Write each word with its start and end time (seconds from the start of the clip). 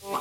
I'm 0.00 0.14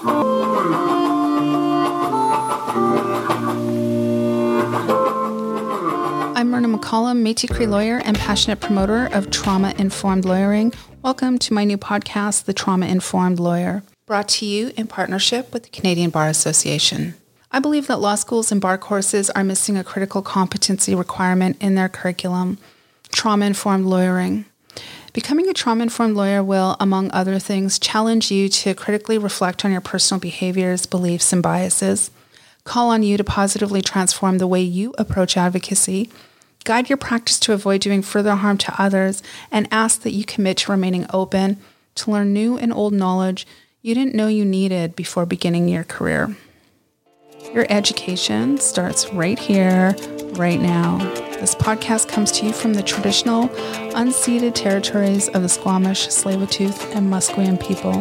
Myrna 6.49 6.67
McCallum, 6.67 7.21
Métis 7.21 7.53
Cree 7.53 7.67
lawyer 7.67 8.01
and 8.03 8.17
passionate 8.17 8.59
promoter 8.59 9.05
of 9.05 9.29
trauma 9.29 9.75
informed 9.77 10.25
lawyering. 10.25 10.73
Welcome 11.03 11.37
to 11.37 11.53
my 11.53 11.63
new 11.63 11.77
podcast, 11.77 12.45
The 12.45 12.53
Trauma 12.53 12.87
Informed 12.87 13.39
Lawyer, 13.39 13.83
brought 14.07 14.27
to 14.29 14.47
you 14.47 14.71
in 14.75 14.87
partnership 14.87 15.53
with 15.53 15.61
the 15.61 15.69
Canadian 15.69 16.09
Bar 16.09 16.27
Association. 16.27 17.13
I 17.51 17.59
believe 17.59 17.85
that 17.85 17.99
law 17.99 18.15
schools 18.15 18.51
and 18.51 18.59
bar 18.59 18.79
courses 18.79 19.29
are 19.29 19.43
missing 19.43 19.77
a 19.77 19.83
critical 19.83 20.23
competency 20.23 20.95
requirement 20.95 21.55
in 21.61 21.75
their 21.75 21.87
curriculum 21.87 22.57
trauma 23.11 23.45
informed 23.45 23.85
lawyering. 23.85 24.45
Becoming 25.13 25.49
a 25.49 25.53
trauma 25.53 25.83
informed 25.83 26.15
lawyer 26.15 26.43
will, 26.43 26.75
among 26.79 27.11
other 27.11 27.39
things, 27.39 27.79
challenge 27.79 28.29
you 28.31 28.49
to 28.49 28.73
critically 28.73 29.17
reflect 29.17 29.65
on 29.65 29.71
your 29.71 29.81
personal 29.81 30.19
behaviors, 30.19 30.85
beliefs, 30.85 31.33
and 31.33 31.41
biases, 31.41 32.11
call 32.63 32.89
on 32.89 33.03
you 33.03 33.17
to 33.17 33.23
positively 33.23 33.81
transform 33.81 34.37
the 34.37 34.47
way 34.47 34.61
you 34.61 34.93
approach 34.97 35.37
advocacy, 35.37 36.09
guide 36.65 36.89
your 36.89 36.97
practice 36.97 37.39
to 37.39 37.53
avoid 37.53 37.81
doing 37.81 38.01
further 38.01 38.35
harm 38.35 38.57
to 38.57 38.81
others, 38.81 39.23
and 39.51 39.67
ask 39.71 40.01
that 40.01 40.11
you 40.13 40.23
commit 40.23 40.57
to 40.57 40.71
remaining 40.71 41.05
open 41.13 41.57
to 41.95 42.11
learn 42.11 42.33
new 42.33 42.57
and 42.57 42.71
old 42.71 42.93
knowledge 42.93 43.47
you 43.81 43.95
didn't 43.95 44.15
know 44.15 44.27
you 44.27 44.43
needed 44.43 44.95
before 44.95 45.25
beginning 45.25 45.69
your 45.69 45.83
career. 45.85 46.35
Your 47.53 47.65
education 47.69 48.57
starts 48.57 49.11
right 49.13 49.39
here, 49.39 49.95
right 50.33 50.59
now. 50.59 50.97
This 51.39 51.55
podcast 51.55 52.09
comes 52.09 52.31
to 52.33 52.45
you 52.45 52.51
from 52.51 52.73
the 52.73 52.83
traditional, 52.83 53.47
unceded 53.95 54.53
territories 54.53 55.29
of 55.29 55.41
the 55.43 55.49
Squamish, 55.49 56.07
Tsleil-Waututh, 56.07 56.93
and 56.93 57.11
Musqueam 57.11 57.57
people. 57.59 57.93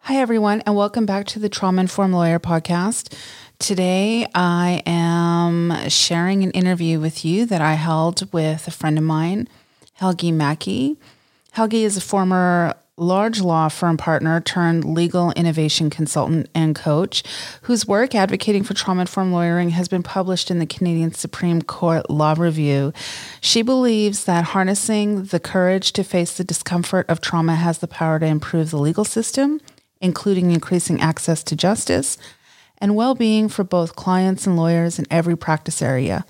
Hi, 0.00 0.16
everyone, 0.16 0.60
and 0.66 0.76
welcome 0.76 1.06
back 1.06 1.26
to 1.28 1.38
the 1.38 1.48
Trauma 1.48 1.80
Informed 1.80 2.12
Lawyer 2.12 2.38
podcast. 2.38 3.16
Today, 3.58 4.26
I 4.34 4.82
am 4.84 5.88
sharing 5.88 6.44
an 6.44 6.50
interview 6.50 7.00
with 7.00 7.24
you 7.24 7.46
that 7.46 7.62
I 7.62 7.74
held 7.74 8.32
with 8.32 8.68
a 8.68 8.70
friend 8.70 8.98
of 8.98 9.04
mine, 9.04 9.48
Helgi 9.94 10.30
Maki. 10.30 10.98
Helgi 11.58 11.82
is 11.82 11.96
a 11.96 12.00
former 12.00 12.72
large 12.96 13.40
law 13.40 13.66
firm 13.66 13.96
partner 13.96 14.40
turned 14.40 14.84
legal 14.84 15.32
innovation 15.32 15.90
consultant 15.90 16.48
and 16.54 16.72
coach, 16.72 17.24
whose 17.62 17.84
work 17.84 18.14
advocating 18.14 18.62
for 18.62 18.74
trauma 18.74 19.00
informed 19.00 19.32
lawyering 19.32 19.70
has 19.70 19.88
been 19.88 20.04
published 20.04 20.52
in 20.52 20.60
the 20.60 20.66
Canadian 20.66 21.12
Supreme 21.14 21.60
Court 21.62 22.08
Law 22.08 22.36
Review. 22.38 22.92
She 23.40 23.62
believes 23.62 24.24
that 24.26 24.44
harnessing 24.44 25.24
the 25.24 25.40
courage 25.40 25.90
to 25.94 26.04
face 26.04 26.36
the 26.36 26.44
discomfort 26.44 27.06
of 27.08 27.20
trauma 27.20 27.56
has 27.56 27.78
the 27.78 27.88
power 27.88 28.20
to 28.20 28.26
improve 28.26 28.70
the 28.70 28.78
legal 28.78 29.04
system, 29.04 29.60
including 30.00 30.52
increasing 30.52 31.00
access 31.00 31.42
to 31.42 31.56
justice 31.56 32.18
and 32.80 32.94
well 32.94 33.16
being 33.16 33.48
for 33.48 33.64
both 33.64 33.96
clients 33.96 34.46
and 34.46 34.56
lawyers 34.56 35.00
in 35.00 35.06
every 35.10 35.36
practice 35.36 35.82
area. 35.82 36.24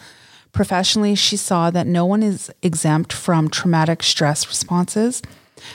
Professionally, 0.52 1.14
she 1.14 1.36
saw 1.36 1.70
that 1.70 1.86
no 1.86 2.04
one 2.04 2.22
is 2.22 2.50
exempt 2.62 3.12
from 3.12 3.48
traumatic 3.48 4.02
stress 4.02 4.46
responses 4.48 5.22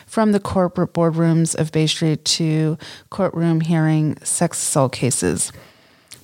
from 0.06 0.32
the 0.32 0.40
corporate 0.40 0.94
boardrooms 0.94 1.56
of 1.56 1.72
Bay 1.72 1.88
Street 1.88 2.24
to 2.26 2.78
courtroom 3.10 3.62
hearing 3.62 4.18
sex 4.24 4.58
assault 4.62 4.94
cases. 4.94 5.52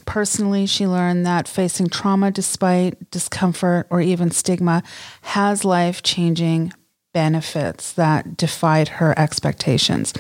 Personally, 0.06 0.66
she 0.66 0.88
learned 0.88 1.26
that 1.26 1.48
facing 1.48 1.88
trauma 1.88 2.32
despite 2.32 3.12
discomfort 3.12 3.86
or 3.90 4.02
even 4.02 4.32
stigma 4.32 4.82
has 5.22 5.64
life 5.64 6.02
changing 6.02 6.74
benefits 7.14 7.94
that 7.94 8.38
defied 8.38 8.88
her 8.88 9.18
expectations. 9.20 10.14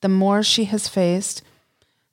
The 0.00 0.08
more 0.08 0.42
she 0.42 0.64
has 0.64 0.88
faced 0.88 1.42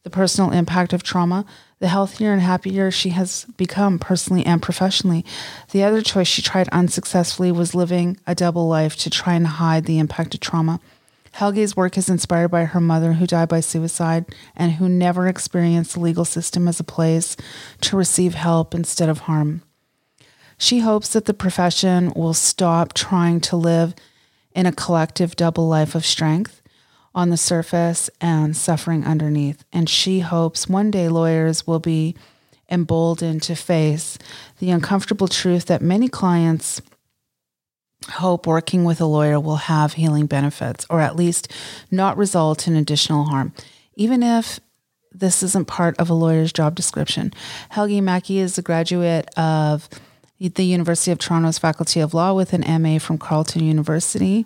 the 0.03 0.09
personal 0.09 0.51
impact 0.51 0.93
of 0.93 1.01
trauma, 1.01 1.45
the 1.83 1.89
healthier 1.89 2.31
and 2.31 2.41
happier 2.41 2.89
she 2.89 3.09
has 3.09 3.45
become 3.57 3.99
personally 3.99 4.45
and 4.45 4.61
professionally. 4.61 5.25
The 5.71 5.83
other 5.83 6.01
choice 6.01 6.29
she 6.29 6.41
tried 6.41 6.69
unsuccessfully 6.69 7.51
was 7.51 7.75
living 7.75 8.15
a 8.25 8.33
double 8.33 8.69
life 8.69 8.95
to 8.99 9.09
try 9.09 9.33
and 9.33 9.45
hide 9.45 9.83
the 9.83 9.99
impact 9.99 10.33
of 10.33 10.39
trauma. 10.39 10.79
Helgi's 11.33 11.75
work 11.75 11.97
is 11.97 12.07
inspired 12.07 12.47
by 12.47 12.63
her 12.63 12.79
mother, 12.79 13.11
who 13.11 13.27
died 13.27 13.49
by 13.49 13.59
suicide 13.59 14.23
and 14.55 14.71
who 14.71 14.87
never 14.87 15.27
experienced 15.27 15.95
the 15.95 15.99
legal 15.99 16.23
system 16.23 16.69
as 16.69 16.79
a 16.79 16.85
place 16.85 17.35
to 17.81 17.97
receive 17.97 18.33
help 18.33 18.73
instead 18.73 19.09
of 19.09 19.19
harm. 19.19 19.61
She 20.57 20.79
hopes 20.79 21.09
that 21.11 21.25
the 21.25 21.33
profession 21.33 22.13
will 22.15 22.33
stop 22.33 22.93
trying 22.93 23.41
to 23.41 23.57
live 23.57 23.93
in 24.55 24.65
a 24.65 24.71
collective 24.71 25.35
double 25.35 25.67
life 25.67 25.95
of 25.95 26.05
strength 26.05 26.61
on 27.15 27.29
the 27.29 27.37
surface 27.37 28.09
and 28.19 28.55
suffering 28.55 29.05
underneath. 29.05 29.63
And 29.71 29.89
she 29.89 30.19
hopes 30.19 30.67
one 30.67 30.91
day 30.91 31.07
lawyers 31.09 31.67
will 31.67 31.79
be 31.79 32.15
emboldened 32.69 33.43
to 33.43 33.55
face 33.55 34.17
the 34.59 34.71
uncomfortable 34.71 35.27
truth 35.27 35.65
that 35.65 35.81
many 35.81 36.07
clients 36.07 36.81
hope 38.09 38.47
working 38.47 38.83
with 38.83 38.99
a 38.99 39.05
lawyer 39.05 39.39
will 39.39 39.55
have 39.55 39.93
healing 39.93 40.25
benefits 40.25 40.85
or 40.89 40.99
at 40.99 41.15
least 41.15 41.51
not 41.91 42.17
result 42.17 42.67
in 42.67 42.75
additional 42.75 43.25
harm, 43.25 43.53
even 43.95 44.23
if 44.23 44.59
this 45.11 45.43
isn't 45.43 45.67
part 45.67 45.97
of 45.99 46.09
a 46.09 46.13
lawyer's 46.13 46.51
job 46.51 46.75
description. 46.75 47.31
Helgi 47.69 48.01
Maki 48.01 48.37
is 48.37 48.57
a 48.57 48.63
graduate 48.63 49.29
of 49.37 49.87
the 50.39 50.65
University 50.65 51.11
of 51.11 51.19
Toronto's 51.19 51.59
Faculty 51.59 51.99
of 51.99 52.13
Law 52.13 52.33
with 52.33 52.53
an 52.53 52.81
MA 52.81 52.97
from 52.97 53.17
Carleton 53.17 53.63
University. 53.63 54.45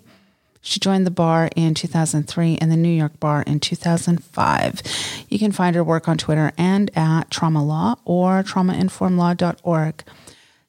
She 0.60 0.80
joined 0.80 1.06
the 1.06 1.10
bar 1.10 1.50
in 1.56 1.74
2003 1.74 2.58
and 2.60 2.70
the 2.70 2.76
New 2.76 2.88
York 2.88 3.18
bar 3.20 3.42
in 3.42 3.60
2005. 3.60 4.82
You 5.28 5.38
can 5.38 5.52
find 5.52 5.76
her 5.76 5.84
work 5.84 6.08
on 6.08 6.18
Twitter 6.18 6.52
and 6.58 6.90
at 6.96 7.30
Trauma 7.30 7.64
Law 7.64 7.96
or 8.04 8.42
traumainformedlaw.org. 8.42 10.02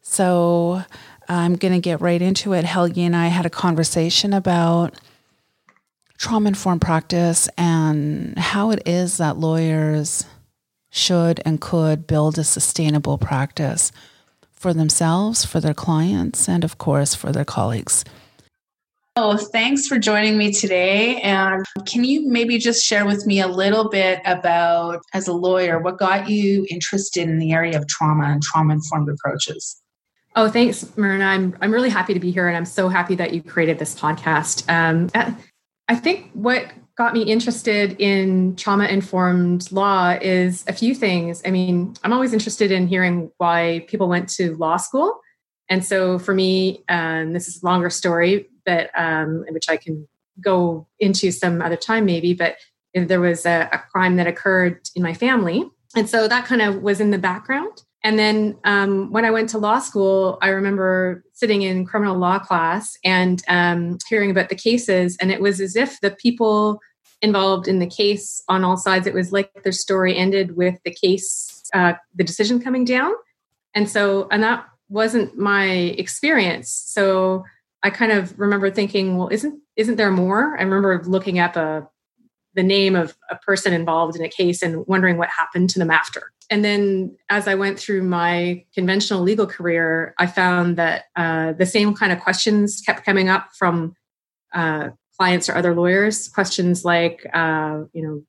So 0.01 0.83
I'm 1.27 1.55
going 1.55 1.73
to 1.73 1.79
get 1.79 2.01
right 2.01 2.21
into 2.21 2.53
it. 2.53 2.65
Helgi 2.65 3.03
and 3.03 3.15
I 3.15 3.27
had 3.27 3.45
a 3.45 3.49
conversation 3.49 4.33
about 4.33 4.95
trauma 6.17 6.49
informed 6.49 6.81
practice 6.81 7.49
and 7.57 8.37
how 8.37 8.71
it 8.71 8.81
is 8.85 9.17
that 9.17 9.37
lawyers 9.37 10.25
should 10.89 11.41
and 11.45 11.61
could 11.61 12.07
build 12.07 12.37
a 12.37 12.43
sustainable 12.43 13.17
practice 13.17 13.91
for 14.51 14.73
themselves, 14.73 15.45
for 15.45 15.59
their 15.59 15.73
clients, 15.73 16.49
and 16.49 16.63
of 16.63 16.77
course, 16.77 17.15
for 17.15 17.31
their 17.31 17.45
colleagues. 17.45 18.03
Oh, 19.21 19.35
thanks 19.35 19.85
for 19.85 19.99
joining 19.99 20.37
me 20.37 20.49
today. 20.49 21.19
And 21.19 21.65
can 21.85 22.05
you 22.05 22.29
maybe 22.29 22.57
just 22.57 22.85
share 22.85 23.05
with 23.05 23.27
me 23.27 23.41
a 23.41 23.49
little 23.49 23.89
bit 23.89 24.21
about, 24.23 25.01
as 25.13 25.27
a 25.27 25.33
lawyer, 25.33 25.77
what 25.77 25.97
got 25.97 26.29
you 26.29 26.65
interested 26.69 27.27
in 27.27 27.37
the 27.37 27.51
area 27.51 27.77
of 27.77 27.85
trauma 27.89 28.27
and 28.27 28.41
trauma 28.41 28.75
informed 28.75 29.09
approaches? 29.09 29.81
Oh, 30.37 30.49
thanks, 30.49 30.95
Myrna. 30.95 31.25
I'm 31.25 31.53
I'm 31.59 31.73
really 31.73 31.89
happy 31.89 32.13
to 32.13 32.19
be 32.21 32.31
here, 32.31 32.47
and 32.47 32.55
I'm 32.55 32.63
so 32.63 32.87
happy 32.87 33.15
that 33.15 33.33
you 33.33 33.43
created 33.43 33.77
this 33.77 33.93
podcast. 33.93 34.63
Um, 34.69 35.09
I 35.89 35.95
think 35.95 36.31
what 36.31 36.71
got 36.97 37.13
me 37.13 37.23
interested 37.23 37.99
in 37.99 38.55
trauma 38.55 38.85
informed 38.85 39.69
law 39.69 40.17
is 40.21 40.63
a 40.69 40.71
few 40.71 40.95
things. 40.95 41.41
I 41.45 41.51
mean, 41.51 41.93
I'm 42.05 42.13
always 42.13 42.31
interested 42.31 42.71
in 42.71 42.87
hearing 42.87 43.31
why 43.35 43.83
people 43.89 44.07
went 44.07 44.29
to 44.37 44.55
law 44.55 44.77
school, 44.77 45.19
and 45.67 45.83
so 45.83 46.19
for 46.19 46.33
me, 46.33 46.85
um, 46.87 47.33
this 47.33 47.49
is 47.49 47.61
a 47.61 47.65
longer 47.65 47.89
story, 47.89 48.47
but 48.69 48.89
um, 48.95 49.45
which 49.49 49.69
I 49.69 49.77
can 49.77 50.07
go 50.41 50.87
into 50.99 51.31
some 51.31 51.61
other 51.61 51.75
time 51.75 52.05
maybe. 52.05 52.33
But 52.33 52.55
there 52.93 53.21
was 53.21 53.45
a, 53.45 53.69
a 53.71 53.79
crime 53.91 54.15
that 54.17 54.27
occurred 54.27 54.79
in 54.95 55.03
my 55.03 55.13
family, 55.13 55.59
and 55.95 56.09
so 56.09 56.27
that 56.27 56.45
kind 56.45 56.61
of 56.61 56.81
was 56.81 56.99
in 56.99 57.11
the 57.11 57.17
background. 57.17 57.83
And 58.01 58.17
then 58.17 58.57
um, 58.63 59.11
when 59.11 59.25
I 59.25 59.31
went 59.31 59.49
to 59.49 59.57
law 59.57 59.79
school, 59.79 60.37
I 60.41 60.49
remember 60.49 61.23
sitting 61.33 61.63
in 61.63 61.85
criminal 61.85 62.17
law 62.17 62.39
class 62.39 62.97
and 63.03 63.41
um, 63.49 63.97
hearing 64.07 64.31
about 64.31 64.49
the 64.49 64.55
cases, 64.55 65.17
and 65.19 65.31
it 65.31 65.41
was 65.41 65.59
as 65.59 65.75
if 65.75 65.99
the 65.99 66.11
people 66.11 66.79
involved 67.21 67.67
in 67.67 67.79
the 67.79 67.87
case 67.87 68.41
on 68.47 68.63
all 68.63 68.77
sides, 68.77 69.05
it 69.07 69.13
was 69.13 69.31
like 69.31 69.51
their 69.63 69.73
story 69.73 70.15
ended 70.15 70.55
with 70.55 70.77
the 70.85 70.93
case, 70.93 71.69
uh, 71.73 71.93
the 72.15 72.23
decision 72.23 72.61
coming 72.61 72.85
down. 72.85 73.11
And 73.75 73.89
so, 73.89 74.27
and 74.31 74.41
that 74.43 74.65
wasn't 74.87 75.37
my 75.37 75.69
experience. 76.03 76.69
So 76.69 77.43
I 77.83 77.89
kind 77.89 78.11
of 78.11 78.37
remember 78.37 78.69
thinking, 78.69 79.17
well, 79.17 79.29
isn't 79.29 79.61
isn't 79.75 79.95
there 79.95 80.11
more? 80.11 80.57
I 80.57 80.63
remember 80.63 81.01
looking 81.05 81.39
up 81.39 81.55
a 81.55 81.87
the 82.55 82.63
name 82.63 82.95
of 82.95 83.15
a 83.29 83.35
person 83.35 83.73
involved 83.73 84.15
in 84.15 84.25
a 84.25 84.29
case 84.29 84.61
and 84.61 84.85
wondering 84.87 85.17
what 85.17 85.29
happened 85.29 85.69
to 85.69 85.79
them 85.79 85.91
after. 85.91 86.31
And 86.49 86.65
then 86.65 87.15
as 87.29 87.47
I 87.47 87.55
went 87.55 87.79
through 87.79 88.03
my 88.03 88.65
conventional 88.73 89.21
legal 89.21 89.45
career, 89.45 90.15
I 90.17 90.25
found 90.25 90.77
that 90.77 91.05
uh, 91.15 91.53
the 91.53 91.65
same 91.65 91.93
kind 91.93 92.11
of 92.11 92.19
questions 92.19 92.81
kept 92.83 93.05
coming 93.05 93.29
up 93.29 93.49
from 93.57 93.95
uh, 94.53 94.89
clients 95.17 95.47
or 95.47 95.55
other 95.55 95.75
lawyers. 95.75 96.27
Questions 96.27 96.83
like, 96.83 97.25
uh, 97.33 97.83
you 97.93 98.01
know, 98.01 98.23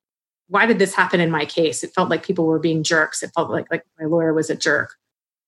why 0.49 0.67
did 0.67 0.79
this 0.79 0.95
happen 0.95 1.21
in 1.21 1.31
my 1.31 1.47
case? 1.47 1.83
It 1.83 1.95
felt 1.95 2.11
like 2.11 2.25
people 2.25 2.45
were 2.45 2.59
being 2.59 2.83
jerks. 2.83 3.23
It 3.23 3.31
felt 3.35 3.51
like 3.51 3.67
like 3.71 3.85
my 3.99 4.07
lawyer 4.07 4.35
was 4.35 4.51
a 4.51 4.57
jerk. 4.57 4.97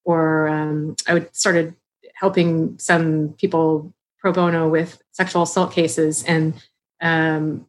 Or 0.05 0.49
um, 0.49 0.97
I 1.07 1.15
would 1.15 1.37
started 1.37 1.75
helping 2.23 2.79
some 2.79 3.35
people 3.37 3.93
pro 4.21 4.33
bono 4.33 4.69
with 4.69 5.03
sexual 5.11 5.43
assault 5.43 5.73
cases. 5.73 6.23
And 6.23 6.55
um, 7.03 7.67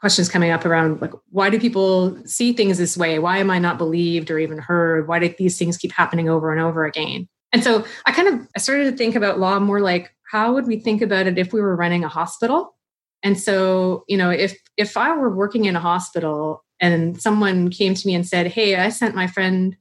questions 0.00 0.28
coming 0.28 0.52
up 0.52 0.64
around 0.64 1.00
like 1.02 1.12
why 1.30 1.50
do 1.50 1.58
people 1.58 2.16
see 2.24 2.52
things 2.52 2.78
this 2.78 2.96
way? 2.96 3.18
Why 3.18 3.38
am 3.38 3.50
i 3.50 3.58
not 3.58 3.76
believed 3.76 4.30
or 4.30 4.38
even 4.38 4.58
heard? 4.58 5.08
Why 5.08 5.18
do 5.18 5.34
these 5.36 5.58
things 5.58 5.76
keep 5.76 5.92
happening 5.92 6.28
over 6.28 6.52
and 6.52 6.60
over 6.60 6.86
again? 6.86 7.28
And 7.52 7.64
so 7.64 7.84
i 8.06 8.12
kind 8.12 8.28
of 8.28 8.48
i 8.56 8.60
started 8.60 8.90
to 8.90 8.96
think 8.96 9.16
about 9.16 9.40
law 9.40 9.58
more 9.58 9.80
like 9.80 10.14
how 10.30 10.54
would 10.54 10.66
we 10.66 10.78
think 10.78 11.02
about 11.02 11.26
it 11.26 11.38
if 11.38 11.52
we 11.52 11.60
were 11.60 11.74
running 11.74 12.04
a 12.04 12.08
hospital? 12.08 12.76
And 13.24 13.38
so 13.38 14.04
you 14.06 14.16
know 14.16 14.30
if 14.30 14.56
if 14.76 14.96
i 14.96 15.14
were 15.14 15.34
working 15.34 15.64
in 15.64 15.74
a 15.74 15.80
hospital 15.80 16.64
and 16.78 17.20
someone 17.20 17.68
came 17.70 17.94
to 17.94 18.06
me 18.06 18.14
and 18.14 18.26
said 18.26 18.46
hey 18.46 18.76
i 18.76 18.88
sent 18.90 19.16
my 19.16 19.26
friend 19.26 19.76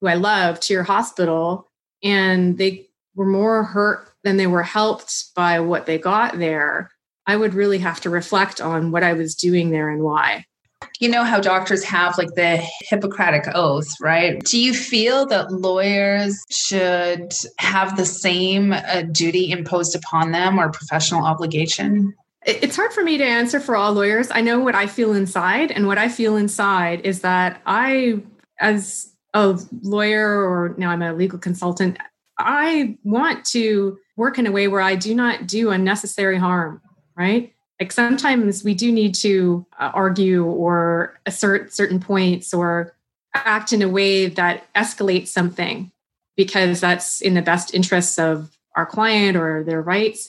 who 0.00 0.08
i 0.08 0.14
love 0.14 0.58
to 0.58 0.72
your 0.72 0.82
hospital 0.82 1.70
and 2.02 2.58
they 2.58 2.88
were 3.14 3.26
more 3.26 3.64
hurt 3.64 4.08
than 4.24 4.36
they 4.36 4.46
were 4.46 4.62
helped 4.62 5.34
by 5.34 5.60
what 5.60 5.86
they 5.86 5.98
got 5.98 6.38
there 6.38 6.90
I 7.26 7.36
would 7.36 7.54
really 7.54 7.78
have 7.78 8.00
to 8.00 8.10
reflect 8.10 8.60
on 8.60 8.90
what 8.90 9.02
I 9.02 9.12
was 9.12 9.34
doing 9.34 9.70
there 9.70 9.88
and 9.88 10.02
why. 10.02 10.44
You 10.98 11.08
know 11.08 11.24
how 11.24 11.40
doctors 11.40 11.84
have 11.84 12.18
like 12.18 12.34
the 12.34 12.56
Hippocratic 12.88 13.44
oath, 13.54 13.88
right? 14.00 14.42
Do 14.44 14.60
you 14.60 14.74
feel 14.74 15.26
that 15.26 15.52
lawyers 15.52 16.40
should 16.50 17.32
have 17.58 17.96
the 17.96 18.04
same 18.04 18.72
uh, 18.72 19.02
duty 19.12 19.50
imposed 19.50 19.94
upon 19.94 20.32
them 20.32 20.58
or 20.58 20.70
professional 20.70 21.24
obligation? 21.24 22.12
It's 22.44 22.74
hard 22.74 22.92
for 22.92 23.04
me 23.04 23.16
to 23.18 23.24
answer 23.24 23.60
for 23.60 23.76
all 23.76 23.92
lawyers. 23.92 24.28
I 24.32 24.40
know 24.40 24.58
what 24.58 24.74
I 24.74 24.88
feel 24.88 25.12
inside, 25.12 25.70
and 25.70 25.86
what 25.86 25.98
I 25.98 26.08
feel 26.08 26.36
inside 26.36 27.02
is 27.02 27.20
that 27.20 27.62
I, 27.66 28.20
as 28.58 29.12
a 29.34 29.58
lawyer 29.82 30.28
or 30.28 30.74
now 30.76 30.90
I'm 30.90 31.02
a 31.02 31.12
legal 31.12 31.38
consultant, 31.38 31.98
I 32.38 32.98
want 33.04 33.44
to 33.46 33.98
work 34.16 34.38
in 34.38 34.46
a 34.46 34.52
way 34.52 34.68
where 34.68 34.80
I 34.80 34.94
do 34.94 35.14
not 35.14 35.46
do 35.46 35.70
unnecessary 35.70 36.38
harm 36.38 36.80
right? 37.16 37.52
Like 37.80 37.92
sometimes 37.92 38.62
we 38.64 38.74
do 38.74 38.92
need 38.92 39.14
to 39.16 39.66
uh, 39.78 39.90
argue 39.94 40.44
or 40.44 41.18
assert 41.26 41.72
certain 41.72 42.00
points 42.00 42.54
or 42.54 42.94
act 43.34 43.72
in 43.72 43.82
a 43.82 43.88
way 43.88 44.26
that 44.26 44.72
escalates 44.74 45.28
something 45.28 45.90
because 46.36 46.80
that's 46.80 47.20
in 47.20 47.34
the 47.34 47.42
best 47.42 47.74
interests 47.74 48.18
of 48.18 48.56
our 48.76 48.86
client 48.86 49.36
or 49.36 49.64
their 49.64 49.82
rights. 49.82 50.28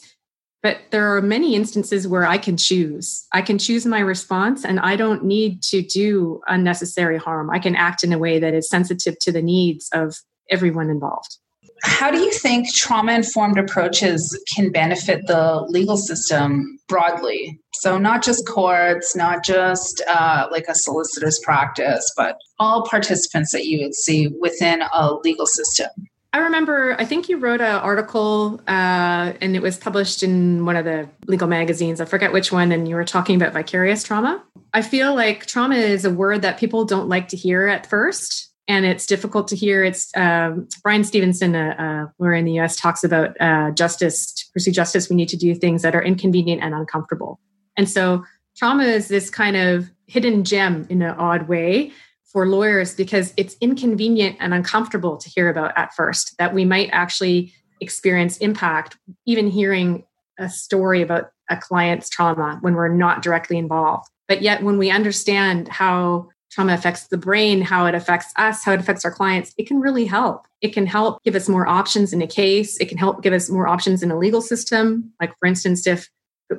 But 0.62 0.78
there 0.92 1.16
are 1.16 1.22
many 1.22 1.56
instances 1.56 2.08
where 2.08 2.26
I 2.26 2.38
can 2.38 2.56
choose. 2.56 3.28
I 3.34 3.42
can 3.42 3.58
choose 3.58 3.86
my 3.86 4.00
response 4.00 4.64
and 4.64 4.80
I 4.80 4.96
don't 4.96 5.26
need 5.26 5.62
to 5.64 5.82
do 5.82 6.42
unnecessary 6.48 7.18
harm. 7.18 7.50
I 7.50 7.60
can 7.60 7.76
act 7.76 8.04
in 8.04 8.14
a 8.14 8.18
way 8.18 8.40
that 8.40 8.54
is 8.54 8.70
sensitive 8.70 9.20
to 9.20 9.32
the 9.32 9.42
needs 9.42 9.90
of 9.94 10.16
everyone 10.50 10.90
involved. 10.90 11.38
How 11.84 12.10
do 12.10 12.18
you 12.18 12.32
think 12.32 12.74
trauma 12.74 13.12
informed 13.12 13.60
approaches 13.60 14.42
can 14.56 14.72
benefit 14.72 15.28
the 15.28 15.66
legal 15.68 15.98
system 15.98 16.80
broadly? 16.88 17.60
So, 17.74 17.98
not 17.98 18.24
just 18.24 18.48
courts, 18.48 19.16
not 19.16 19.44
just 19.44 20.02
uh, 20.08 20.48
like 20.50 20.66
a 20.70 20.76
solicitor's 20.76 21.40
practice, 21.40 22.10
but 22.16 22.38
all 22.58 22.86
participants 22.86 23.52
that 23.52 23.66
you 23.66 23.84
would 23.84 23.96
see 23.96 24.30
within 24.40 24.82
a 24.94 25.14
legal 25.24 25.46
system. 25.46 25.90
I 26.32 26.40
remember, 26.40 26.96
I 26.98 27.06
think 27.06 27.30
you 27.30 27.38
wrote 27.38 27.62
an 27.62 27.76
article 27.76 28.62
uh, 28.68 29.34
and 29.40 29.56
it 29.56 29.62
was 29.62 29.78
published 29.78 30.24
in 30.24 30.66
one 30.66 30.76
of 30.76 30.86
the 30.86 31.08
legal 31.28 31.48
magazines. 31.48 32.02
I 32.02 32.06
forget 32.06 32.34
which 32.34 32.52
one. 32.52 32.72
And 32.72 32.88
you 32.88 32.96
were 32.96 33.06
talking 33.06 33.36
about 33.36 33.54
vicarious 33.54 34.04
trauma. 34.04 34.42
I 34.74 34.82
feel 34.82 35.14
like 35.14 35.46
trauma 35.46 35.76
is 35.76 36.06
a 36.06 36.10
word 36.10 36.42
that 36.42 36.58
people 36.58 36.86
don't 36.86 37.08
like 37.08 37.28
to 37.30 37.38
hear 37.38 37.68
at 37.68 37.86
first 37.86 38.53
and 38.68 38.86
it's 38.86 39.06
difficult 39.06 39.48
to 39.50 39.56
hear. 39.56 39.84
It's 39.84 40.16
um, 40.16 40.68
Bryan 40.84 41.04
Stevenson, 41.04 41.56
a, 41.56 41.70
a 41.72 42.14
lawyer 42.18 42.34
in 42.34 42.46
the 42.46 42.54
U.S., 42.54 42.76
talks 42.76 43.04
about 43.04 43.36
uh, 43.42 43.72
justice. 43.72 44.32
To 44.34 44.46
pursue 44.54 44.72
justice, 44.72 45.10
we 45.10 45.16
need 45.16 45.30
to 45.30 45.38
do 45.38 45.54
things 45.54 45.82
that 45.82 45.96
are 45.96 46.04
inconvenient 46.04 46.62
and 46.64 46.74
uncomfortable. 46.74 47.40
And 47.76 47.90
so, 47.90 48.24
trauma 48.56 48.84
is 48.84 49.10
this 49.10 49.30
kind 49.30 49.58
of 49.58 49.90
hidden 50.08 50.44
gem 50.44 50.86
in 50.90 51.02
an 51.02 51.16
odd 51.16 51.48
way 51.48 51.92
for 52.32 52.48
lawyers 52.48 52.96
because 52.96 53.34
it's 53.38 53.56
inconvenient 53.60 54.38
and 54.40 54.54
uncomfortable 54.54 55.18
to 55.18 55.30
hear 55.30 55.50
about 55.50 55.78
at 55.78 55.94
first. 55.94 56.36
That 56.38 56.54
we 56.54 56.64
might 56.64 56.90
actually 56.92 57.54
experience 57.82 58.38
impact, 58.38 58.98
even 59.26 59.50
hearing 59.50 60.06
a 60.40 60.50
story 60.50 61.02
about 61.02 61.32
a 61.50 61.58
client's 61.58 62.10
trauma 62.10 62.60
when 62.62 62.76
we're 62.76 62.88
not 62.88 63.22
directly 63.22 63.58
involved. 63.58 64.08
But 64.30 64.42
yet, 64.42 64.64
when 64.64 64.78
we 64.78 64.90
understand 64.90 65.68
how 65.68 66.30
trauma 66.54 66.74
affects 66.74 67.08
the 67.08 67.18
brain, 67.18 67.62
how 67.62 67.86
it 67.86 67.96
affects 67.96 68.32
us, 68.36 68.64
how 68.64 68.74
it 68.74 68.80
affects 68.80 69.04
our 69.04 69.12
clients, 69.12 69.54
it 69.58 69.68
can 69.68 69.80
really 69.80 70.06
help. 70.06 70.48
It 70.62 70.74
can 70.74 70.86
help 70.86 71.24
give 71.24 71.36
us 71.36 71.50
more 71.50 71.68
options 71.68 72.14
in 72.14 72.22
a 72.22 72.28
case. 72.28 72.80
It 72.80 72.90
can 72.90 72.98
help 72.98 73.24
give 73.24 73.34
us 73.34 73.50
more 73.50 73.68
options 73.68 74.04
in 74.04 74.12
a 74.12 74.18
legal 74.18 74.42
system. 74.42 75.12
Like, 75.20 75.34
for 75.40 75.48
instance, 75.48 75.88
if 75.88 76.10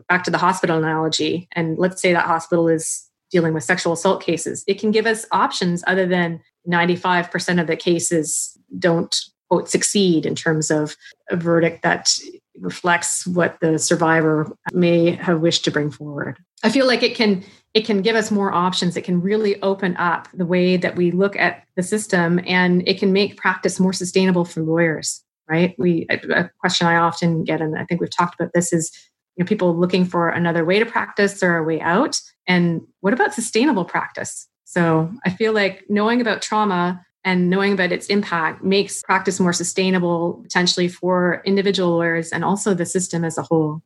back 0.09 0.25
to 0.25 0.31
the 0.31 0.39
hospital 0.39 0.79
analogy, 0.79 1.49
and 1.53 1.79
let's 1.79 2.03
say 2.03 2.13
that 2.13 2.27
hospital 2.27 2.69
is 2.69 3.09
dealing 3.31 3.55
with 3.55 3.65
sexual 3.65 3.93
assault 3.93 4.23
cases, 4.23 4.65
it 4.67 4.81
can 4.81 4.91
give 4.91 5.07
us 5.07 5.27
options 5.31 5.85
other 5.87 6.07
than 6.07 6.41
95% 6.69 7.61
of 7.61 7.67
the 7.67 7.77
cases 7.77 8.59
don't 8.79 9.15
quote 9.49 9.69
succeed 9.69 10.27
in 10.27 10.35
terms 10.35 10.71
of 10.71 10.97
a 11.31 11.37
verdict 11.37 11.83
that 11.83 12.19
reflects 12.59 13.27
what 13.27 13.59
the 13.61 13.79
survivor 13.79 14.51
may 14.73 15.13
have 15.13 15.41
wished 15.41 15.65
to 15.65 15.71
bring 15.71 15.91
forward. 15.91 16.39
I 16.63 16.71
feel 16.71 16.87
like 16.87 17.03
it 17.03 17.15
can 17.15 17.45
it 17.75 17.85
can 17.85 18.03
give 18.03 18.15
us 18.15 18.31
more 18.31 18.53
options. 18.53 18.97
It 18.97 19.03
can 19.03 19.21
really 19.21 19.61
open 19.61 19.97
up 19.97 20.29
the 20.33 20.47
way 20.47 20.77
that 20.77 20.95
we 20.95 21.11
look 21.11 21.37
at 21.37 21.65
the 21.77 21.83
system 21.83 22.41
and 22.47 22.87
it 22.89 22.99
can 22.99 23.13
make 23.13 23.37
practice 23.37 23.81
more 23.81 23.93
sustainable 23.93 24.45
for 24.45 24.63
lawyers, 24.63 25.23
right? 25.49 25.75
We 25.77 26.07
a 26.09 26.49
question 26.61 26.87
I 26.87 26.97
often 26.97 27.43
get 27.43 27.61
and 27.61 27.77
I 27.77 27.85
think 27.85 28.01
we've 28.01 28.17
talked 28.17 28.41
about 28.41 28.53
this 28.55 28.73
is 28.73 28.93
you 29.37 29.43
know 29.43 29.49
people 29.49 29.77
looking 29.77 30.05
for 30.05 30.29
another 30.29 30.65
way 30.65 30.79
to 30.79 30.87
practice 30.87 31.43
or 31.43 31.57
a 31.57 31.65
way 31.65 31.81
out 31.81 32.21
and 32.47 32.81
what 33.01 33.13
about 33.13 33.35
sustainable 33.35 33.85
practice? 33.85 34.47
So, 34.65 35.13
I 35.25 35.31
feel 35.31 35.53
like 35.53 35.85
knowing 35.89 36.21
about 36.21 36.43
trauma 36.43 37.05
and 37.23 37.49
knowing 37.49 37.73
about 37.73 37.93
its 37.93 38.07
impact 38.07 38.63
makes 38.65 39.03
practice 39.03 39.39
more 39.41 39.53
sustainable 39.53 40.41
potentially 40.43 40.89
for 40.89 41.43
individual 41.45 41.91
lawyers 41.91 42.31
and 42.31 42.45
also 42.45 42.75
the 42.75 42.87
system 42.87 43.25
as 43.25 43.39
a 43.39 43.43
whole. 43.43 43.83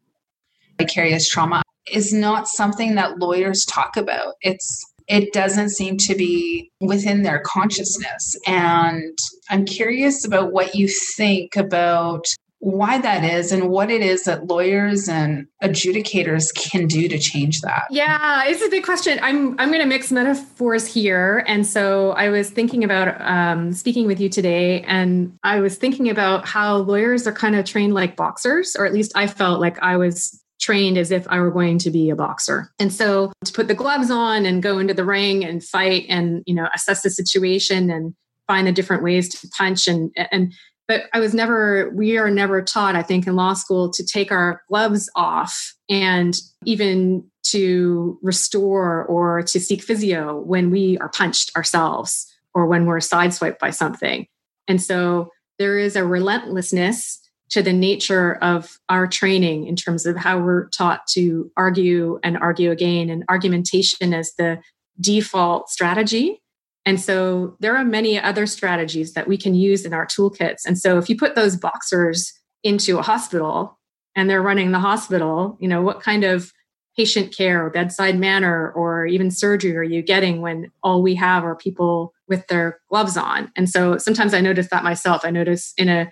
Vicarious 0.79 1.29
trauma 1.29 1.63
is 1.93 2.13
not 2.13 2.49
something 2.49 2.95
that 2.95 3.19
lawyers 3.19 3.65
talk 3.65 3.97
about. 3.97 4.35
It's 4.41 4.85
it 5.09 5.33
doesn't 5.33 5.71
seem 5.71 5.97
to 5.97 6.15
be 6.15 6.71
within 6.81 7.23
their 7.23 7.41
consciousness. 7.41 8.37
And 8.47 9.17
I'm 9.49 9.65
curious 9.65 10.25
about 10.25 10.53
what 10.53 10.75
you 10.75 10.87
think 10.87 11.57
about 11.57 12.27
why 12.61 12.99
that 12.99 13.23
is 13.25 13.53
and 13.53 13.69
what 13.69 13.91
it 13.91 14.03
is 14.03 14.25
that 14.25 14.47
lawyers 14.49 15.09
and 15.09 15.47
adjudicators 15.63 16.53
can 16.55 16.87
do 16.87 17.09
to 17.09 17.19
change 17.19 17.61
that. 17.61 17.85
Yeah, 17.91 18.45
it's 18.47 18.63
a 18.63 18.69
big 18.69 18.85
question. 18.85 19.19
I'm 19.23 19.59
I'm 19.61 19.69
going 19.69 19.81
to 19.81 19.87
mix 19.87 20.11
metaphors 20.11 20.87
here, 20.87 21.45
and 21.47 21.65
so 21.65 22.11
I 22.13 22.31
was 22.31 22.51
thinking 22.51 22.83
about 22.83 23.21
um, 23.21 23.73
speaking 23.73 24.07
with 24.07 24.21
you 24.21 24.29
today, 24.29 24.83
and 24.83 25.39
I 25.45 25.61
was 25.61 25.77
thinking 25.77 26.11
about 26.11 26.47
how 26.47 26.79
lawyers 26.79 27.27
are 27.29 27.33
kind 27.33 27.55
of 27.55 27.65
trained 27.65 27.95
like 27.95 28.17
boxers, 28.17 28.75
or 28.77 28.87
at 28.87 28.93
least 28.93 29.13
I 29.15 29.29
felt 29.29 29.61
like 29.61 29.81
I 29.81 29.97
was 29.97 30.43
trained 30.61 30.99
as 30.99 31.11
if 31.11 31.27
I 31.29 31.39
were 31.41 31.51
going 31.51 31.79
to 31.79 31.91
be 31.91 32.11
a 32.11 32.17
boxer. 32.17 32.71
And 32.79 32.93
so 32.93 33.33
to 33.45 33.53
put 33.53 33.69
the 33.69 33.75
gloves 33.75 34.11
on 34.11 34.45
and 34.47 34.63
go 34.63 34.79
into 34.79 34.95
the 34.95 35.05
ring 35.05 35.45
and 35.45 35.63
fight 35.63 36.07
and 36.09 36.43
you 36.47 36.55
know 36.55 36.69
assess 36.75 37.03
the 37.03 37.11
situation 37.11 37.91
and 37.91 38.15
find 38.47 38.67
the 38.67 38.73
different 38.73 39.03
ways 39.03 39.29
to 39.29 39.49
punch 39.49 39.87
and 39.87 40.11
and 40.33 40.53
but 40.89 41.03
I 41.13 41.21
was 41.21 41.35
never, 41.35 41.91
we 41.95 42.17
are 42.17 42.31
never 42.31 42.63
taught, 42.63 42.97
I 42.97 43.03
think, 43.03 43.27
in 43.27 43.37
law 43.37 43.53
school 43.53 43.91
to 43.91 44.05
take 44.05 44.33
our 44.33 44.63
gloves 44.69 45.11
off 45.15 45.75
and 45.91 46.35
even 46.65 47.31
to 47.49 48.19
restore 48.23 49.05
or 49.05 49.43
to 49.43 49.61
seek 49.61 49.83
physio 49.83 50.41
when 50.41 50.71
we 50.71 50.97
are 50.99 51.11
punched 51.11 51.55
ourselves 51.55 52.27
or 52.55 52.67
when 52.67 52.87
we're 52.87 52.99
sideswiped 52.99 53.59
by 53.59 53.69
something. 53.69 54.27
And 54.67 54.81
so 54.81 55.31
there 55.59 55.79
is 55.79 55.95
a 55.95 56.07
relentlessness 56.07 57.21
to 57.51 57.63
the 57.63 57.73
nature 57.73 58.35
of 58.37 58.79
our 58.89 59.07
training 59.07 59.67
in 59.67 59.77
terms 59.77 60.07
of 60.07 60.17
how 60.17 60.39
we're 60.39 60.69
taught 60.69 61.07
to 61.09 61.51
argue 61.57 62.19
and 62.23 62.37
argue 62.39 62.71
again 62.71 63.11
and 63.11 63.25
argumentation 63.29 64.13
as 64.13 64.35
the 64.35 64.61
default 65.01 65.71
strategy 65.71 66.41
and 66.89 66.99
so 66.99 67.55
there 67.61 67.77
are 67.77 67.85
many 67.85 68.19
other 68.19 68.47
strategies 68.47 69.13
that 69.13 69.29
we 69.29 69.37
can 69.37 69.55
use 69.55 69.85
in 69.85 69.93
our 69.93 70.07
toolkits. 70.07 70.65
And 70.65 70.79
so 70.79 70.97
if 70.97 71.11
you 71.11 71.19
put 71.19 71.35
those 71.35 71.55
boxers 71.55 72.33
into 72.65 72.99
a 72.99 73.03
hospital 73.03 73.79
and 74.17 74.31
they're 74.31 74.41
running 74.41 74.73
the 74.73 74.79
hospital, 74.79 75.59
you 75.61 75.69
know, 75.69 75.83
what 75.83 76.01
kind 76.01 76.25
of 76.25 76.51
patient 76.97 77.37
care 77.37 77.63
or 77.63 77.69
bedside 77.69 78.19
manner 78.19 78.73
or 78.73 79.05
even 79.05 79.31
surgery 79.31 79.77
are 79.77 79.83
you 79.83 80.01
getting 80.01 80.41
when 80.41 80.73
all 80.83 81.03
we 81.03 81.15
have 81.15 81.45
are 81.45 81.55
people 81.55 82.15
with 82.27 82.47
their 82.47 82.81
gloves 82.89 83.19
on? 83.19 83.53
And 83.55 83.69
so 83.69 83.99
sometimes 83.99 84.33
I 84.33 84.41
notice 84.41 84.69
that 84.71 84.83
myself. 84.83 85.27
I 85.27 85.31
notice 85.31 85.75
in 85.77 85.91
a 85.91 86.11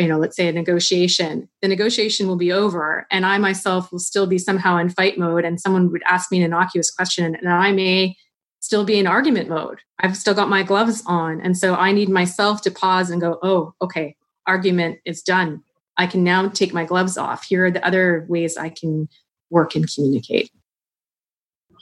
you 0.00 0.08
know, 0.08 0.18
let's 0.18 0.36
say 0.36 0.48
a 0.48 0.52
negotiation, 0.52 1.48
the 1.60 1.68
negotiation 1.68 2.26
will 2.26 2.36
be 2.36 2.50
over 2.50 3.06
and 3.10 3.26
I 3.26 3.36
myself 3.38 3.92
will 3.92 3.98
still 3.98 4.26
be 4.26 4.38
somehow 4.38 4.78
in 4.78 4.88
fight 4.88 5.18
mode 5.18 5.44
and 5.44 5.60
someone 5.60 5.92
would 5.92 6.02
ask 6.08 6.32
me 6.32 6.38
an 6.38 6.44
innocuous 6.44 6.90
question 6.90 7.34
and 7.34 7.48
I 7.48 7.72
may 7.72 8.16
still 8.60 8.84
be 8.84 8.98
in 8.98 9.06
argument 9.06 9.48
mode. 9.48 9.80
I've 9.98 10.16
still 10.16 10.34
got 10.34 10.48
my 10.48 10.62
gloves 10.62 11.02
on. 11.06 11.40
And 11.40 11.56
so 11.56 11.74
I 11.74 11.92
need 11.92 12.08
myself 12.08 12.62
to 12.62 12.70
pause 12.70 13.10
and 13.10 13.20
go, 13.20 13.38
oh, 13.42 13.74
okay, 13.82 14.16
argument 14.46 15.00
is 15.04 15.22
done. 15.22 15.62
I 15.98 16.06
can 16.06 16.24
now 16.24 16.48
take 16.48 16.72
my 16.72 16.86
gloves 16.86 17.18
off. 17.18 17.44
Here 17.44 17.66
are 17.66 17.70
the 17.70 17.86
other 17.86 18.24
ways 18.28 18.56
I 18.56 18.70
can 18.70 19.08
work 19.50 19.74
and 19.74 19.92
communicate. 19.92 20.50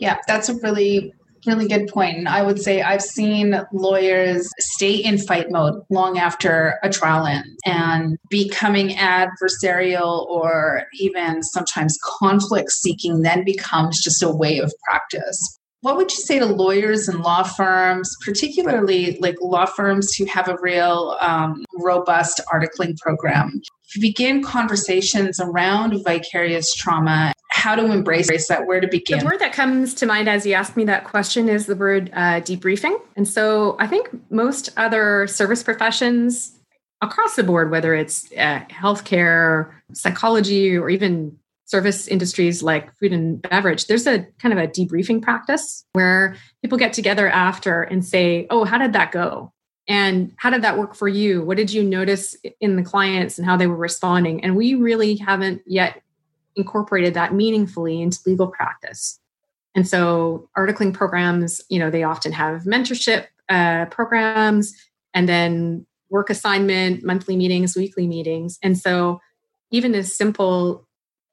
Yeah, 0.01 0.19
that's 0.27 0.49
a 0.49 0.55
really 0.55 1.15
really 1.47 1.69
good 1.69 1.89
point. 1.89 2.17
And 2.19 2.29
I 2.29 2.43
would 2.43 2.61
say 2.61 2.83
I've 2.83 3.03
seen 3.03 3.61
lawyers 3.73 4.49
stay 4.59 4.95
in 4.95 5.19
fight 5.19 5.51
mode 5.51 5.83
long 5.91 6.19
after 6.19 6.79
a 6.83 6.91
trial 6.91 7.27
ends 7.27 7.57
and 7.65 8.19
becoming 8.31 8.91
adversarial 8.91 10.27
or 10.27 10.85
even 10.95 11.43
sometimes 11.43 11.99
conflict 12.19 12.71
seeking 12.71 13.23
then 13.23 13.45
becomes 13.45 14.03
just 14.03 14.23
a 14.23 14.31
way 14.31 14.59
of 14.59 14.73
practice. 14.85 15.59
What 15.81 15.97
would 15.97 16.11
you 16.11 16.19
say 16.19 16.41
to 16.41 16.47
lawyers 16.47 17.09
and 17.09 17.21
law 17.21 17.45
firms, 17.45 18.11
particularly 18.25 19.17
like 19.21 19.37
law 19.41 19.65
firms 19.65 20.13
who 20.15 20.25
have 20.25 20.49
a 20.49 20.57
real 20.61 21.17
um, 21.21 21.65
robust 21.79 22.41
articling 22.53 22.99
program? 22.99 23.63
Begin 24.01 24.43
conversations 24.43 25.41
around 25.41 26.03
vicarious 26.05 26.75
trauma, 26.75 27.33
how 27.51 27.75
to 27.75 27.91
embrace 27.91 28.49
that, 28.49 28.67
where 28.67 28.81
to 28.81 28.87
begin? 28.87 29.21
The 29.21 29.25
word 29.25 29.41
that 29.41 29.53
comes 29.53 29.95
to 29.95 30.07
mind 30.07 30.29
as 30.29 30.47
you 30.47 30.53
ask 30.55 30.77
me 30.77 30.85
that 30.85 31.05
question 31.05 31.49
is 31.49 31.67
the 31.67 31.75
word 31.75 32.11
uh, 32.13 32.41
debriefing. 32.41 32.97
And 33.17 33.27
so 33.27 33.77
I 33.79 33.87
think 33.87 34.09
most 34.31 34.71
other 34.77 35.27
service 35.27 35.63
professions 35.63 36.59
across 37.01 37.37
the 37.37 37.43
board, 37.43 37.71
whether 37.71 37.95
it's 37.95 38.31
uh, 38.33 38.61
healthcare, 38.71 39.73
psychology, 39.93 40.77
or 40.77 40.89
even 40.91 41.37
service 41.65 42.09
industries 42.09 42.63
like 42.63 42.95
food 42.99 43.13
and 43.13 43.43
beverage, 43.43 43.87
there's 43.87 44.07
a 44.07 44.27
kind 44.41 44.57
of 44.57 44.59
a 44.59 44.69
debriefing 44.69 45.23
practice 45.23 45.85
where 45.93 46.37
people 46.63 46.79
get 46.79 46.93
together 46.93 47.29
after 47.29 47.83
and 47.83 48.05
say, 48.05 48.47
Oh, 48.51 48.65
how 48.65 48.79
did 48.79 48.95
that 48.95 49.13
go? 49.13 49.53
And 49.89 50.33
how 50.37 50.51
did 50.51 50.63
that 50.63 50.79
work 50.79 50.95
for 50.95 51.09
you? 51.09 51.43
What 51.43 51.57
did 51.57 51.73
you 51.73 51.83
notice 51.83 52.37
in 52.61 52.77
the 52.77 52.83
clients 52.83 53.39
and 53.39 53.47
how 53.47 53.57
they 53.57 53.67
were 53.67 53.77
responding? 53.77 54.45
And 54.45 54.55
we 54.55 54.75
really 54.75 55.17
haven't 55.17 55.63
yet 55.67 56.03
incorporated 56.57 57.15
that 57.15 57.35
meaningfully 57.35 58.03
into 58.03 58.19
legal 58.27 58.49
practice. 58.49 59.19
And 59.75 59.87
so, 59.89 60.49
articling 60.57 60.93
programs, 60.93 61.63
you 61.69 61.79
know, 61.79 61.91
they 61.91 62.03
often 62.03 62.33
have 62.33 62.63
mentorship 62.63 63.27
uh, 63.49 63.87
programs 63.87 64.75
and 65.15 65.29
then 65.29 65.87
work 66.11 66.31
assignment, 66.31 67.05
monthly 67.05 67.37
meetings, 67.37 67.77
weekly 67.77 68.07
meetings. 68.07 68.59
And 68.63 68.77
so, 68.77 69.21
even 69.71 69.95
as 69.95 70.15
simple 70.15 70.87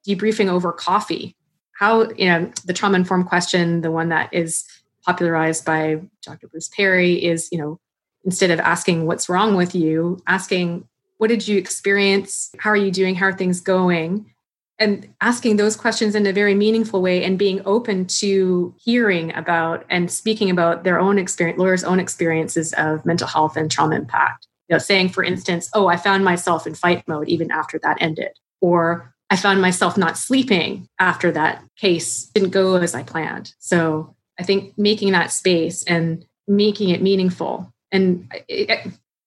debriefing 0.07 0.47
over 0.47 0.71
coffee. 0.71 1.35
How, 1.77 2.09
you 2.11 2.27
know, 2.27 2.51
the 2.65 2.73
trauma 2.73 2.95
informed 2.95 3.27
question, 3.27 3.81
the 3.81 3.91
one 3.91 4.09
that 4.09 4.33
is 4.33 4.63
popularized 5.05 5.65
by 5.65 6.01
Dr. 6.21 6.47
Bruce 6.47 6.69
Perry, 6.69 7.23
is, 7.23 7.49
you 7.51 7.57
know, 7.57 7.79
instead 8.25 8.51
of 8.51 8.59
asking 8.59 9.05
what's 9.05 9.29
wrong 9.29 9.55
with 9.55 9.75
you, 9.75 10.19
asking 10.27 10.87
what 11.17 11.27
did 11.27 11.47
you 11.47 11.57
experience? 11.57 12.51
How 12.59 12.71
are 12.71 12.75
you 12.75 12.91
doing? 12.91 13.15
How 13.15 13.27
are 13.27 13.33
things 13.33 13.61
going? 13.61 14.31
And 14.77 15.07
asking 15.21 15.55
those 15.55 15.77
questions 15.77 16.15
in 16.15 16.27
a 16.27 16.33
very 16.33 16.53
meaningful 16.53 17.01
way 17.01 17.23
and 17.23 17.39
being 17.39 17.61
open 17.65 18.05
to 18.07 18.75
hearing 18.77 19.33
about 19.33 19.85
and 19.89 20.11
speaking 20.11 20.49
about 20.49 20.83
their 20.83 20.99
own 20.99 21.17
experience, 21.17 21.57
lawyers' 21.57 21.85
own 21.85 22.01
experiences 22.01 22.73
of 22.73 23.05
mental 23.05 23.27
health 23.27 23.55
and 23.55 23.71
trauma 23.71 23.95
impact. 23.95 24.47
You 24.67 24.73
know, 24.73 24.79
saying, 24.79 25.09
for 25.09 25.23
instance, 25.23 25.69
oh, 25.73 25.87
I 25.87 25.95
found 25.95 26.25
myself 26.25 26.67
in 26.67 26.75
fight 26.75 27.07
mode 27.07 27.29
even 27.29 27.51
after 27.51 27.79
that 27.83 28.01
ended. 28.01 28.31
Or 28.59 29.13
I 29.29 29.37
found 29.37 29.61
myself 29.61 29.97
not 29.97 30.17
sleeping 30.17 30.89
after 30.99 31.31
that 31.31 31.63
case 31.77 32.25
didn't 32.33 32.49
go 32.49 32.75
as 32.75 32.93
I 32.93 33.03
planned. 33.03 33.53
So 33.59 34.15
I 34.37 34.43
think 34.43 34.77
making 34.77 35.13
that 35.13 35.31
space 35.31 35.83
and 35.83 36.25
making 36.47 36.89
it 36.89 37.01
meaningful. 37.01 37.71
And 37.95 38.27
it, 38.47 38.69
it, 38.69 38.79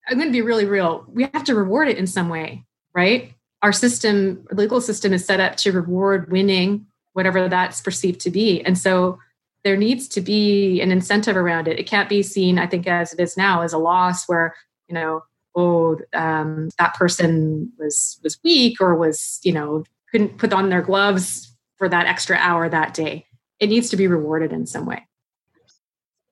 I'm 0.08 0.18
going 0.18 0.28
to 0.28 0.32
be 0.32 0.42
really 0.42 0.66
real. 0.66 1.04
We 1.08 1.22
have 1.32 1.44
to 1.44 1.54
reward 1.54 1.88
it 1.88 1.96
in 1.96 2.06
some 2.06 2.28
way, 2.28 2.64
right? 2.94 3.32
Our 3.62 3.72
system, 3.72 4.44
legal 4.52 4.80
system 4.80 5.12
is 5.12 5.24
set 5.24 5.40
up 5.40 5.56
to 5.56 5.72
reward 5.72 6.30
winning, 6.30 6.86
whatever 7.14 7.48
that's 7.48 7.80
perceived 7.80 8.20
to 8.20 8.30
be. 8.30 8.62
And 8.62 8.76
so 8.76 9.18
there 9.64 9.76
needs 9.76 10.06
to 10.08 10.20
be 10.20 10.80
an 10.80 10.92
incentive 10.92 11.36
around 11.36 11.66
it. 11.66 11.78
It 11.78 11.86
can't 11.86 12.08
be 12.08 12.22
seen, 12.22 12.58
I 12.58 12.66
think, 12.66 12.86
as 12.86 13.12
it 13.12 13.20
is 13.20 13.36
now, 13.36 13.62
as 13.62 13.72
a 13.72 13.78
loss 13.78 14.28
where, 14.28 14.54
you 14.86 14.94
know, 14.94 15.22
oh, 15.56 15.98
um, 16.12 16.68
that 16.78 16.94
person 16.94 17.72
was 17.78 18.20
was 18.22 18.38
weak 18.44 18.80
or 18.80 18.94
was 18.94 19.40
you 19.42 19.52
know 19.52 19.82
couldn't 20.12 20.38
put 20.38 20.52
on 20.52 20.68
their 20.68 20.82
gloves 20.82 21.56
for 21.76 21.88
that 21.88 22.06
extra 22.06 22.36
hour 22.36 22.68
that 22.68 22.94
day. 22.94 23.26
It 23.60 23.68
needs 23.68 23.90
to 23.90 23.96
be 23.96 24.06
rewarded 24.06 24.52
in 24.52 24.66
some 24.66 24.86
way. 24.86 25.07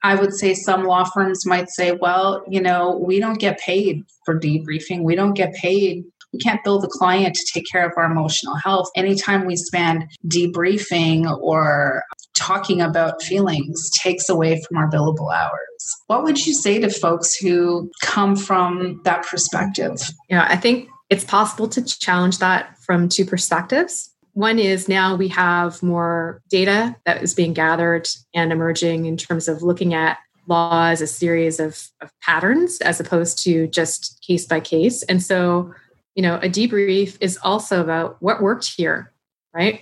I 0.02 0.14
would 0.14 0.34
say 0.34 0.54
some 0.54 0.84
law 0.84 1.04
firms 1.04 1.46
might 1.46 1.68
say, 1.70 1.92
well, 1.92 2.44
you 2.48 2.60
know, 2.60 2.96
we 3.04 3.18
don't 3.18 3.38
get 3.38 3.58
paid 3.58 4.04
for 4.24 4.38
debriefing. 4.38 5.02
We 5.02 5.14
don't 5.14 5.34
get 5.34 5.54
paid. 5.54 6.04
We 6.32 6.38
can't 6.38 6.62
bill 6.64 6.78
the 6.78 6.88
client 6.88 7.34
to 7.34 7.46
take 7.52 7.64
care 7.70 7.86
of 7.86 7.92
our 7.96 8.04
emotional 8.04 8.56
health. 8.56 8.88
Anytime 8.94 9.46
we 9.46 9.56
spend 9.56 10.04
debriefing 10.26 11.30
or 11.40 12.02
talking 12.34 12.80
about 12.80 13.22
feelings 13.22 13.90
takes 14.02 14.28
away 14.28 14.62
from 14.62 14.76
our 14.76 14.90
billable 14.90 15.34
hours. 15.34 15.96
What 16.06 16.22
would 16.22 16.46
you 16.46 16.52
say 16.52 16.78
to 16.78 16.90
folks 16.90 17.34
who 17.34 17.90
come 18.02 18.36
from 18.36 19.00
that 19.04 19.26
perspective? 19.26 19.96
Yeah, 20.28 20.46
I 20.48 20.56
think 20.56 20.88
it's 21.08 21.24
possible 21.24 21.68
to 21.68 21.82
challenge 21.82 22.38
that 22.38 22.76
from 22.84 23.08
two 23.08 23.24
perspectives. 23.24 24.12
One 24.36 24.58
is 24.58 24.86
now 24.86 25.16
we 25.16 25.28
have 25.28 25.82
more 25.82 26.42
data 26.50 26.94
that 27.06 27.22
is 27.22 27.32
being 27.32 27.54
gathered 27.54 28.06
and 28.34 28.52
emerging 28.52 29.06
in 29.06 29.16
terms 29.16 29.48
of 29.48 29.62
looking 29.62 29.94
at 29.94 30.18
law 30.46 30.88
as 30.88 31.00
a 31.00 31.06
series 31.06 31.58
of, 31.58 31.88
of 32.00 32.10
patterns 32.20 32.78
as 32.82 33.00
opposed 33.00 33.42
to 33.44 33.66
just 33.66 34.22
case 34.26 34.46
by 34.46 34.60
case. 34.60 35.02
And 35.04 35.22
so, 35.22 35.72
you 36.14 36.22
know, 36.22 36.36
a 36.36 36.48
debrief 36.48 37.16
is 37.20 37.38
also 37.42 37.80
about 37.80 38.20
what 38.20 38.42
worked 38.42 38.74
here, 38.76 39.12
right? 39.54 39.80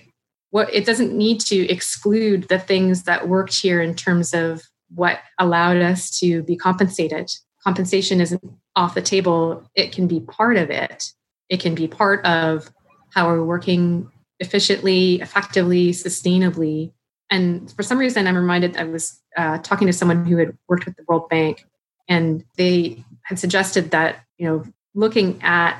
what 0.55 0.73
it 0.73 0.85
doesn't 0.85 1.11
need 1.11 1.41
to 1.41 1.67
exclude 1.69 2.47
the 2.47 2.57
things 2.57 3.03
that 3.03 3.27
worked 3.27 3.53
here 3.53 3.81
in 3.81 3.93
terms 3.93 4.33
of 4.33 4.61
what 4.93 5.19
allowed 5.37 5.75
us 5.81 6.17
to 6.17 6.43
be 6.43 6.55
compensated 6.55 7.29
compensation 7.61 8.21
isn't 8.21 8.41
off 8.77 8.95
the 8.95 9.01
table 9.01 9.69
it 9.75 9.91
can 9.91 10.07
be 10.07 10.21
part 10.21 10.55
of 10.55 10.69
it 10.69 11.11
it 11.49 11.59
can 11.59 11.75
be 11.75 11.89
part 11.89 12.23
of 12.25 12.69
how 13.09 13.27
we're 13.27 13.43
working 13.43 14.09
efficiently 14.39 15.21
effectively 15.21 15.91
sustainably 15.91 16.91
and 17.29 17.71
for 17.71 17.83
some 17.83 17.97
reason 17.97 18.27
i'm 18.27 18.35
reminded 18.35 18.75
i 18.77 18.83
was 18.83 19.21
uh, 19.37 19.57
talking 19.59 19.87
to 19.87 19.93
someone 19.93 20.25
who 20.25 20.37
had 20.37 20.57
worked 20.67 20.85
with 20.85 20.95
the 20.95 21.03
world 21.07 21.27
bank 21.29 21.65
and 22.07 22.43
they 22.57 23.03
had 23.23 23.39
suggested 23.39 23.91
that 23.91 24.23
you 24.37 24.47
know 24.47 24.63
looking 24.93 25.41
at 25.43 25.79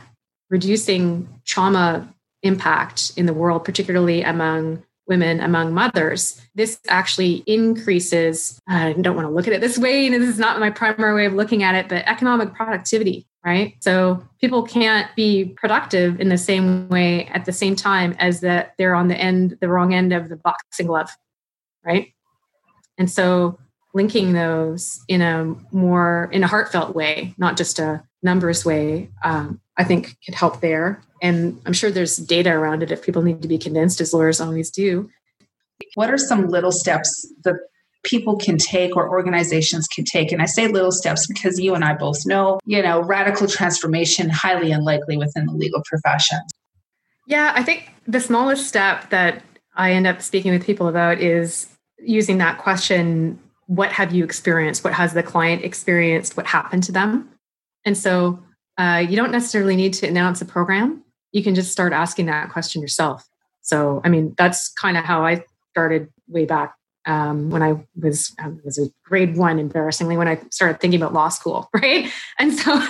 reducing 0.50 1.28
trauma 1.46 2.08
impact 2.44 3.12
in 3.18 3.26
the 3.26 3.34
world, 3.34 3.66
particularly 3.66 4.22
among 4.22 4.84
women, 5.08 5.40
among 5.40 5.74
mothers. 5.74 6.42
This 6.56 6.80
actually 6.88 7.44
increases, 7.46 8.60
I 8.68 8.94
don't 8.94 9.16
want 9.16 9.28
to 9.28 9.34
look 9.34 9.48
at 9.48 9.54
it 9.54 9.62
this 9.62 9.78
way, 9.78 10.06
and 10.06 10.16
this 10.16 10.30
is 10.30 10.40
not 10.40 10.60
my 10.60 10.70
primary 10.70 11.14
way 11.14 11.26
of 11.26 11.34
looking 11.34 11.64
at 11.64 11.76
it, 11.76 11.90
but 11.90 12.08
economic 12.08 12.54
productivity, 12.54 13.28
right? 13.46 13.76
So 13.80 14.28
people 14.42 14.64
can't 14.64 15.16
be 15.16 15.46
productive 15.46 16.20
in 16.20 16.30
the 16.30 16.38
same 16.38 16.90
way 16.90 17.28
at 17.28 17.46
the 17.46 17.54
same 17.54 17.76
time 17.76 18.16
as 18.18 18.42
that 18.42 18.74
they're 18.78 18.96
on 18.96 19.08
the 19.08 19.16
end, 19.16 19.60
the 19.62 19.70
wrong 19.70 19.94
end 19.94 20.12
of 20.12 20.30
the 20.30 20.36
boxing 20.36 20.88
glove, 20.88 21.12
right? 21.86 22.12
And 22.98 23.10
so 23.10 23.60
linking 23.94 24.34
those 24.34 25.00
in 25.08 25.22
a 25.22 25.56
more 25.72 26.30
in 26.34 26.44
a 26.44 26.48
heartfelt 26.48 26.96
way, 26.96 27.36
not 27.38 27.56
just 27.56 27.78
a 27.78 28.04
numbers 28.24 28.66
way, 28.66 29.10
um, 29.24 29.62
I 29.78 29.84
think 29.84 30.18
could 30.26 30.36
help 30.36 30.62
there. 30.62 31.02
And 31.22 31.62
I'm 31.66 31.74
sure 31.74 31.92
there's 31.92 32.18
data 32.18 32.52
around 32.52 32.82
it 32.82 32.92
if 32.92 33.04
people 33.04 33.22
need 33.22 33.44
to 33.44 33.48
be 33.48 33.60
convinced, 33.60 34.02
as 34.02 34.14
lawyers 34.14 34.42
always 34.42 34.72
do. 34.72 35.10
What 35.94 36.10
are 36.10 36.18
some 36.18 36.48
little 36.48 36.72
steps 36.72 37.32
that 37.44 37.56
people 38.06 38.38
can 38.38 38.58
take 38.58 38.96
or 38.96 39.10
organizations 39.10 39.88
can 39.88 40.06
take? 40.06 40.32
And 40.32 40.42
I 40.42 40.46
say 40.46 40.68
little 40.68 40.92
steps 40.92 41.28
because 41.28 41.60
you 41.60 41.76
and 41.76 41.84
I 41.84 41.94
both 41.94 42.26
know, 42.26 42.60
you 42.66 42.82
know, 42.82 43.02
radical 43.02 43.48
transformation 43.48 44.30
highly 44.30 44.72
unlikely 44.72 45.18
within 45.18 45.46
the 45.46 45.54
legal 45.54 45.82
profession. 45.86 46.40
Yeah, 47.28 47.52
I 47.56 47.64
think 47.64 47.92
the 48.08 48.20
smallest 48.20 48.68
step 48.68 49.10
that 49.10 49.44
I 49.76 49.92
end 49.92 50.08
up 50.08 50.22
speaking 50.22 50.54
with 50.54 50.66
people 50.66 50.88
about 50.88 51.20
is 51.20 51.68
using 52.00 52.38
that 52.38 52.60
question 52.60 53.40
what 53.68 53.92
have 53.92 54.14
you 54.14 54.24
experienced? 54.24 54.84
What 54.84 54.94
has 54.94 55.14
the 55.14 55.24
client 55.24 55.64
experienced? 55.64 56.38
What 56.38 56.46
happened 56.46 56.84
to 56.84 56.92
them? 56.92 57.28
And 57.84 57.98
so 57.98 58.40
uh, 58.78 59.04
you 59.08 59.16
don't 59.16 59.32
necessarily 59.32 59.76
need 59.76 59.94
to 59.96 60.08
announce 60.08 60.40
a 60.42 60.46
program. 60.46 61.04
You 61.32 61.44
can 61.44 61.56
just 61.56 61.72
start 61.72 61.92
asking 61.92 62.28
that 62.28 62.52
question 62.52 62.82
yourself. 62.82 63.28
So, 63.62 64.02
I 64.04 64.10
mean, 64.10 64.36
that's 64.38 64.72
kind 64.74 64.98
of 64.98 65.04
how 65.04 65.26
I 65.26 65.44
started 65.72 66.10
way 66.28 66.46
back 66.46 66.76
um, 67.06 67.50
when 67.50 67.62
I 67.62 67.86
was 67.96 68.34
I 68.40 68.50
was 68.64 68.78
a 68.78 68.90
grade 69.04 69.38
one, 69.38 69.60
embarrassingly, 69.60 70.18
when 70.18 70.28
I 70.28 70.40
started 70.52 70.80
thinking 70.80 71.02
about 71.02 71.14
law 71.14 71.30
school, 71.30 71.70
right? 71.74 72.12
And 72.40 72.54
so, 72.54 72.82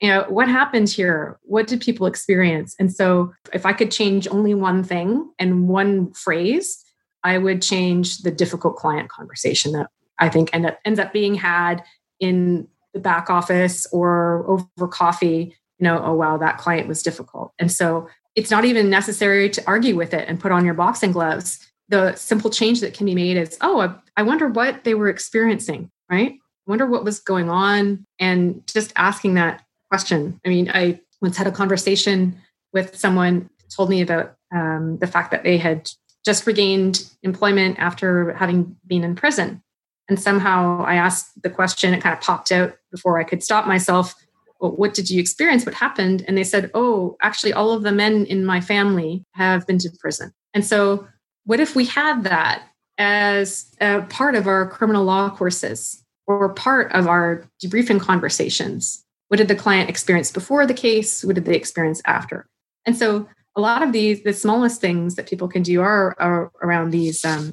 you 0.00 0.08
know, 0.08 0.24
what 0.28 0.48
happened 0.48 0.88
here? 0.88 1.38
What 1.42 1.66
did 1.66 1.80
people 1.80 2.06
experience? 2.06 2.74
And 2.78 2.92
so, 2.92 3.32
if 3.52 3.64
I 3.66 3.72
could 3.72 3.90
change 3.90 4.28
only 4.28 4.54
one 4.54 4.84
thing 4.84 5.30
and 5.38 5.68
one 5.68 6.12
phrase, 6.12 6.84
I 7.24 7.38
would 7.38 7.62
change 7.62 8.18
the 8.18 8.30
difficult 8.30 8.76
client 8.76 9.08
conversation 9.08 9.72
that 9.72 9.88
I 10.18 10.28
think 10.28 10.50
end 10.52 10.66
up, 10.66 10.78
ends 10.84 10.98
up 10.98 11.12
being 11.12 11.34
had 11.34 11.82
in 12.20 12.68
the 12.94 13.00
back 13.00 13.30
office 13.30 13.86
or 13.90 14.44
over 14.46 14.86
coffee 14.86 15.56
you 15.78 15.84
know 15.84 15.98
oh 16.04 16.12
wow 16.12 16.36
that 16.36 16.58
client 16.58 16.86
was 16.86 17.02
difficult 17.02 17.54
and 17.58 17.72
so 17.72 18.06
it's 18.34 18.50
not 18.50 18.64
even 18.64 18.88
necessary 18.88 19.50
to 19.50 19.62
argue 19.66 19.96
with 19.96 20.14
it 20.14 20.28
and 20.28 20.40
put 20.40 20.52
on 20.52 20.64
your 20.64 20.74
boxing 20.74 21.12
gloves. 21.12 21.58
The 21.88 22.14
simple 22.14 22.50
change 22.50 22.80
that 22.80 22.94
can 22.94 23.06
be 23.06 23.14
made 23.14 23.36
is, 23.36 23.58
oh, 23.60 23.94
I 24.16 24.22
wonder 24.22 24.48
what 24.48 24.84
they 24.84 24.94
were 24.94 25.08
experiencing, 25.08 25.90
right? 26.10 26.32
I 26.32 26.70
wonder 26.70 26.86
what 26.86 27.04
was 27.04 27.18
going 27.18 27.50
on. 27.50 28.06
And 28.18 28.62
just 28.66 28.92
asking 28.96 29.34
that 29.34 29.62
question. 29.90 30.40
I 30.46 30.48
mean, 30.48 30.70
I 30.72 31.00
once 31.20 31.36
had 31.36 31.46
a 31.46 31.52
conversation 31.52 32.38
with 32.72 32.96
someone 32.96 33.50
told 33.74 33.90
me 33.90 34.00
about 34.00 34.36
um, 34.54 34.98
the 34.98 35.06
fact 35.06 35.30
that 35.30 35.44
they 35.44 35.58
had 35.58 35.90
just 36.24 36.46
regained 36.46 37.10
employment 37.22 37.78
after 37.78 38.32
having 38.34 38.76
been 38.86 39.04
in 39.04 39.14
prison. 39.14 39.62
And 40.08 40.20
somehow 40.20 40.84
I 40.84 40.94
asked 40.94 41.42
the 41.42 41.50
question, 41.50 41.94
it 41.94 42.02
kind 42.02 42.16
of 42.16 42.22
popped 42.22 42.52
out 42.52 42.74
before 42.90 43.18
I 43.18 43.24
could 43.24 43.42
stop 43.42 43.66
myself. 43.66 44.14
Well, 44.60 44.72
what 44.72 44.94
did 44.94 45.10
you 45.10 45.20
experience? 45.20 45.64
What 45.64 45.74
happened? 45.74 46.24
And 46.28 46.36
they 46.36 46.44
said, 46.44 46.70
Oh, 46.74 47.16
actually, 47.22 47.52
all 47.52 47.72
of 47.72 47.82
the 47.82 47.92
men 47.92 48.26
in 48.26 48.44
my 48.44 48.60
family 48.60 49.24
have 49.32 49.66
been 49.66 49.78
to 49.78 49.90
prison. 49.98 50.32
And 50.54 50.64
so, 50.64 51.08
what 51.44 51.60
if 51.60 51.74
we 51.74 51.84
had 51.84 52.24
that 52.24 52.62
as 52.98 53.74
a 53.80 54.02
part 54.02 54.34
of 54.34 54.46
our 54.46 54.68
criminal 54.68 55.04
law 55.04 55.30
courses 55.30 56.02
or 56.26 56.52
part 56.54 56.92
of 56.92 57.06
our 57.06 57.44
debriefing 57.62 58.00
conversations? 58.00 59.04
What 59.28 59.38
did 59.38 59.48
the 59.48 59.54
client 59.54 59.88
experience 59.88 60.30
before 60.30 60.66
the 60.66 60.74
case? 60.74 61.24
What 61.24 61.34
did 61.34 61.44
they 61.44 61.56
experience 61.56 62.02
after? 62.04 62.46
And 62.86 62.96
so, 62.96 63.28
a 63.54 63.60
lot 63.60 63.82
of 63.82 63.92
these, 63.92 64.22
the 64.22 64.32
smallest 64.32 64.80
things 64.80 65.14
that 65.16 65.28
people 65.28 65.46
can 65.46 65.62
do 65.62 65.82
are, 65.82 66.16
are 66.18 66.50
around 66.62 66.90
these. 66.90 67.22
Um, 67.22 67.52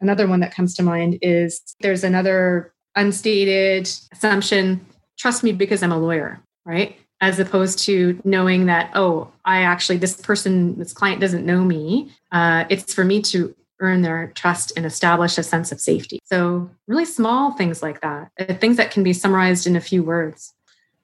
another 0.00 0.26
one 0.26 0.40
that 0.40 0.52
comes 0.52 0.74
to 0.74 0.82
mind 0.82 1.18
is 1.22 1.62
there's 1.80 2.02
another 2.02 2.74
unstated 2.96 3.88
assumption 4.12 4.84
trust 5.18 5.44
me 5.44 5.52
because 5.52 5.82
I'm 5.82 5.92
a 5.92 5.98
lawyer, 5.98 6.42
right? 6.64 6.98
As 7.22 7.38
opposed 7.38 7.78
to 7.86 8.20
knowing 8.24 8.66
that, 8.66 8.90
oh, 8.94 9.30
I 9.44 9.62
actually, 9.62 9.96
this 9.96 10.20
person, 10.20 10.78
this 10.78 10.92
client 10.92 11.20
doesn't 11.20 11.46
know 11.46 11.62
me. 11.62 12.12
Uh, 12.32 12.64
it's 12.68 12.92
for 12.92 13.04
me 13.04 13.22
to 13.22 13.54
earn 13.82 14.02
their 14.02 14.32
trust 14.34 14.72
and 14.76 14.86
establish 14.86 15.38
a 15.38 15.42
sense 15.42 15.72
of 15.72 15.80
safety. 15.80 16.18
So, 16.24 16.70
really 16.86 17.04
small 17.04 17.52
things 17.52 17.82
like 17.82 18.00
that, 18.00 18.30
uh, 18.38 18.54
things 18.54 18.76
that 18.76 18.90
can 18.90 19.02
be 19.02 19.12
summarized 19.12 19.66
in 19.66 19.76
a 19.76 19.80
few 19.80 20.02
words. 20.02 20.52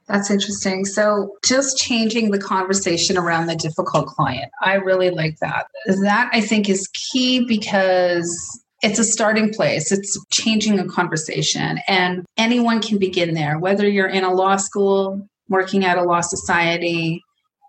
That's 0.07 0.31
interesting. 0.31 0.85
So, 0.85 1.37
just 1.45 1.77
changing 1.77 2.31
the 2.31 2.39
conversation 2.39 3.19
around 3.19 3.47
the 3.47 3.57
difficult 3.57 4.07
client. 4.07 4.51
I 4.63 4.75
really 4.75 5.11
like 5.11 5.39
that. 5.41 5.67
That 5.87 6.31
I 6.33 6.41
think 6.41 6.69
is 6.69 6.89
key 6.89 7.45
because 7.45 8.63
it's 8.83 8.99
a 8.99 9.05
starting 9.05 9.53
place. 9.53 9.93
It's 9.93 10.19
changing 10.31 10.79
a 10.79 10.87
conversation, 10.87 11.79
and 11.89 12.25
anyone 12.37 12.81
can 12.81 12.99
begin 12.99 13.35
there, 13.35 13.59
whether 13.59 13.89
you're 13.89 14.09
in 14.09 14.25
a 14.25 14.33
law 14.33 14.57
school, 14.57 15.29
working 15.49 15.85
at 15.85 15.99
a 15.99 16.03
law 16.03 16.21
society, 16.21 17.23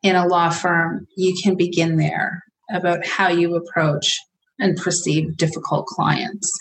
in 0.03 0.15
a 0.15 0.27
law 0.27 0.49
firm, 0.49 1.07
you 1.17 1.35
can 1.41 1.55
begin 1.55 1.97
there 1.97 2.43
about 2.71 3.05
how 3.05 3.29
you 3.29 3.55
approach 3.55 4.17
and 4.59 4.77
perceive 4.77 5.37
difficult 5.37 5.85
clients. 5.87 6.51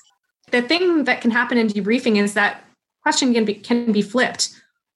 The 0.51 0.63
thing 0.63 1.05
that 1.05 1.21
can 1.21 1.31
happen 1.31 1.59
in 1.59 1.69
debriefing 1.69 2.17
is 2.17 2.35
that 2.35 2.65
question 3.03 3.33
can 3.33 3.45
be 3.45 3.55
can 3.55 3.93
be 3.93 4.03
flipped 4.03 4.51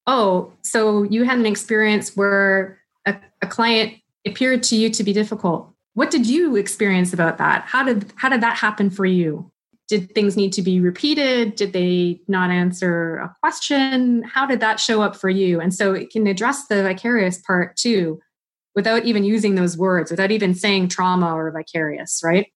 oh, 0.07 0.52
so 0.62 1.05
you 1.05 1.25
had 1.25 1.38
an 1.38 1.47
experience 1.47 2.17
where 2.17 2.79
a, 3.07 3.17
a 3.41 3.47
client 3.47 3.95
appeared 4.26 4.62
to 4.64 4.76
you 4.76 4.91
to 4.91 5.05
be 5.05 5.12
difficult. 5.12 5.69
What 5.95 6.11
did 6.11 6.26
you 6.26 6.57
experience 6.57 7.12
about 7.12 7.38
that? 7.38 7.64
How 7.67 7.85
did 7.85 8.12
how 8.17 8.29
did 8.29 8.41
that 8.41 8.57
happen 8.57 8.91
for 8.91 9.05
you? 9.05 9.51
Did 9.92 10.14
things 10.14 10.38
need 10.38 10.54
to 10.54 10.62
be 10.62 10.80
repeated? 10.80 11.54
Did 11.54 11.75
they 11.75 12.18
not 12.26 12.49
answer 12.49 13.16
a 13.18 13.37
question? 13.42 14.22
How 14.22 14.46
did 14.46 14.61
that 14.61 14.80
show 14.80 15.02
up 15.02 15.14
for 15.14 15.28
you? 15.28 15.61
And 15.61 15.75
so 15.75 15.92
it 15.92 16.08
can 16.08 16.26
address 16.26 16.66
the 16.66 16.82
vicarious 16.82 17.42
part 17.42 17.76
too 17.76 18.18
without 18.75 19.04
even 19.04 19.22
using 19.22 19.54
those 19.54 19.76
words, 19.76 20.11
without 20.11 20.30
even 20.30 20.54
saying 20.54 20.88
trauma 20.88 21.34
or 21.34 21.52
vicarious, 21.52 22.22
right? 22.25 22.46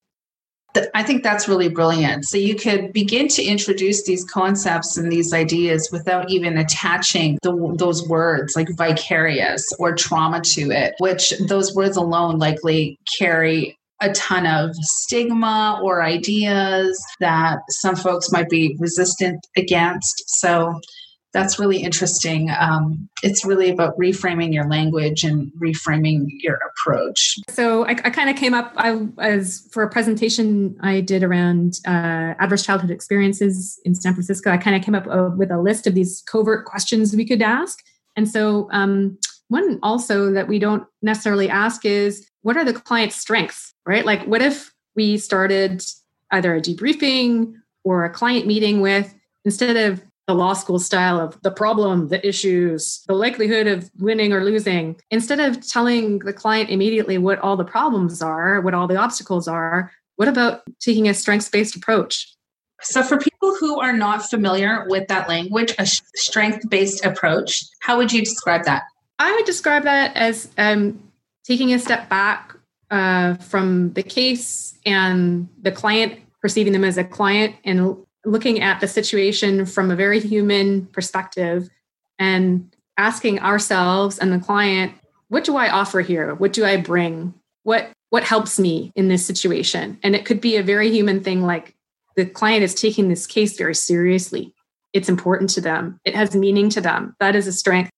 I 0.94 1.02
think 1.02 1.22
that's 1.22 1.46
really 1.46 1.68
brilliant. 1.68 2.24
So 2.24 2.38
you 2.38 2.54
could 2.54 2.94
begin 2.94 3.28
to 3.28 3.42
introduce 3.42 4.04
these 4.04 4.24
concepts 4.24 4.96
and 4.96 5.12
these 5.12 5.34
ideas 5.34 5.90
without 5.92 6.30
even 6.30 6.56
attaching 6.56 7.38
the, 7.42 7.74
those 7.78 8.08
words 8.08 8.56
like 8.56 8.68
vicarious 8.78 9.62
or 9.78 9.94
trauma 9.94 10.40
to 10.54 10.70
it, 10.70 10.94
which 11.00 11.34
those 11.48 11.74
words 11.74 11.98
alone 11.98 12.38
likely 12.38 12.98
carry 13.18 13.76
a 14.00 14.12
ton 14.12 14.46
of 14.46 14.74
stigma 14.76 15.80
or 15.82 16.02
ideas 16.02 17.02
that 17.20 17.58
some 17.70 17.96
folks 17.96 18.30
might 18.30 18.48
be 18.48 18.76
resistant 18.78 19.46
against. 19.56 20.22
So 20.40 20.80
that's 21.36 21.58
really 21.58 21.82
interesting. 21.82 22.50
Um, 22.58 23.10
it's 23.22 23.44
really 23.44 23.68
about 23.68 23.98
reframing 23.98 24.54
your 24.54 24.66
language 24.68 25.22
and 25.22 25.52
reframing 25.62 26.24
your 26.40 26.58
approach. 26.70 27.36
So 27.50 27.84
I, 27.84 27.90
I 27.90 28.10
kind 28.10 28.30
of 28.30 28.36
came 28.36 28.54
up 28.54 28.72
I, 28.76 29.06
as 29.18 29.68
for 29.70 29.82
a 29.82 29.90
presentation 29.90 30.76
I 30.80 31.02
did 31.02 31.22
around 31.22 31.74
uh, 31.86 32.32
adverse 32.38 32.64
childhood 32.64 32.90
experiences 32.90 33.78
in 33.84 33.94
San 33.94 34.14
Francisco. 34.14 34.50
I 34.50 34.56
kind 34.56 34.76
of 34.76 34.82
came 34.82 34.94
up 34.94 35.06
uh, 35.06 35.30
with 35.36 35.50
a 35.50 35.60
list 35.60 35.86
of 35.86 35.94
these 35.94 36.22
covert 36.26 36.64
questions 36.64 37.14
we 37.14 37.26
could 37.26 37.42
ask. 37.42 37.80
And 38.16 38.26
so 38.26 38.68
um, 38.72 39.18
one 39.48 39.78
also 39.82 40.32
that 40.32 40.48
we 40.48 40.58
don't 40.58 40.84
necessarily 41.02 41.50
ask 41.50 41.84
is 41.84 42.26
what 42.40 42.56
are 42.56 42.64
the 42.64 42.72
client's 42.72 43.16
strengths, 43.16 43.74
right? 43.86 44.04
Like 44.04 44.24
what 44.26 44.42
if 44.42 44.74
we 44.94 45.18
started 45.18 45.82
either 46.30 46.56
a 46.56 46.60
debriefing 46.60 47.54
or 47.84 48.04
a 48.04 48.10
client 48.10 48.46
meeting 48.46 48.80
with 48.80 49.14
instead 49.44 49.76
of 49.76 50.02
the 50.26 50.34
law 50.34 50.54
school 50.54 50.80
style 50.80 51.20
of 51.20 51.40
the 51.42 51.52
problem, 51.52 52.08
the 52.08 52.26
issues, 52.26 53.04
the 53.06 53.14
likelihood 53.14 53.68
of 53.68 53.88
winning 53.98 54.32
or 54.32 54.42
losing, 54.42 54.96
instead 55.10 55.38
of 55.38 55.64
telling 55.64 56.18
the 56.20 56.32
client 56.32 56.68
immediately 56.68 57.16
what 57.16 57.38
all 57.38 57.56
the 57.56 57.64
problems 57.64 58.20
are, 58.20 58.60
what 58.60 58.74
all 58.74 58.88
the 58.88 58.96
obstacles 58.96 59.46
are, 59.46 59.92
what 60.16 60.26
about 60.26 60.62
taking 60.80 61.08
a 61.08 61.14
strengths 61.14 61.48
based 61.48 61.76
approach? 61.76 62.32
So, 62.82 63.02
for 63.02 63.18
people 63.18 63.54
who 63.58 63.80
are 63.80 63.92
not 63.92 64.28
familiar 64.28 64.84
with 64.88 65.08
that 65.08 65.28
language, 65.28 65.74
a 65.78 65.86
strength 65.86 66.68
based 66.68 67.04
approach, 67.04 67.64
how 67.80 67.96
would 67.96 68.12
you 68.12 68.20
describe 68.20 68.64
that? 68.64 68.82
I 69.18 69.32
would 69.32 69.46
describe 69.46 69.84
that 69.84 70.14
as 70.16 70.50
um, 70.58 71.00
taking 71.44 71.72
a 71.72 71.78
step 71.78 72.08
back 72.08 72.55
uh, 72.90 73.34
from 73.34 73.92
the 73.92 74.02
case 74.02 74.78
and 74.84 75.48
the 75.62 75.72
client, 75.72 76.20
perceiving 76.40 76.72
them 76.72 76.84
as 76.84 76.98
a 76.98 77.04
client, 77.04 77.56
and 77.64 77.96
looking 78.24 78.60
at 78.60 78.80
the 78.80 78.88
situation 78.88 79.66
from 79.66 79.90
a 79.90 79.96
very 79.96 80.20
human 80.20 80.86
perspective 80.86 81.68
and 82.18 82.74
asking 82.98 83.38
ourselves 83.40 84.18
and 84.18 84.32
the 84.32 84.38
client 84.38 84.92
what 85.28 85.44
do 85.44 85.56
i 85.56 85.68
offer 85.68 86.00
here? 86.00 86.34
What 86.34 86.52
do 86.52 86.64
i 86.64 86.76
bring? 86.76 87.34
What 87.62 87.90
what 88.10 88.22
helps 88.22 88.58
me 88.58 88.92
in 88.94 89.08
this 89.08 89.26
situation? 89.26 89.98
And 90.02 90.14
it 90.14 90.24
could 90.24 90.40
be 90.40 90.56
a 90.56 90.62
very 90.62 90.90
human 90.90 91.22
thing 91.22 91.42
like 91.42 91.74
the 92.14 92.24
client 92.24 92.62
is 92.62 92.74
taking 92.74 93.08
this 93.08 93.26
case 93.26 93.56
very 93.56 93.74
seriously. 93.74 94.54
It's 94.92 95.08
important 95.08 95.50
to 95.50 95.60
them. 95.60 96.00
It 96.04 96.14
has 96.14 96.34
meaning 96.34 96.70
to 96.70 96.80
them. 96.80 97.16
That 97.18 97.34
is 97.34 97.46
a 97.46 97.52
strength. 97.52 97.90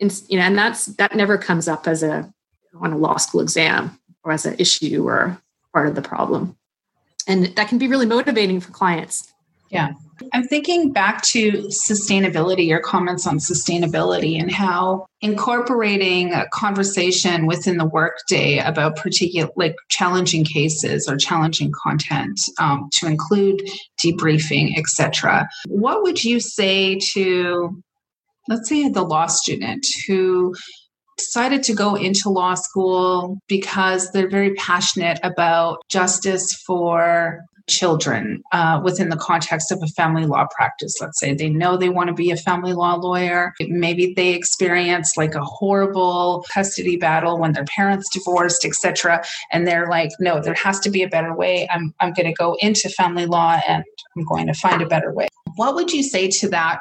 And 0.00 0.12
you 0.28 0.38
know 0.38 0.44
and 0.44 0.58
that's 0.58 0.86
that 0.86 1.16
never 1.16 1.38
comes 1.38 1.68
up 1.68 1.86
as 1.86 2.02
a 2.02 2.32
on 2.80 2.92
a 2.92 2.98
law 2.98 3.16
school 3.16 3.40
exam 3.40 3.98
or 4.24 4.32
as 4.32 4.46
an 4.46 4.56
issue 4.58 5.06
or 5.06 5.38
part 5.72 5.86
of 5.86 5.94
the 5.94 6.02
problem 6.02 6.56
and 7.26 7.46
that 7.56 7.68
can 7.68 7.78
be 7.78 7.88
really 7.88 8.06
motivating 8.06 8.60
for 8.60 8.70
clients 8.72 9.34
yeah. 9.74 9.92
I'm 10.32 10.44
thinking 10.44 10.92
back 10.92 11.22
to 11.32 11.50
sustainability, 11.64 12.68
your 12.68 12.78
comments 12.78 13.26
on 13.26 13.38
sustainability 13.38 14.40
and 14.40 14.50
how 14.52 15.06
incorporating 15.20 16.32
a 16.32 16.46
conversation 16.52 17.46
within 17.46 17.78
the 17.78 17.84
workday 17.84 18.58
about 18.58 18.94
particular 18.94 19.50
like 19.56 19.74
challenging 19.88 20.44
cases 20.44 21.08
or 21.08 21.16
challenging 21.16 21.72
content 21.72 22.40
um, 22.60 22.88
to 22.92 23.06
include 23.06 23.68
debriefing, 24.02 24.78
etc. 24.78 25.48
What 25.66 26.04
would 26.04 26.22
you 26.22 26.38
say 26.38 27.00
to, 27.12 27.82
let's 28.48 28.68
say, 28.68 28.88
the 28.88 29.02
law 29.02 29.26
student 29.26 29.84
who 30.06 30.54
decided 31.16 31.62
to 31.64 31.74
go 31.74 31.94
into 31.94 32.28
law 32.28 32.54
school 32.54 33.38
because 33.48 34.10
they're 34.12 34.28
very 34.28 34.54
passionate 34.54 35.18
about 35.22 35.78
justice 35.88 36.52
for 36.66 37.44
children 37.66 38.42
uh, 38.52 38.80
within 38.84 39.08
the 39.08 39.16
context 39.16 39.72
of 39.72 39.82
a 39.82 39.86
family 39.88 40.26
law 40.26 40.46
practice. 40.54 40.94
Let's 41.00 41.18
say 41.18 41.34
they 41.34 41.48
know 41.48 41.76
they 41.76 41.88
want 41.88 42.08
to 42.08 42.14
be 42.14 42.30
a 42.30 42.36
family 42.36 42.72
law 42.72 42.94
lawyer. 42.94 43.52
Maybe 43.60 44.12
they 44.14 44.34
experience 44.34 45.16
like 45.16 45.34
a 45.34 45.42
horrible 45.42 46.44
custody 46.52 46.96
battle 46.96 47.38
when 47.38 47.52
their 47.52 47.64
parents 47.64 48.08
divorced, 48.12 48.64
etc. 48.64 49.24
And 49.50 49.66
they're 49.66 49.88
like, 49.88 50.10
no, 50.20 50.40
there 50.40 50.54
has 50.54 50.80
to 50.80 50.90
be 50.90 51.02
a 51.02 51.08
better 51.08 51.34
way. 51.34 51.68
I'm, 51.72 51.94
I'm 52.00 52.12
going 52.12 52.26
to 52.26 52.34
go 52.34 52.56
into 52.60 52.88
family 52.90 53.26
law 53.26 53.60
and 53.66 53.84
I'm 54.16 54.24
going 54.24 54.46
to 54.46 54.54
find 54.54 54.82
a 54.82 54.86
better 54.86 55.12
way. 55.12 55.28
What 55.56 55.74
would 55.74 55.92
you 55.92 56.02
say 56.02 56.28
to 56.28 56.48
that 56.50 56.80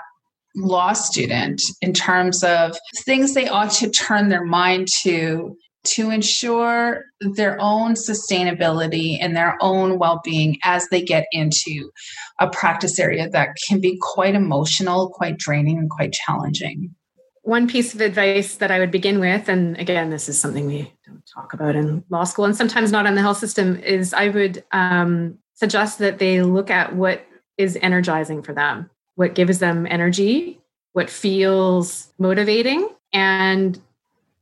law 0.56 0.94
student 0.94 1.62
in 1.82 1.94
terms 1.94 2.44
of 2.44 2.78
things 3.06 3.34
they 3.34 3.48
ought 3.48 3.72
to 3.72 3.90
turn 3.90 4.30
their 4.30 4.46
mind 4.46 4.88
to 5.02 5.56
to 5.84 6.10
ensure 6.10 7.04
their 7.20 7.60
own 7.60 7.94
sustainability 7.94 9.18
and 9.20 9.36
their 9.36 9.58
own 9.62 10.00
well 10.00 10.22
being 10.24 10.58
as 10.64 10.88
they 10.90 11.02
get 11.02 11.26
into 11.32 11.92
a 12.40 12.50
practice 12.50 13.00
area 13.00 13.30
that 13.30 13.50
can 13.68 13.82
be 13.82 13.98
quite 14.02 14.36
emotional, 14.36 15.10
quite 15.10 15.38
draining, 15.38 15.78
and 15.78 15.90
quite 15.90 16.14
challenging. 16.14 16.96
One 17.42 17.68
piece 17.68 17.94
of 17.94 18.00
advice 18.00 18.56
that 18.56 18.72
I 18.72 18.80
would 18.80 18.92
begin 18.92 19.20
with, 19.20 19.50
and 19.50 19.78
again, 19.78 20.10
this 20.10 20.30
is 20.30 20.40
something 20.40 20.66
we 20.66 20.94
don't 21.06 21.24
talk 21.34 21.54
about 21.54 21.76
in 21.76 22.04
law 22.10 22.24
school 22.24 22.46
and 22.46 22.56
sometimes 22.56 22.92
not 22.92 23.06
in 23.06 23.16
the 23.16 23.22
health 23.22 23.38
system 23.38 23.78
is 23.80 24.14
I 24.14 24.30
would 24.30 24.64
um, 24.72 25.38
suggest 25.56 26.00
that 26.00 26.20
they 26.20 26.42
look 26.42 26.70
at 26.70 26.96
what 26.96 27.26
is 27.58 27.78
energizing 27.82 28.42
for 28.42 28.54
them, 28.54 28.90
what 29.16 29.36
gives 29.36 29.60
them 29.60 29.88
energy, 29.90 30.60
what 30.94 31.10
feels 31.10 32.12
motivating, 32.18 32.90
and 33.12 33.80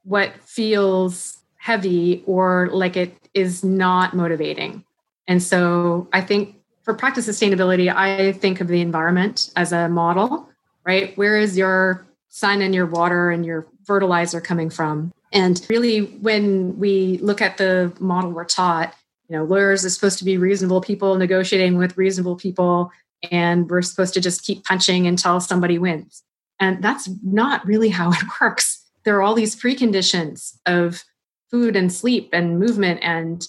what 0.03 0.33
feels 0.43 1.37
heavy 1.57 2.23
or 2.25 2.69
like 2.71 2.97
it 2.97 3.15
is 3.33 3.63
not 3.63 4.15
motivating. 4.15 4.83
And 5.27 5.41
so 5.41 6.07
I 6.11 6.21
think 6.21 6.55
for 6.81 6.93
practice 6.93 7.27
sustainability, 7.27 7.93
I 7.93 8.33
think 8.33 8.59
of 8.59 8.67
the 8.67 8.81
environment 8.81 9.51
as 9.55 9.71
a 9.71 9.87
model, 9.87 10.49
right? 10.83 11.15
Where 11.17 11.37
is 11.37 11.57
your 11.57 12.05
sun 12.29 12.61
and 12.61 12.73
your 12.73 12.87
water 12.87 13.29
and 13.29 13.45
your 13.45 13.67
fertilizer 13.85 14.41
coming 14.41 14.69
from? 14.69 15.11
And 15.31 15.65
really, 15.69 16.01
when 16.01 16.77
we 16.77 17.19
look 17.19 17.41
at 17.41 17.57
the 17.57 17.93
model 17.99 18.31
we're 18.31 18.45
taught, 18.45 18.95
you 19.29 19.37
know, 19.37 19.43
lawyers 19.45 19.85
are 19.85 19.89
supposed 19.89 20.17
to 20.19 20.25
be 20.25 20.37
reasonable 20.37 20.81
people 20.81 21.15
negotiating 21.15 21.77
with 21.77 21.97
reasonable 21.97 22.35
people, 22.35 22.91
and 23.29 23.69
we're 23.69 23.81
supposed 23.81 24.13
to 24.15 24.21
just 24.21 24.43
keep 24.43 24.63
punching 24.63 25.07
until 25.07 25.39
somebody 25.39 25.77
wins. 25.77 26.23
And 26.59 26.83
that's 26.83 27.09
not 27.23 27.65
really 27.65 27.89
how 27.89 28.11
it 28.11 28.23
works. 28.41 28.83
There 29.03 29.17
are 29.17 29.21
all 29.21 29.33
these 29.33 29.55
preconditions 29.55 30.57
of 30.65 31.03
food 31.49 31.75
and 31.75 31.91
sleep 31.91 32.29
and 32.33 32.59
movement 32.59 32.99
and 33.01 33.45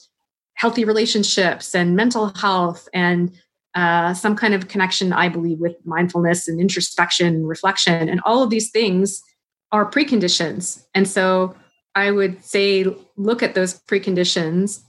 healthy 0.55 0.85
relationships 0.85 1.75
and 1.75 1.97
mental 1.97 2.29
health 2.37 2.89
and 2.93 3.33
uh, 3.75 4.13
some 4.13 4.37
kind 4.37 4.55
of 4.55 4.69
connection, 4.69 5.13
I 5.13 5.29
believe, 5.29 5.59
with 5.59 5.77
mindfulness 5.85 6.47
and 6.47 6.61
introspection 6.61 7.29
and 7.29 7.49
reflection. 7.49 8.09
And 8.09 8.21
all 8.25 8.43
of 8.43 8.51
these 8.51 8.71
things 8.71 9.23
are 9.71 9.91
preconditions. 9.91 10.85
And 10.95 11.09
so 11.09 11.55
I 11.95 12.11
would 12.11 12.45
say 12.45 12.85
look 13.17 13.43
at 13.43 13.55
those 13.55 13.81
preconditions 13.83 14.83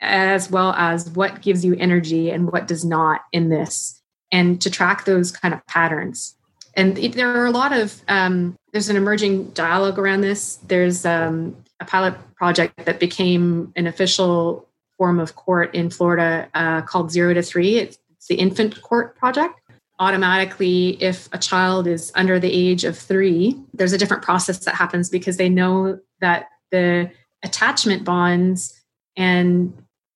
as 0.00 0.50
well 0.50 0.72
as 0.72 1.08
what 1.10 1.42
gives 1.42 1.64
you 1.64 1.74
energy 1.76 2.30
and 2.30 2.50
what 2.52 2.66
does 2.66 2.84
not 2.84 3.22
in 3.32 3.48
this, 3.48 3.95
and 4.32 4.60
to 4.60 4.70
track 4.70 5.04
those 5.04 5.30
kind 5.30 5.54
of 5.54 5.64
patterns. 5.66 6.34
And 6.74 6.96
there 6.96 7.30
are 7.40 7.46
a 7.46 7.50
lot 7.50 7.72
of, 7.72 8.02
um, 8.08 8.56
there's 8.72 8.90
an 8.90 8.96
emerging 8.96 9.50
dialogue 9.50 9.98
around 9.98 10.20
this. 10.20 10.56
There's 10.56 11.06
um, 11.06 11.56
a 11.80 11.84
pilot 11.84 12.14
project 12.34 12.84
that 12.84 13.00
became 13.00 13.72
an 13.76 13.86
official 13.86 14.68
form 14.98 15.18
of 15.18 15.36
court 15.36 15.74
in 15.74 15.90
Florida 15.90 16.48
uh, 16.54 16.82
called 16.82 17.10
Zero 17.10 17.32
to 17.32 17.42
Three. 17.42 17.78
It's, 17.78 17.98
it's 18.10 18.26
the 18.26 18.34
Infant 18.34 18.82
Court 18.82 19.16
Project 19.16 19.60
automatically 19.98 21.02
if 21.02 21.28
a 21.32 21.38
child 21.38 21.86
is 21.86 22.12
under 22.14 22.38
the 22.38 22.52
age 22.52 22.84
of 22.84 22.98
three 22.98 23.58
there's 23.72 23.92
a 23.92 23.98
different 23.98 24.22
process 24.22 24.58
that 24.64 24.74
happens 24.74 25.08
because 25.08 25.38
they 25.38 25.48
know 25.48 25.98
that 26.20 26.48
the 26.70 27.10
attachment 27.42 28.04
bonds 28.04 28.78
and 29.16 29.72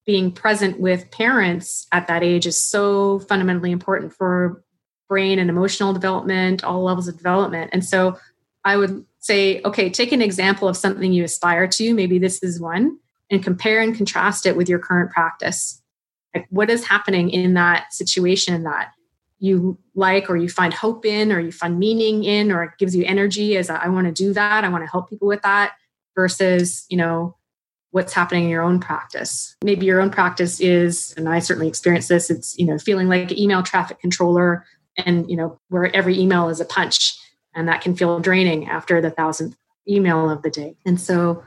being 0.06 0.32
present 0.32 0.80
with 0.80 1.10
parents 1.10 1.86
at 1.92 2.06
that 2.06 2.22
age 2.22 2.46
is 2.46 2.60
so 2.60 3.20
fundamentally 3.20 3.70
important 3.70 4.12
for 4.12 4.62
brain 5.08 5.38
and 5.38 5.50
emotional 5.50 5.92
development 5.92 6.64
all 6.64 6.82
levels 6.82 7.08
of 7.08 7.16
development. 7.16 7.70
And 7.72 7.84
so 7.84 8.18
i 8.62 8.76
would 8.76 9.06
say 9.20 9.62
okay 9.62 9.88
take 9.88 10.12
an 10.12 10.20
example 10.20 10.68
of 10.68 10.76
something 10.76 11.12
you 11.12 11.24
aspire 11.24 11.66
to. 11.66 11.94
Maybe 11.94 12.18
this 12.18 12.42
is 12.42 12.60
one 12.60 12.98
and 13.30 13.42
compare 13.42 13.80
and 13.80 13.96
contrast 13.96 14.46
it 14.46 14.56
with 14.56 14.68
your 14.68 14.78
current 14.78 15.10
practice. 15.10 15.82
Like 16.34 16.46
what 16.50 16.70
is 16.70 16.86
happening 16.86 17.30
in 17.30 17.54
that 17.54 17.92
situation 17.92 18.64
that 18.64 18.92
you 19.40 19.78
like 19.94 20.28
or 20.28 20.36
you 20.36 20.48
find 20.48 20.72
hope 20.72 21.06
in 21.06 21.32
or 21.32 21.40
you 21.40 21.50
find 21.50 21.78
meaning 21.78 22.24
in 22.24 22.52
or 22.52 22.62
it 22.62 22.72
gives 22.78 22.94
you 22.94 23.04
energy 23.04 23.56
as 23.56 23.70
I 23.70 23.88
want 23.88 24.06
to 24.06 24.12
do 24.12 24.32
that. 24.34 24.64
I 24.64 24.68
want 24.68 24.84
to 24.84 24.90
help 24.90 25.08
people 25.08 25.26
with 25.26 25.42
that 25.42 25.72
versus, 26.14 26.84
you 26.90 26.98
know, 26.98 27.36
what's 27.90 28.12
happening 28.12 28.44
in 28.44 28.50
your 28.50 28.62
own 28.62 28.78
practice. 28.78 29.56
Maybe 29.64 29.86
your 29.86 30.00
own 30.00 30.10
practice 30.10 30.60
is, 30.60 31.12
and 31.16 31.28
I 31.28 31.40
certainly 31.40 31.68
experienced 31.68 32.08
this, 32.08 32.30
it's, 32.30 32.56
you 32.58 32.66
know, 32.66 32.78
feeling 32.78 33.08
like 33.08 33.32
an 33.32 33.38
email 33.38 33.62
traffic 33.62 34.00
controller 34.00 34.64
and, 34.96 35.28
you 35.30 35.36
know, 35.36 35.58
where 35.68 35.94
every 35.94 36.18
email 36.18 36.48
is 36.48 36.60
a 36.60 36.64
punch 36.64 37.16
and 37.54 37.68
that 37.68 37.80
can 37.80 37.96
feel 37.96 38.20
draining 38.20 38.68
after 38.68 39.00
the 39.00 39.10
thousandth 39.10 39.56
email 39.88 40.30
of 40.30 40.42
the 40.42 40.50
day. 40.50 40.76
And 40.86 41.00
so 41.00 41.42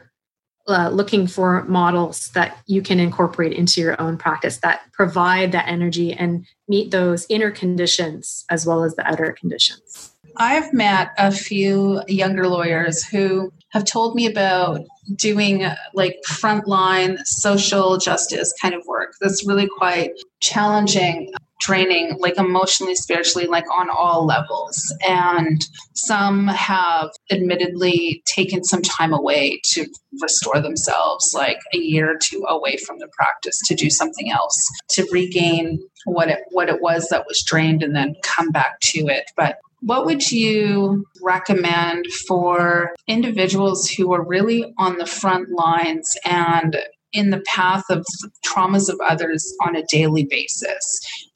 uh, 0.67 0.89
looking 0.89 1.27
for 1.27 1.63
models 1.63 2.29
that 2.29 2.57
you 2.67 2.81
can 2.81 2.99
incorporate 2.99 3.53
into 3.53 3.81
your 3.81 3.99
own 4.01 4.17
practice 4.17 4.57
that 4.59 4.81
provide 4.93 5.51
that 5.51 5.67
energy 5.67 6.13
and 6.13 6.45
meet 6.67 6.91
those 6.91 7.25
inner 7.29 7.51
conditions 7.51 8.45
as 8.49 8.65
well 8.65 8.83
as 8.83 8.95
the 8.95 9.05
outer 9.05 9.35
conditions. 9.37 10.13
I've 10.37 10.73
met 10.73 11.11
a 11.17 11.31
few 11.31 12.01
younger 12.07 12.47
lawyers 12.47 13.05
who 13.05 13.51
have 13.73 13.85
told 13.85 14.15
me 14.15 14.25
about 14.27 14.81
doing 15.15 15.63
uh, 15.63 15.75
like 15.93 16.17
frontline 16.29 17.17
social 17.25 17.97
justice 17.97 18.53
kind 18.61 18.73
of 18.73 18.83
work. 18.85 19.15
That's 19.19 19.45
really 19.45 19.67
quite 19.67 20.11
challenging 20.39 21.31
draining 21.63 22.17
like 22.19 22.37
emotionally 22.37 22.93
spiritually 22.93 23.47
like 23.47 23.65
on 23.71 23.89
all 23.89 24.25
levels. 24.25 24.93
And 25.07 25.65
some 25.93 26.47
have 26.49 27.09
admittedly 27.31 28.21
taken 28.25 28.63
some 28.65 28.81
time 28.81 29.13
away 29.13 29.61
to 29.71 29.87
restore 30.21 30.59
themselves 30.59 31.33
like 31.33 31.57
a 31.73 31.77
year 31.77 32.11
or 32.11 32.17
two 32.21 32.45
away 32.49 32.77
from 32.77 32.99
the 32.99 33.07
practice 33.17 33.59
to 33.65 33.75
do 33.75 33.89
something 33.89 34.29
else 34.29 34.69
to 34.89 35.07
regain 35.11 35.79
what 36.05 36.29
it 36.29 36.39
what 36.51 36.69
it 36.69 36.81
was 36.81 37.07
that 37.09 37.25
was 37.27 37.41
drained 37.43 37.81
and 37.81 37.95
then 37.95 38.15
come 38.23 38.51
back 38.51 38.79
to 38.81 39.07
it. 39.07 39.31
But 39.37 39.57
what 39.85 40.05
would 40.05 40.31
you 40.31 41.05
recommend 41.21 42.05
for 42.27 42.95
individuals 43.07 43.89
who 43.89 44.13
are 44.13 44.25
really 44.25 44.73
on 44.77 44.97
the 44.97 45.05
front 45.05 45.49
lines 45.49 46.09
and 46.25 46.77
in 47.11 47.29
the 47.29 47.41
path 47.45 47.83
of 47.89 48.05
traumas 48.45 48.89
of 48.89 48.99
others 49.03 49.53
on 49.65 49.75
a 49.75 49.83
daily 49.89 50.23
basis? 50.23 50.81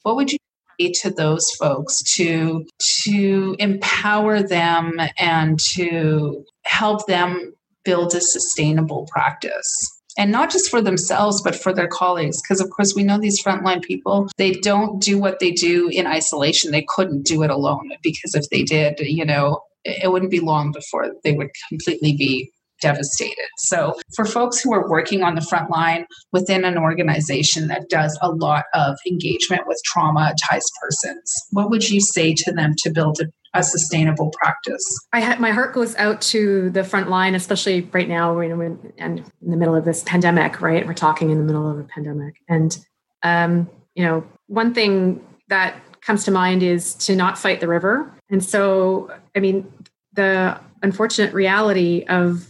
What 0.02 0.16
would 0.16 0.32
you 0.32 0.38
say 0.80 0.92
to 1.02 1.10
those 1.10 1.50
folks 1.52 2.02
to 2.14 2.64
to 3.02 3.54
empower 3.58 4.42
them 4.42 4.98
and 5.18 5.58
to 5.74 6.44
help 6.64 7.06
them 7.06 7.52
build 7.84 8.14
a 8.14 8.20
sustainable 8.20 9.06
practice 9.12 9.97
and 10.18 10.30
not 10.30 10.50
just 10.50 10.70
for 10.70 10.82
themselves 10.82 11.40
but 11.40 11.54
for 11.56 11.72
their 11.72 11.88
colleagues 11.88 12.42
because 12.42 12.60
of 12.60 12.68
course 12.70 12.94
we 12.94 13.02
know 13.02 13.18
these 13.18 13.42
frontline 13.42 13.82
people 13.82 14.28
they 14.36 14.52
don't 14.52 15.00
do 15.00 15.18
what 15.18 15.38
they 15.38 15.50
do 15.50 15.88
in 15.88 16.06
isolation 16.06 16.70
they 16.70 16.84
couldn't 16.88 17.24
do 17.24 17.42
it 17.42 17.50
alone 17.50 17.90
because 18.02 18.34
if 18.34 18.44
they 18.50 18.62
did 18.62 18.98
you 19.00 19.24
know 19.24 19.60
it 19.84 20.10
wouldn't 20.10 20.30
be 20.30 20.40
long 20.40 20.72
before 20.72 21.12
they 21.24 21.32
would 21.32 21.48
completely 21.70 22.14
be 22.14 22.50
devastated. 22.80 23.46
So, 23.58 23.94
for 24.14 24.24
folks 24.24 24.60
who 24.60 24.72
are 24.72 24.88
working 24.88 25.22
on 25.22 25.34
the 25.34 25.40
front 25.40 25.70
line 25.70 26.06
within 26.32 26.64
an 26.64 26.78
organization 26.78 27.68
that 27.68 27.88
does 27.88 28.18
a 28.22 28.30
lot 28.30 28.64
of 28.74 28.96
engagement 29.06 29.62
with 29.66 29.80
traumatized 29.92 30.70
persons, 30.80 31.32
what 31.50 31.70
would 31.70 31.88
you 31.88 32.00
say 32.00 32.34
to 32.34 32.52
them 32.52 32.74
to 32.78 32.90
build 32.90 33.20
a, 33.20 33.26
a 33.54 33.62
sustainable 33.62 34.30
practice? 34.40 34.84
I 35.12 35.20
ha- 35.20 35.36
my 35.38 35.50
heart 35.50 35.74
goes 35.74 35.96
out 35.96 36.20
to 36.22 36.70
the 36.70 36.84
front 36.84 37.08
line, 37.08 37.34
especially 37.34 37.82
right 37.92 38.08
now, 38.08 38.38
you 38.40 38.54
know, 38.54 38.78
and 38.98 39.18
in 39.18 39.50
the 39.50 39.56
middle 39.56 39.74
of 39.74 39.84
this 39.84 40.02
pandemic. 40.04 40.60
Right, 40.60 40.86
we're 40.86 40.94
talking 40.94 41.30
in 41.30 41.38
the 41.38 41.44
middle 41.44 41.70
of 41.70 41.78
a 41.78 41.84
pandemic, 41.84 42.36
and 42.48 42.78
um, 43.22 43.68
you 43.94 44.04
know, 44.04 44.24
one 44.46 44.74
thing 44.74 45.24
that 45.48 45.76
comes 46.00 46.24
to 46.24 46.30
mind 46.30 46.62
is 46.62 46.94
to 46.94 47.16
not 47.16 47.36
fight 47.36 47.60
the 47.60 47.68
river. 47.68 48.12
And 48.30 48.44
so, 48.44 49.10
I 49.34 49.40
mean, 49.40 49.70
the 50.12 50.58
unfortunate 50.82 51.34
reality 51.34 52.04
of 52.08 52.46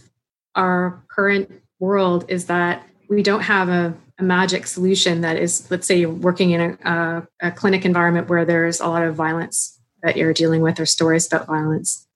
our 0.55 1.01
current 1.09 1.51
world 1.79 2.25
is 2.27 2.45
that 2.45 2.85
we 3.09 3.23
don't 3.23 3.41
have 3.41 3.69
a, 3.69 3.95
a 4.17 4.23
magic 4.23 4.67
solution 4.67 5.21
that 5.21 5.37
is, 5.37 5.69
let's 5.71 5.87
say, 5.87 5.97
you're 5.97 6.09
working 6.09 6.51
in 6.51 6.61
a, 6.61 6.89
a, 6.89 7.47
a 7.47 7.51
clinic 7.51 7.85
environment 7.85 8.29
where 8.29 8.45
there's 8.45 8.79
a 8.79 8.87
lot 8.87 9.03
of 9.03 9.15
violence 9.15 9.78
that 10.03 10.17
you're 10.17 10.33
dealing 10.33 10.61
with 10.61 10.79
or 10.79 10.85
stories 10.85 11.27
about 11.27 11.47
violence. 11.47 12.07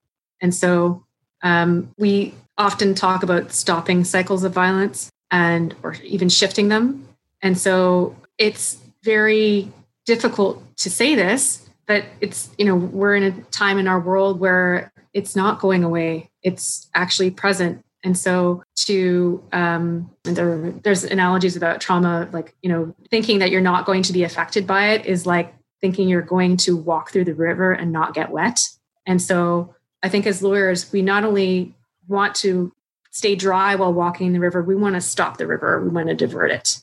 And 0.42 0.54
so 0.54 1.06
um, 1.42 1.92
we 1.98 2.34
often 2.58 2.96
talk 2.96 3.24
about 3.24 3.52
stopping 3.52 4.04
cycles 4.04 4.44
of 4.44 4.54
violence 4.54 5.10
and 5.32 5.76
or 5.84 5.96
even 6.04 6.30
shifting 6.30 6.70
them. 6.70 7.08
And 7.42 7.58
so 7.58 8.16
it's 8.38 8.78
very 9.04 9.72
difficult 10.06 10.64
to 10.78 10.90
say 10.90 11.16
this, 11.16 11.68
but 11.88 12.06
it's, 12.22 12.50
you 12.58 12.66
know, 12.66 12.76
we're 12.76 13.16
in 13.16 13.24
a 13.24 13.32
time 13.52 13.78
in 13.78 13.88
our 13.88 14.00
world 14.00 14.40
where 14.40 14.92
it's 15.14 15.36
not 15.36 15.60
going 15.60 15.84
away. 15.84 16.30
It's 16.42 16.90
actually 16.94 17.32
present 17.32 17.84
and 18.04 18.18
so 18.18 18.64
to 18.76 19.42
um, 19.54 20.12
there, 20.24 20.72
there's 20.84 21.04
analogies 21.06 21.56
about 21.56 21.80
trauma, 21.80 22.28
like 22.34 22.54
you 22.62 22.70
know, 22.70 22.94
thinking 23.10 23.40
that 23.40 23.50
you're 23.50 23.62
not 23.62 23.86
going 23.86 24.04
to 24.04 24.14
be 24.14 24.24
affected 24.24 24.68
by 24.68 24.90
it 24.90 25.06
is 25.06 25.26
like 25.26 25.54
thinking 25.84 26.08
you're 26.08 26.22
going 26.22 26.56
to 26.56 26.78
walk 26.78 27.12
through 27.12 27.26
the 27.26 27.34
river 27.34 27.74
and 27.74 27.92
not 27.92 28.14
get 28.14 28.32
wet. 28.32 28.58
And 29.06 29.22
so 29.22 29.76
I 30.02 30.08
think 30.08 30.26
as 30.26 30.42
lawyers, 30.42 30.90
we 30.94 31.02
not 31.02 31.26
only 31.26 31.76
want 32.08 32.36
to 32.36 32.72
stay 33.12 33.36
dry 33.36 33.76
while 33.76 33.92
walking 33.92 34.32
the 34.32 34.40
river, 34.40 34.64
we 34.64 34.76
want 34.76 34.96
to 34.96 35.02
stop 35.02 35.36
the 35.36 35.46
river, 35.46 35.84
we 35.84 35.90
want 35.90 36.08
to 36.08 36.16
divert 36.16 36.52
it. 36.52 36.82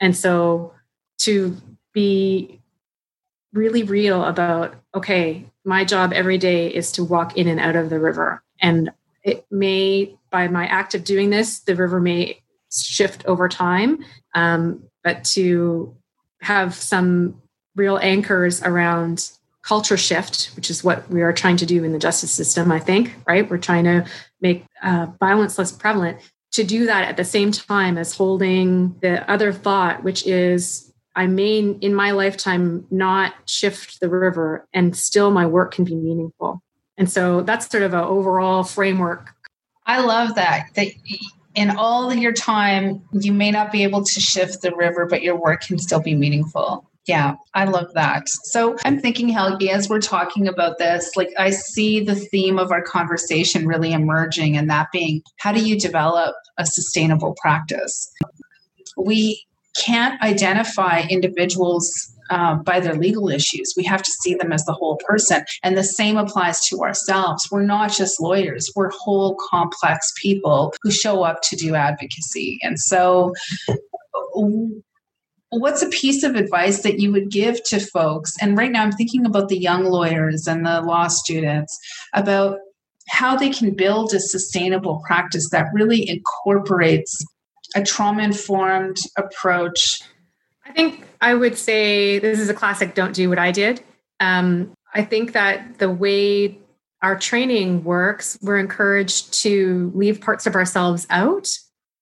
And 0.00 0.16
so 0.16 0.74
to 1.18 1.56
be 1.92 2.60
really 3.52 3.84
real 3.84 4.24
about, 4.24 4.74
okay, 4.96 5.48
my 5.64 5.84
job 5.84 6.12
every 6.12 6.36
day 6.36 6.66
is 6.66 6.90
to 6.90 7.04
walk 7.04 7.36
in 7.36 7.46
and 7.46 7.60
out 7.60 7.76
of 7.76 7.88
the 7.88 8.00
river. 8.00 8.42
And 8.60 8.90
it 9.22 9.46
may 9.52 10.16
by 10.32 10.48
my 10.48 10.66
act 10.66 10.96
of 10.96 11.04
doing 11.04 11.30
this, 11.30 11.60
the 11.60 11.76
river 11.76 12.00
may 12.00 12.42
shift 12.72 13.24
over 13.26 13.48
time, 13.48 14.04
um, 14.34 14.82
but 15.04 15.22
to 15.22 15.96
have 16.40 16.74
some 16.74 17.40
real 17.76 17.98
anchors 17.98 18.62
around 18.62 19.30
culture 19.62 19.96
shift, 19.96 20.50
which 20.56 20.70
is 20.70 20.84
what 20.84 21.08
we 21.10 21.22
are 21.22 21.32
trying 21.32 21.56
to 21.56 21.66
do 21.66 21.84
in 21.84 21.92
the 21.92 21.98
justice 21.98 22.30
system, 22.30 22.70
I 22.70 22.78
think, 22.78 23.14
right? 23.26 23.48
We're 23.48 23.58
trying 23.58 23.84
to 23.84 24.06
make 24.40 24.64
uh, 24.82 25.06
violence 25.18 25.58
less 25.58 25.72
prevalent. 25.72 26.18
To 26.52 26.62
do 26.62 26.86
that 26.86 27.04
at 27.08 27.16
the 27.16 27.24
same 27.24 27.50
time 27.50 27.98
as 27.98 28.14
holding 28.14 28.94
the 29.00 29.28
other 29.28 29.52
thought, 29.52 30.04
which 30.04 30.24
is 30.26 30.92
I 31.16 31.26
may 31.26 31.58
in 31.58 31.94
my 31.94 32.12
lifetime 32.12 32.86
not 32.90 33.34
shift 33.46 34.00
the 34.00 34.08
river 34.08 34.66
and 34.72 34.96
still 34.96 35.30
my 35.30 35.46
work 35.46 35.74
can 35.74 35.84
be 35.84 35.94
meaningful. 35.94 36.62
And 36.96 37.10
so 37.10 37.42
that's 37.42 37.68
sort 37.68 37.82
of 37.82 37.94
an 37.94 38.04
overall 38.04 38.62
framework. 38.62 39.30
I 39.86 40.00
love 40.00 40.34
that. 40.36 40.68
That 40.74 40.88
in 41.54 41.70
all 41.70 42.12
your 42.12 42.32
time, 42.32 43.02
you 43.12 43.32
may 43.32 43.50
not 43.50 43.72
be 43.72 43.82
able 43.82 44.04
to 44.04 44.20
shift 44.20 44.62
the 44.62 44.74
river, 44.74 45.06
but 45.06 45.22
your 45.22 45.36
work 45.36 45.62
can 45.62 45.78
still 45.78 46.00
be 46.00 46.14
meaningful. 46.14 46.88
Yeah, 47.06 47.34
I 47.52 47.64
love 47.64 47.92
that. 47.94 48.28
So 48.28 48.76
I'm 48.84 48.98
thinking, 48.98 49.28
Helgi, 49.28 49.68
as 49.68 49.90
we're 49.90 50.00
talking 50.00 50.48
about 50.48 50.78
this, 50.78 51.10
like 51.16 51.28
I 51.38 51.50
see 51.50 52.00
the 52.00 52.14
theme 52.14 52.58
of 52.58 52.72
our 52.72 52.82
conversation 52.82 53.66
really 53.66 53.92
emerging, 53.92 54.56
and 54.56 54.70
that 54.70 54.88
being 54.90 55.22
how 55.38 55.52
do 55.52 55.62
you 55.62 55.78
develop 55.78 56.34
a 56.58 56.64
sustainable 56.64 57.34
practice? 57.42 58.10
We 58.96 59.44
can't 59.76 60.20
identify 60.22 61.02
individuals 61.10 61.92
uh, 62.30 62.54
by 62.54 62.80
their 62.80 62.94
legal 62.94 63.28
issues. 63.28 63.74
We 63.76 63.84
have 63.84 64.02
to 64.02 64.10
see 64.22 64.34
them 64.34 64.52
as 64.52 64.64
the 64.64 64.72
whole 64.72 64.98
person. 65.06 65.44
And 65.62 65.76
the 65.76 65.84
same 65.84 66.16
applies 66.16 66.66
to 66.68 66.78
ourselves. 66.80 67.48
We're 67.50 67.64
not 67.64 67.92
just 67.92 68.20
lawyers, 68.20 68.70
we're 68.74 68.90
whole 68.90 69.36
complex 69.50 70.12
people 70.22 70.72
who 70.82 70.90
show 70.90 71.22
up 71.22 71.42
to 71.42 71.56
do 71.56 71.74
advocacy. 71.74 72.58
And 72.62 72.78
so, 72.78 73.34
what's 75.60 75.82
a 75.82 75.88
piece 75.88 76.22
of 76.22 76.34
advice 76.34 76.82
that 76.82 77.00
you 77.00 77.12
would 77.12 77.30
give 77.30 77.62
to 77.64 77.80
folks? 77.80 78.34
And 78.40 78.56
right 78.56 78.70
now, 78.70 78.82
I'm 78.82 78.92
thinking 78.92 79.26
about 79.26 79.48
the 79.48 79.58
young 79.58 79.84
lawyers 79.84 80.46
and 80.46 80.64
the 80.64 80.80
law 80.80 81.08
students 81.08 81.78
about 82.12 82.58
how 83.08 83.36
they 83.36 83.50
can 83.50 83.74
build 83.74 84.14
a 84.14 84.20
sustainable 84.20 85.02
practice 85.06 85.50
that 85.50 85.66
really 85.72 86.08
incorporates 86.08 87.24
a 87.74 87.82
trauma 87.82 88.22
informed 88.22 88.98
approach? 89.16 90.00
I 90.64 90.72
think 90.72 91.04
I 91.20 91.34
would 91.34 91.58
say 91.58 92.18
this 92.18 92.38
is 92.38 92.48
a 92.48 92.54
classic 92.54 92.94
don't 92.94 93.14
do 93.14 93.28
what 93.28 93.38
I 93.38 93.50
did. 93.50 93.82
Um, 94.20 94.72
I 94.94 95.04
think 95.04 95.32
that 95.32 95.78
the 95.78 95.90
way 95.90 96.58
our 97.02 97.18
training 97.18 97.84
works, 97.84 98.38
we're 98.40 98.58
encouraged 98.58 99.34
to 99.42 99.92
leave 99.94 100.20
parts 100.20 100.46
of 100.46 100.54
ourselves 100.54 101.06
out 101.10 101.48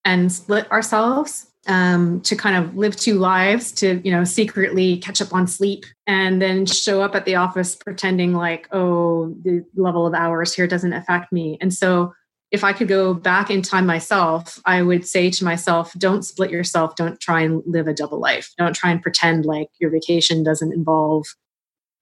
and 0.04 0.30
split 0.30 0.70
ourselves 0.70 1.46
um, 1.66 2.20
to 2.22 2.34
kind 2.34 2.64
of 2.64 2.76
live 2.76 2.96
two 2.96 3.18
lives 3.18 3.72
to 3.72 4.00
you 4.04 4.10
know 4.10 4.24
secretly 4.24 4.96
catch 4.98 5.20
up 5.20 5.32
on 5.32 5.46
sleep 5.46 5.84
and 6.06 6.42
then 6.42 6.66
show 6.66 7.02
up 7.02 7.14
at 7.14 7.24
the 7.24 7.36
office 7.36 7.76
pretending 7.76 8.34
like 8.34 8.68
oh 8.72 9.34
the 9.44 9.64
level 9.76 10.06
of 10.06 10.14
hours 10.14 10.52
here 10.52 10.66
doesn't 10.66 10.92
affect 10.92 11.32
me 11.32 11.56
and 11.60 11.72
so 11.72 12.12
if 12.52 12.62
I 12.62 12.74
could 12.74 12.86
go 12.86 13.14
back 13.14 13.50
in 13.50 13.62
time 13.62 13.86
myself, 13.86 14.60
I 14.66 14.82
would 14.82 15.06
say 15.06 15.30
to 15.30 15.42
myself, 15.44 15.94
don't 15.94 16.22
split 16.22 16.50
yourself. 16.50 16.96
Don't 16.96 17.18
try 17.18 17.40
and 17.40 17.62
live 17.64 17.88
a 17.88 17.94
double 17.94 18.20
life. 18.20 18.52
Don't 18.58 18.76
try 18.76 18.90
and 18.90 19.00
pretend 19.00 19.46
like 19.46 19.68
your 19.80 19.88
vacation 19.90 20.44
doesn't 20.44 20.70
involve 20.70 21.26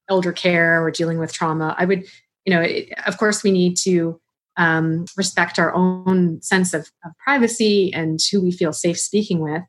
elder 0.09 0.33
care 0.33 0.83
or 0.83 0.91
dealing 0.91 1.19
with 1.19 1.33
trauma. 1.33 1.77
I 1.79 1.85
would, 1.85 2.05
you 2.45 2.53
know, 2.53 2.63
it, 2.63 2.89
of 3.07 3.17
course, 3.17 3.45
we 3.45 3.53
need 3.53 3.77
to 3.85 4.21
um, 4.61 5.07
respect 5.17 5.59
our 5.59 5.75
own 5.75 6.41
sense 6.43 6.75
of, 6.75 6.93
of 7.05 7.13
privacy 7.19 7.91
and 7.95 8.21
who 8.31 8.43
we 8.43 8.53
feel 8.53 8.75
safe 8.75 8.99
speaking 8.99 9.41
with. 9.41 9.63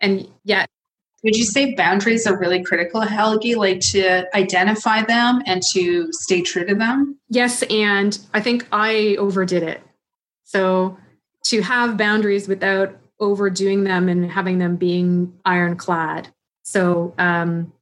And 0.00 0.28
yet, 0.44 0.68
would 1.24 1.36
you 1.36 1.44
say 1.44 1.74
boundaries 1.74 2.26
are 2.26 2.38
really 2.38 2.62
critical, 2.62 3.00
Helgi, 3.02 3.56
like 3.56 3.80
to 3.90 4.24
identify 4.34 5.02
them 5.02 5.42
and 5.46 5.62
to 5.74 6.10
stay 6.12 6.42
true 6.42 6.64
to 6.64 6.74
them? 6.76 7.18
Yes. 7.28 7.62
And 7.64 8.18
I 8.32 8.40
think 8.40 8.66
I 8.72 9.16
overdid 9.18 9.64
it. 9.64 9.82
So 10.44 10.96
to 11.46 11.60
have 11.62 11.96
boundaries 11.96 12.46
without 12.46 12.96
overdoing 13.18 13.84
them 13.84 14.08
and 14.08 14.30
having 14.30 14.58
them 14.58 14.76
being 14.76 15.34
ironclad. 15.44 16.28
So 16.62 17.14
um, 17.18 17.72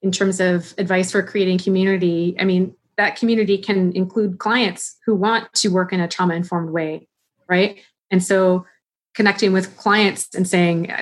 in 0.00 0.10
terms 0.10 0.40
of 0.40 0.74
advice 0.78 1.12
for 1.12 1.22
creating 1.22 1.58
community, 1.58 2.34
I 2.40 2.44
mean, 2.44 2.74
that 2.98 3.16
community 3.16 3.56
can 3.56 3.92
include 3.92 4.38
clients 4.38 4.96
who 5.06 5.14
want 5.14 5.50
to 5.54 5.68
work 5.68 5.92
in 5.92 6.00
a 6.00 6.08
trauma 6.08 6.34
informed 6.34 6.70
way, 6.70 7.08
right? 7.48 7.78
And 8.10 8.22
so 8.22 8.66
connecting 9.14 9.52
with 9.52 9.76
clients 9.78 10.34
and 10.34 10.46
saying, 10.46 10.92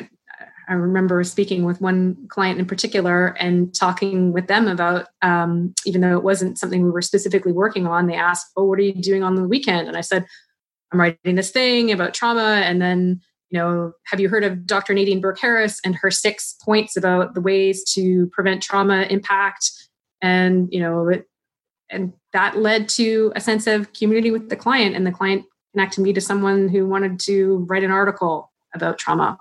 I 0.68 0.72
remember 0.72 1.22
speaking 1.24 1.64
with 1.64 1.80
one 1.80 2.26
client 2.28 2.58
in 2.58 2.66
particular 2.66 3.28
and 3.38 3.74
talking 3.74 4.32
with 4.32 4.46
them 4.46 4.68
about, 4.68 5.06
um, 5.22 5.74
even 5.86 6.00
though 6.00 6.16
it 6.16 6.24
wasn't 6.24 6.58
something 6.58 6.82
we 6.82 6.90
were 6.90 7.02
specifically 7.02 7.52
working 7.52 7.86
on, 7.86 8.06
they 8.06 8.14
asked, 8.14 8.46
Oh, 8.56 8.64
what 8.64 8.78
are 8.78 8.82
you 8.82 8.92
doing 8.94 9.22
on 9.22 9.36
the 9.36 9.48
weekend? 9.48 9.88
And 9.88 9.96
I 9.96 10.00
said, 10.00 10.26
I'm 10.92 11.00
writing 11.00 11.36
this 11.36 11.50
thing 11.50 11.92
about 11.92 12.14
trauma. 12.14 12.62
And 12.64 12.82
then, 12.82 13.20
you 13.50 13.58
know, 13.58 13.92
have 14.06 14.20
you 14.20 14.28
heard 14.28 14.44
of 14.44 14.66
Dr. 14.66 14.92
Nadine 14.92 15.20
Burke 15.20 15.38
Harris 15.38 15.80
and 15.84 15.94
her 15.94 16.10
six 16.10 16.56
points 16.62 16.96
about 16.96 17.34
the 17.34 17.40
ways 17.40 17.84
to 17.94 18.26
prevent 18.32 18.62
trauma 18.62 19.02
impact? 19.08 19.70
And, 20.20 20.68
you 20.72 20.80
know, 20.80 21.08
it, 21.08 21.26
and 21.90 22.12
that 22.32 22.56
led 22.56 22.88
to 22.90 23.32
a 23.36 23.40
sense 23.40 23.66
of 23.66 23.92
community 23.92 24.30
with 24.30 24.48
the 24.48 24.56
client 24.56 24.96
and 24.96 25.06
the 25.06 25.12
client 25.12 25.44
connected 25.72 26.00
me 26.00 26.12
to 26.12 26.20
someone 26.20 26.68
who 26.68 26.86
wanted 26.86 27.20
to 27.20 27.66
write 27.68 27.84
an 27.84 27.90
article 27.90 28.50
about 28.74 28.98
trauma 28.98 29.38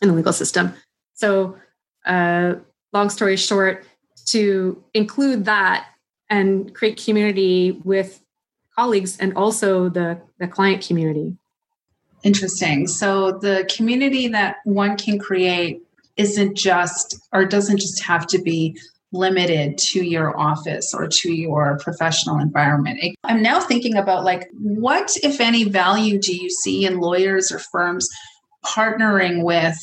in 0.00 0.08
the 0.08 0.14
legal 0.14 0.32
system. 0.32 0.74
So, 1.14 1.56
uh, 2.04 2.54
long 2.92 3.10
story 3.10 3.36
short, 3.36 3.84
to 4.26 4.82
include 4.94 5.44
that 5.44 5.86
and 6.28 6.74
create 6.74 7.02
community 7.02 7.80
with 7.84 8.20
colleagues 8.74 9.16
and 9.18 9.34
also 9.34 9.88
the, 9.88 10.20
the 10.38 10.48
client 10.48 10.86
community. 10.86 11.36
Interesting. 12.22 12.86
So 12.86 13.32
the 13.32 13.70
community 13.74 14.28
that 14.28 14.56
one 14.64 14.96
can 14.96 15.18
create 15.18 15.82
isn't 16.16 16.56
just 16.56 17.20
or 17.32 17.44
doesn't 17.44 17.78
just 17.78 18.02
have 18.02 18.26
to 18.28 18.38
be 18.38 18.78
limited 19.16 19.78
to 19.78 20.04
your 20.04 20.38
office 20.38 20.94
or 20.94 21.08
to 21.08 21.32
your 21.32 21.78
professional 21.78 22.38
environment. 22.38 23.00
I'm 23.24 23.42
now 23.42 23.60
thinking 23.60 23.96
about 23.96 24.24
like 24.24 24.48
what 24.52 25.16
if 25.22 25.40
any 25.40 25.64
value 25.64 26.18
do 26.18 26.36
you 26.36 26.50
see 26.50 26.84
in 26.84 27.00
lawyers 27.00 27.50
or 27.50 27.58
firms 27.58 28.08
partnering 28.64 29.42
with 29.42 29.78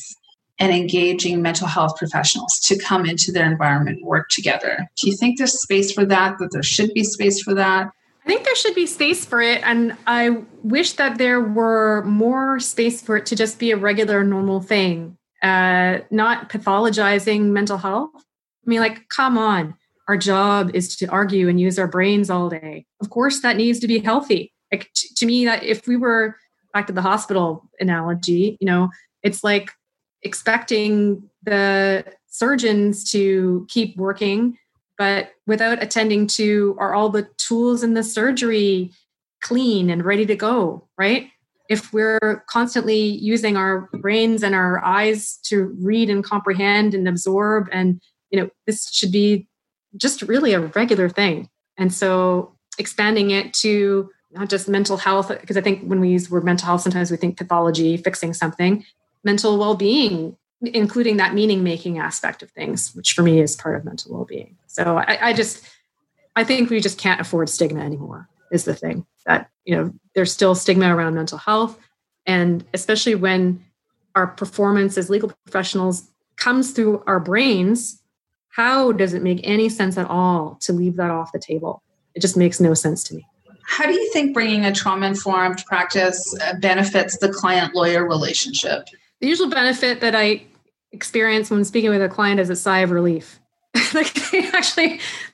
and 0.58 0.72
engaging 0.72 1.42
mental 1.42 1.66
health 1.66 1.96
professionals 1.96 2.60
to 2.60 2.78
come 2.78 3.06
into 3.06 3.32
their 3.32 3.50
environment 3.50 4.04
work 4.04 4.28
together. 4.28 4.86
Do 4.96 5.10
you 5.10 5.16
think 5.16 5.38
there's 5.38 5.60
space 5.60 5.90
for 5.92 6.04
that 6.06 6.38
that 6.38 6.52
there 6.52 6.62
should 6.62 6.94
be 6.94 7.02
space 7.02 7.42
for 7.42 7.54
that? 7.54 7.90
I 8.24 8.26
think 8.26 8.44
there 8.44 8.54
should 8.54 8.74
be 8.74 8.86
space 8.86 9.24
for 9.24 9.42
it. 9.42 9.62
And 9.64 9.96
I 10.06 10.42
wish 10.62 10.94
that 10.94 11.18
there 11.18 11.40
were 11.40 12.02
more 12.04 12.58
space 12.60 13.02
for 13.02 13.16
it 13.16 13.26
to 13.26 13.36
just 13.36 13.58
be 13.58 13.70
a 13.70 13.76
regular, 13.76 14.24
normal 14.24 14.60
thing, 14.60 15.18
uh, 15.42 15.98
not 16.10 16.48
pathologizing 16.48 17.50
mental 17.50 17.76
health. 17.76 18.10
I 18.64 18.70
mean, 18.70 18.80
like, 18.80 19.08
come 19.08 19.36
on. 19.38 19.74
Our 20.08 20.16
job 20.16 20.70
is 20.74 20.96
to 20.96 21.06
argue 21.06 21.48
and 21.48 21.58
use 21.60 21.78
our 21.78 21.86
brains 21.86 22.30
all 22.30 22.48
day. 22.50 22.86
Of 23.00 23.10
course, 23.10 23.40
that 23.40 23.56
needs 23.56 23.78
to 23.80 23.88
be 23.88 23.98
healthy. 23.98 24.52
Like, 24.70 24.90
t- 24.94 25.08
to 25.16 25.26
me, 25.26 25.44
that 25.46 25.62
if 25.62 25.86
we 25.86 25.96
were 25.96 26.36
back 26.72 26.86
to 26.88 26.92
the 26.92 27.02
hospital 27.02 27.68
analogy, 27.80 28.58
you 28.60 28.66
know, 28.66 28.90
it's 29.22 29.42
like 29.42 29.70
expecting 30.22 31.28
the 31.42 32.04
surgeons 32.26 33.10
to 33.12 33.66
keep 33.70 33.96
working 33.96 34.58
but 34.96 35.30
without 35.46 35.82
attending 35.82 36.26
to 36.26 36.76
are 36.78 36.94
all 36.94 37.08
the 37.08 37.28
tools 37.36 37.82
in 37.82 37.94
the 37.94 38.02
surgery 38.02 38.92
clean 39.42 39.90
and 39.90 40.04
ready 40.04 40.24
to 40.26 40.36
go, 40.36 40.88
right? 40.96 41.28
If 41.68 41.92
we're 41.92 42.44
constantly 42.48 43.00
using 43.00 43.56
our 43.56 43.88
brains 44.00 44.42
and 44.42 44.54
our 44.54 44.84
eyes 44.84 45.38
to 45.44 45.74
read 45.80 46.10
and 46.10 46.22
comprehend 46.22 46.94
and 46.94 47.08
absorb, 47.08 47.68
and 47.72 48.00
you 48.34 48.40
know, 48.40 48.50
this 48.66 48.90
should 48.90 49.12
be 49.12 49.46
just 49.96 50.22
really 50.22 50.54
a 50.54 50.60
regular 50.60 51.08
thing. 51.08 51.48
And 51.78 51.94
so 51.94 52.56
expanding 52.78 53.30
it 53.30 53.54
to 53.54 54.10
not 54.32 54.48
just 54.48 54.68
mental 54.68 54.96
health, 54.96 55.28
because 55.28 55.56
I 55.56 55.60
think 55.60 55.84
when 55.84 56.00
we 56.00 56.08
use 56.08 56.26
the 56.26 56.34
word 56.34 56.42
mental 56.42 56.66
health, 56.66 56.80
sometimes 56.80 57.12
we 57.12 57.16
think 57.16 57.36
pathology, 57.36 57.96
fixing 57.96 58.34
something, 58.34 58.84
mental 59.22 59.56
well-being 59.56 60.36
including 60.72 61.18
that 61.18 61.34
meaning 61.34 61.62
making 61.62 61.98
aspect 61.98 62.42
of 62.42 62.50
things, 62.50 62.94
which 62.94 63.12
for 63.12 63.22
me 63.22 63.38
is 63.38 63.54
part 63.54 63.76
of 63.76 63.84
mental 63.84 64.14
well 64.14 64.24
being. 64.24 64.56
So 64.66 64.96
I, 64.96 65.28
I, 65.28 65.32
just, 65.34 65.64
I 66.36 66.42
think 66.44 66.70
we 66.70 66.80
just 66.80 66.98
can't 66.98 67.20
afford 67.20 67.48
stigma 67.50 67.80
anymore, 67.80 68.28
is 68.50 68.64
the 68.64 68.74
thing 68.74 69.04
that, 69.26 69.50
you 69.66 69.76
know, 69.76 69.92
there's 70.14 70.32
still 70.32 70.54
stigma 70.54 70.94
around 70.96 71.14
mental 71.14 71.38
health. 71.38 71.78
And 72.26 72.64
especially 72.72 73.14
when 73.14 73.62
our 74.14 74.26
performance 74.26 74.96
as 74.96 75.10
legal 75.10 75.32
professionals 75.44 76.08
comes 76.36 76.70
through 76.70 77.02
our 77.06 77.20
brains, 77.20 78.00
how 78.54 78.92
does 78.92 79.14
it 79.14 79.22
make 79.22 79.40
any 79.42 79.68
sense 79.68 79.98
at 79.98 80.08
all 80.08 80.56
to 80.60 80.72
leave 80.72 80.96
that 80.96 81.10
off 81.10 81.32
the 81.32 81.38
table? 81.38 81.82
It 82.14 82.20
just 82.20 82.36
makes 82.36 82.60
no 82.60 82.74
sense 82.74 83.02
to 83.04 83.14
me. 83.14 83.26
How 83.66 83.86
do 83.86 83.92
you 83.92 84.12
think 84.12 84.34
bringing 84.34 84.64
a 84.64 84.72
trauma 84.72 85.06
informed 85.06 85.64
practice 85.66 86.36
uh, 86.40 86.54
benefits 86.60 87.18
the 87.18 87.30
client 87.30 87.74
lawyer 87.74 88.06
relationship? 88.06 88.88
the 89.20 89.30
usual 89.30 89.48
benefit 89.48 90.00
that 90.02 90.14
I 90.14 90.44
experience 90.92 91.50
when 91.50 91.64
speaking 91.64 91.88
with 91.88 92.02
a 92.02 92.10
client 92.10 92.40
is 92.40 92.50
a 92.50 92.56
sigh 92.56 92.80
of 92.80 92.90
relief. 92.90 93.40
like 93.94 94.12
they 94.30 94.46
actually, 94.48 95.00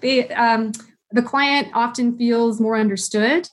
the 0.00 0.28
um, 0.36 0.72
the 1.10 1.22
client 1.22 1.68
often 1.74 2.18
feels 2.18 2.60
more 2.60 2.76
understood. 2.76 3.48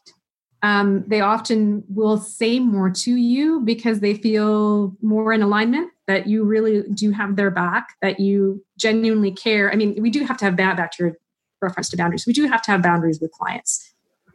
Um, 0.61 1.05
they 1.07 1.21
often 1.21 1.85
will 1.87 2.17
say 2.17 2.59
more 2.59 2.89
to 2.89 3.15
you 3.15 3.61
because 3.61 4.01
they 4.01 4.15
feel 4.15 4.95
more 5.01 5.31
in 5.31 5.41
alignment 5.41 5.91
that 6.07 6.27
you 6.27 6.43
really 6.43 6.83
do 6.93 7.11
have 7.11 7.35
their 7.35 7.51
back, 7.51 7.89
that 8.01 8.19
you 8.19 8.63
genuinely 8.79 9.31
care. 9.31 9.71
I 9.71 9.75
mean, 9.75 10.01
we 10.01 10.09
do 10.09 10.25
have 10.25 10.37
to 10.37 10.45
have 10.45 10.57
that 10.57 10.77
back 10.77 10.91
to 10.93 11.03
your 11.03 11.13
reference 11.61 11.89
to 11.89 11.97
boundaries. 11.97 12.25
We 12.25 12.33
do 12.33 12.47
have 12.47 12.61
to 12.63 12.71
have 12.71 12.81
boundaries 12.81 13.19
with 13.19 13.31
clients. 13.31 13.93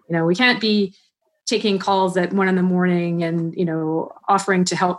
You 0.08 0.16
know, 0.16 0.26
we 0.26 0.34
can't 0.34 0.60
be 0.60 0.94
taking 1.46 1.78
calls 1.78 2.16
at 2.16 2.32
one 2.32 2.48
in 2.48 2.56
the 2.56 2.62
morning 2.62 3.22
and, 3.22 3.54
you 3.56 3.64
know, 3.64 4.12
offering 4.28 4.64
to 4.66 4.76
help 4.76 4.98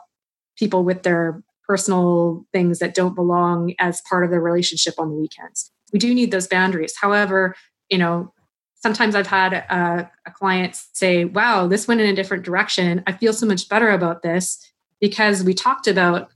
people 0.58 0.84
with 0.84 1.04
their 1.04 1.42
personal 1.68 2.46
things 2.52 2.80
that 2.80 2.94
don't 2.94 3.16
belong 3.16 3.74
as 3.80 4.02
part 4.10 4.24
of 4.24 4.32
their 4.32 4.42
relationship 4.42 4.96
on 4.98 5.10
the 5.10 5.16
weekends. 5.16 5.72
We 5.92 6.00
do 6.00 6.14
need 6.14 6.32
those 6.32 6.48
boundaries. 6.48 6.96
However, 7.00 7.56
you 7.90 7.98
know, 7.98 8.34
sometimes 8.76 9.16
I've 9.16 9.28
had 9.28 9.54
a, 9.54 10.12
a, 10.26 10.32
client 10.32 10.76
say, 10.94 11.24
wow, 11.24 11.68
this 11.68 11.88
went 11.88 12.02
in 12.02 12.10
a 12.10 12.16
different 12.16 12.44
direction. 12.44 13.02
I 13.08 13.14
feel 13.14 13.32
so 13.32 13.46
much 13.46 13.70
better 13.70 13.90
about 13.92 14.24
this 14.24 14.60
because 15.00 15.44
we 15.44 15.54
talked 15.54 15.88
about 15.88 16.33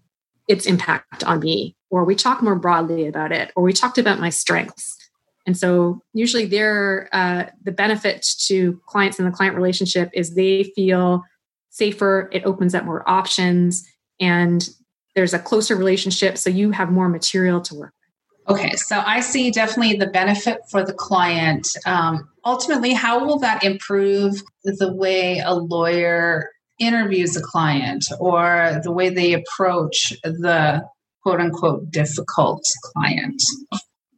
its 0.47 0.65
impact 0.65 1.23
on 1.23 1.39
me, 1.39 1.75
or 1.89 2.03
we 2.03 2.15
talk 2.15 2.41
more 2.41 2.55
broadly 2.55 3.07
about 3.07 3.31
it, 3.31 3.51
or 3.55 3.63
we 3.63 3.73
talked 3.73 3.97
about 3.97 4.19
my 4.19 4.29
strengths. 4.29 4.95
And 5.45 5.57
so, 5.57 6.01
usually, 6.13 6.45
there 6.45 7.09
uh, 7.13 7.45
the 7.63 7.71
benefit 7.71 8.25
to 8.47 8.81
clients 8.85 9.19
in 9.19 9.25
the 9.25 9.31
client 9.31 9.55
relationship 9.55 10.09
is 10.13 10.35
they 10.35 10.63
feel 10.75 11.23
safer. 11.69 12.29
It 12.33 12.43
opens 12.43 12.75
up 12.75 12.83
more 12.83 13.07
options, 13.09 13.87
and 14.19 14.67
there's 15.15 15.33
a 15.33 15.39
closer 15.39 15.75
relationship. 15.75 16.37
So 16.37 16.49
you 16.49 16.71
have 16.71 16.91
more 16.91 17.09
material 17.09 17.61
to 17.61 17.75
work. 17.75 17.93
With. 18.47 18.59
Okay, 18.59 18.75
so 18.75 19.01
I 19.05 19.19
see 19.19 19.51
definitely 19.51 19.97
the 19.97 20.07
benefit 20.07 20.59
for 20.69 20.85
the 20.85 20.93
client. 20.93 21.75
Um, 21.85 22.29
ultimately, 22.45 22.93
how 22.93 23.25
will 23.25 23.39
that 23.39 23.63
improve 23.63 24.41
the 24.63 24.93
way 24.93 25.39
a 25.39 25.53
lawyer 25.53 26.51
interviews 26.79 27.35
a 27.35 27.41
client 27.41 28.05
or 28.19 28.79
the 28.83 28.91
way 28.91 29.09
they 29.09 29.33
approach 29.33 30.13
the 30.23 30.83
quote 31.23 31.39
unquote 31.39 31.89
difficult 31.91 32.63
client? 32.83 33.41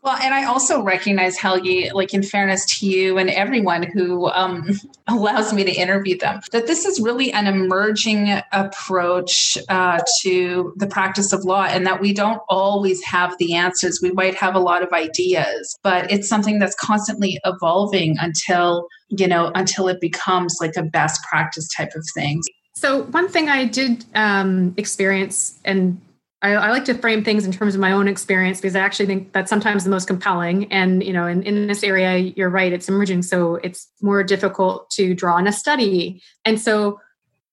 Well, 0.10 0.18
and 0.24 0.34
I 0.34 0.46
also 0.46 0.82
recognize 0.82 1.38
Helgi, 1.38 1.92
like 1.94 2.16
in 2.16 2.24
fairness 2.24 2.66
to 2.80 2.88
you 2.88 3.20
and 3.20 3.30
everyone 3.30 3.84
who 3.84 4.26
um, 4.32 4.68
allows 5.08 5.54
me 5.54 5.64
to 5.64 5.72
interview 5.72 6.18
them, 6.18 6.42
that 6.52 6.66
this 6.66 6.84
is 6.84 7.00
really 7.00 7.32
an 7.32 7.46
emerging 7.46 8.42
approach 8.52 9.56
uh, 9.70 10.00
to 10.24 10.74
the 10.78 10.88
practice 10.88 11.32
of 11.32 11.46
law, 11.46 11.66
and 11.66 11.86
that 11.86 12.02
we 12.02 12.12
don't 12.12 12.42
always 12.50 13.04
have 13.04 13.38
the 13.38 13.54
answers. 13.54 14.00
We 14.02 14.10
might 14.14 14.34
have 14.34 14.56
a 14.56 14.60
lot 14.60 14.82
of 14.82 14.92
ideas, 14.94 15.78
but 15.84 16.12
it's 16.12 16.28
something 16.28 16.58
that's 16.58 16.74
constantly 16.74 17.40
evolving 17.46 18.18
until 18.20 18.88
you 19.10 19.28
know 19.28 19.52
until 19.54 19.88
it 19.90 20.02
becomes 20.02 20.58
like 20.60 20.76
a 20.76 20.82
best 20.82 21.22
practice 21.30 21.70
type 21.72 21.92
of 21.96 22.04
thing. 22.16 22.42
So 22.74 23.04
one 23.04 23.28
thing 23.28 23.48
I 23.48 23.66
did 23.66 24.06
um, 24.16 24.74
experience 24.76 25.60
and 25.66 26.02
I, 26.42 26.52
I, 26.54 26.70
like 26.70 26.86
to 26.86 26.94
frame 26.94 27.24
things 27.24 27.46
in 27.46 27.52
terms 27.52 27.76
of 27.76 27.82
my 27.82 27.92
own 27.92 28.08
experience 28.08 28.62
because 28.62 28.76
I 28.76 28.80
actually 28.80 29.08
think 29.08 29.34
that's 29.34 29.50
sometimes 29.50 29.84
the 29.84 29.90
most 29.90 30.08
compelling. 30.08 30.72
And 30.72 31.04
you 31.04 31.12
know, 31.12 31.28
in, 31.28 31.44
in 31.44 31.68
this 31.68 31.84
area, 31.84 32.18
you're 32.18 32.50
right; 32.50 32.72
it's 32.72 32.88
emerging, 32.88 33.24
so 33.24 33.56
it's 33.56 33.90
more 34.02 34.24
difficult 34.24 34.90
to 34.92 35.14
draw 35.14 35.36
on 35.36 35.48
a 35.48 35.52
study. 35.52 36.22
And 36.46 36.60
so, 36.60 37.02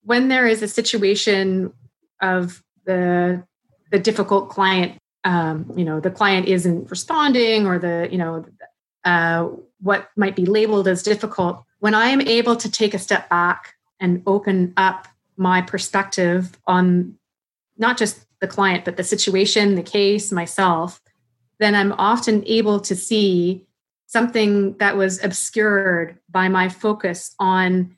when 0.02 0.28
there 0.28 0.46
is 0.46 0.62
a 0.62 0.68
situation 0.68 1.72
of 2.20 2.62
the 2.84 3.44
the 3.90 3.98
difficult 3.98 4.50
client, 4.50 4.98
um, 5.24 5.72
you 5.76 5.84
know, 5.84 5.98
the 5.98 6.10
client 6.10 6.46
isn't 6.46 6.88
responding, 6.88 7.66
or 7.66 7.80
the 7.80 8.08
you 8.10 8.18
know, 8.18 8.44
uh, 9.04 9.48
what 9.80 10.10
might 10.16 10.36
be 10.36 10.46
labeled 10.46 10.86
as 10.86 11.02
difficult. 11.02 11.64
When 11.80 11.94
I 11.94 12.08
am 12.08 12.20
able 12.20 12.54
to 12.56 12.70
take 12.70 12.94
a 12.94 12.98
step 12.98 13.28
back 13.28 13.74
and 13.98 14.22
open 14.26 14.74
up 14.76 15.08
my 15.36 15.60
perspective 15.60 16.56
on 16.66 17.16
not 17.78 17.98
just 17.98 18.25
the 18.40 18.46
client, 18.46 18.84
but 18.84 18.96
the 18.96 19.04
situation, 19.04 19.74
the 19.74 19.82
case, 19.82 20.30
myself, 20.30 21.00
then 21.58 21.74
I'm 21.74 21.92
often 21.92 22.44
able 22.46 22.80
to 22.80 22.94
see 22.94 23.66
something 24.06 24.76
that 24.78 24.96
was 24.96 25.22
obscured 25.22 26.18
by 26.30 26.48
my 26.48 26.68
focus 26.68 27.34
on 27.38 27.96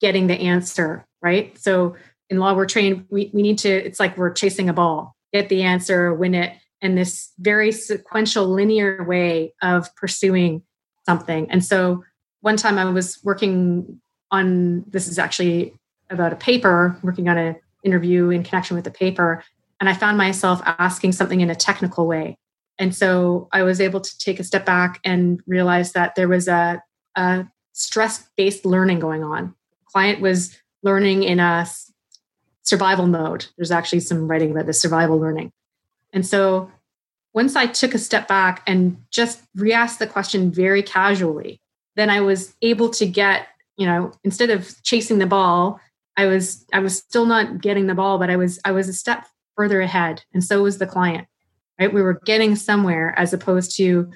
getting 0.00 0.26
the 0.26 0.34
answer, 0.34 1.04
right? 1.20 1.56
So 1.58 1.96
in 2.30 2.38
law, 2.38 2.54
we're 2.54 2.66
trained, 2.66 3.06
we, 3.10 3.30
we 3.34 3.42
need 3.42 3.58
to, 3.58 3.68
it's 3.68 4.00
like 4.00 4.16
we're 4.16 4.32
chasing 4.32 4.68
a 4.68 4.72
ball, 4.72 5.16
get 5.32 5.48
the 5.48 5.62
answer, 5.62 6.14
win 6.14 6.34
it, 6.34 6.56
and 6.80 6.96
this 6.96 7.32
very 7.38 7.72
sequential, 7.72 8.46
linear 8.46 9.04
way 9.04 9.52
of 9.60 9.94
pursuing 9.96 10.62
something. 11.04 11.50
And 11.50 11.64
so 11.64 12.04
one 12.40 12.56
time 12.56 12.78
I 12.78 12.86
was 12.86 13.18
working 13.22 14.00
on 14.30 14.84
this 14.88 15.08
is 15.08 15.18
actually 15.18 15.74
about 16.08 16.32
a 16.32 16.36
paper, 16.36 16.96
working 17.02 17.28
on 17.28 17.36
an 17.36 17.56
interview 17.84 18.30
in 18.30 18.42
connection 18.42 18.76
with 18.76 18.84
the 18.84 18.90
paper 18.90 19.44
and 19.80 19.88
I 19.88 19.94
found 19.94 20.18
myself 20.18 20.60
asking 20.64 21.12
something 21.12 21.40
in 21.40 21.50
a 21.50 21.54
technical 21.54 22.06
way. 22.06 22.36
And 22.78 22.94
so 22.94 23.48
I 23.52 23.62
was 23.62 23.80
able 23.80 24.00
to 24.00 24.18
take 24.18 24.38
a 24.38 24.44
step 24.44 24.64
back 24.64 25.00
and 25.04 25.40
realize 25.46 25.92
that 25.92 26.14
there 26.14 26.28
was 26.28 26.48
a, 26.48 26.82
a 27.16 27.46
stress 27.72 28.28
based 28.36 28.64
learning 28.64 29.00
going 29.00 29.24
on. 29.24 29.54
Client 29.86 30.20
was 30.20 30.56
learning 30.82 31.22
in 31.24 31.40
a 31.40 31.66
survival 32.62 33.06
mode. 33.06 33.46
There's 33.56 33.70
actually 33.70 34.00
some 34.00 34.28
writing 34.28 34.50
about 34.50 34.66
this 34.66 34.80
survival 34.80 35.18
learning. 35.18 35.50
And 36.12 36.26
so 36.26 36.70
once 37.32 37.56
I 37.56 37.66
took 37.66 37.94
a 37.94 37.98
step 37.98 38.28
back 38.28 38.62
and 38.66 39.02
just 39.10 39.42
re 39.54 39.72
asked 39.72 39.98
the 39.98 40.06
question 40.06 40.50
very 40.50 40.82
casually, 40.82 41.60
then 41.96 42.10
I 42.10 42.20
was 42.20 42.54
able 42.62 42.90
to 42.90 43.06
get, 43.06 43.46
you 43.76 43.86
know, 43.86 44.12
instead 44.24 44.50
of 44.50 44.82
chasing 44.82 45.18
the 45.18 45.26
ball, 45.26 45.80
I 46.16 46.26
was 46.26 46.64
I 46.72 46.80
was 46.80 46.96
still 46.96 47.26
not 47.26 47.60
getting 47.60 47.86
the 47.86 47.94
ball, 47.94 48.18
but 48.18 48.30
I 48.30 48.36
was 48.36 48.58
I 48.64 48.72
was 48.72 48.88
a 48.88 48.92
step 48.92 49.26
further 49.56 49.80
ahead 49.80 50.22
and 50.32 50.42
so 50.44 50.62
was 50.62 50.78
the 50.78 50.86
client 50.86 51.26
right? 51.80 51.92
We 51.92 52.02
were 52.02 52.20
getting 52.24 52.54
somewhere 52.54 53.14
as 53.16 53.32
opposed 53.32 53.76
to 53.78 54.10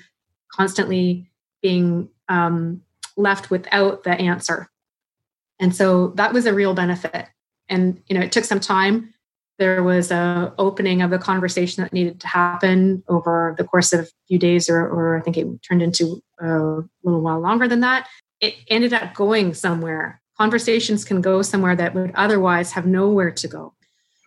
constantly 0.52 1.30
being 1.62 2.10
um, 2.28 2.82
left 3.16 3.50
without 3.50 4.04
the 4.04 4.12
answer. 4.12 4.68
And 5.58 5.74
so 5.74 6.08
that 6.16 6.32
was 6.32 6.46
a 6.46 6.54
real 6.54 6.74
benefit. 6.74 7.26
And 7.68 8.02
you 8.06 8.16
know 8.16 8.24
it 8.24 8.30
took 8.30 8.44
some 8.44 8.60
time. 8.60 9.14
There 9.58 9.82
was 9.82 10.10
a 10.10 10.52
opening 10.58 11.00
of 11.00 11.12
a 11.12 11.18
conversation 11.18 11.82
that 11.82 11.92
needed 11.92 12.20
to 12.20 12.26
happen 12.26 13.02
over 13.08 13.54
the 13.56 13.64
course 13.64 13.92
of 13.92 14.00
a 14.00 14.08
few 14.28 14.38
days 14.38 14.68
or, 14.68 14.80
or 14.80 15.16
i 15.16 15.20
think 15.20 15.36
it 15.36 15.46
turned 15.62 15.80
into 15.80 16.20
a 16.40 16.82
little 17.04 17.20
while 17.22 17.40
longer 17.40 17.66
than 17.66 17.80
that. 17.80 18.08
It 18.40 18.56
ended 18.68 18.92
up 18.92 19.14
going 19.14 19.54
somewhere. 19.54 20.20
Conversations 20.36 21.04
can 21.04 21.22
go 21.22 21.40
somewhere 21.40 21.76
that 21.76 21.94
would 21.94 22.10
otherwise 22.14 22.72
have 22.72 22.84
nowhere 22.84 23.30
to 23.30 23.48
go 23.48 23.72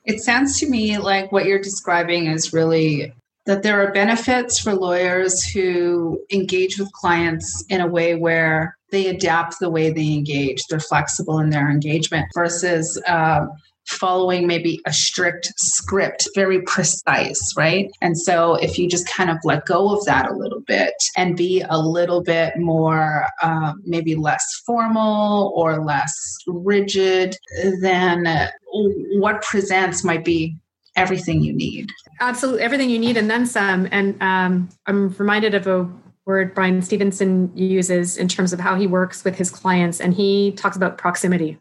it 0.08 0.22
sounds 0.22 0.60
to 0.60 0.70
me 0.70 0.98
like 0.98 1.32
what 1.32 1.46
you're 1.46 1.62
describing 1.62 2.28
is 2.28 2.54
really 2.54 3.14
that 3.46 3.62
there 3.62 3.82
are 3.82 3.92
benefits 3.92 4.60
for 4.60 4.74
lawyers 4.74 5.44
who 5.44 6.20
engage 6.32 6.80
with 6.80 6.92
clients 6.94 7.64
in 7.70 7.82
a 7.82 7.88
way 7.88 8.16
where 8.16 8.78
they 8.92 9.08
adapt 9.08 9.60
the 9.60 9.70
way 9.70 9.92
they 9.92 10.14
engage. 10.14 10.64
They're 10.66 10.80
flexible 10.80 11.40
in 11.40 11.50
their 11.50 11.70
engagement 11.70 12.28
versus 12.34 13.02
uh, 13.08 13.48
following 13.88 14.48
maybe 14.48 14.82
a 14.86 14.94
strict 14.94 15.54
script, 15.58 16.28
very 16.36 16.62
precise, 16.62 17.54
right? 17.56 17.90
And 18.02 18.18
so 18.18 18.56
if 18.56 18.78
you 18.78 18.90
just 18.90 19.08
kind 19.08 19.30
of 19.30 19.38
let 19.44 19.66
go 19.66 19.98
of 19.98 20.06
that 20.06 20.30
a 20.30 20.34
little 20.34 20.62
bit 20.62 20.94
and 21.16 21.38
be 21.38 21.64
a 21.70 21.80
little 21.80 22.22
bit 22.22 22.58
more, 22.58 23.28
uh, 23.42 23.74
maybe 23.86 24.16
less 24.16 24.62
formal 24.66 25.54
or 25.56 25.84
less 25.84 26.14
rigid, 26.48 27.38
then 27.82 28.50
what 29.20 29.42
presents 29.42 30.04
might 30.04 30.26
be 30.26 30.56
everything 30.96 31.42
you 31.42 31.54
need. 31.54 31.90
Absolutely, 32.20 32.62
everything 32.62 32.90
you 32.90 33.00
need 33.00 33.18
and 33.18 33.30
then 33.30 33.46
some. 33.46 33.88
And 33.92 34.22
um, 34.22 34.70
I'm 34.88 35.10
reminded 35.18 35.54
of 35.54 35.68
a 35.68 35.90
word 36.26 36.54
Bryan 36.54 36.82
Stevenson 36.82 37.52
uses 37.56 38.18
in 38.18 38.28
terms 38.28 38.52
of 38.52 38.60
how 38.60 38.76
he 38.76 38.86
works 38.86 39.24
with 39.24 39.38
his 39.38 39.50
clients, 39.50 40.02
and 40.02 40.14
he 40.14 40.52
talks 40.52 40.76
about 40.76 40.98
proximity 40.98 41.58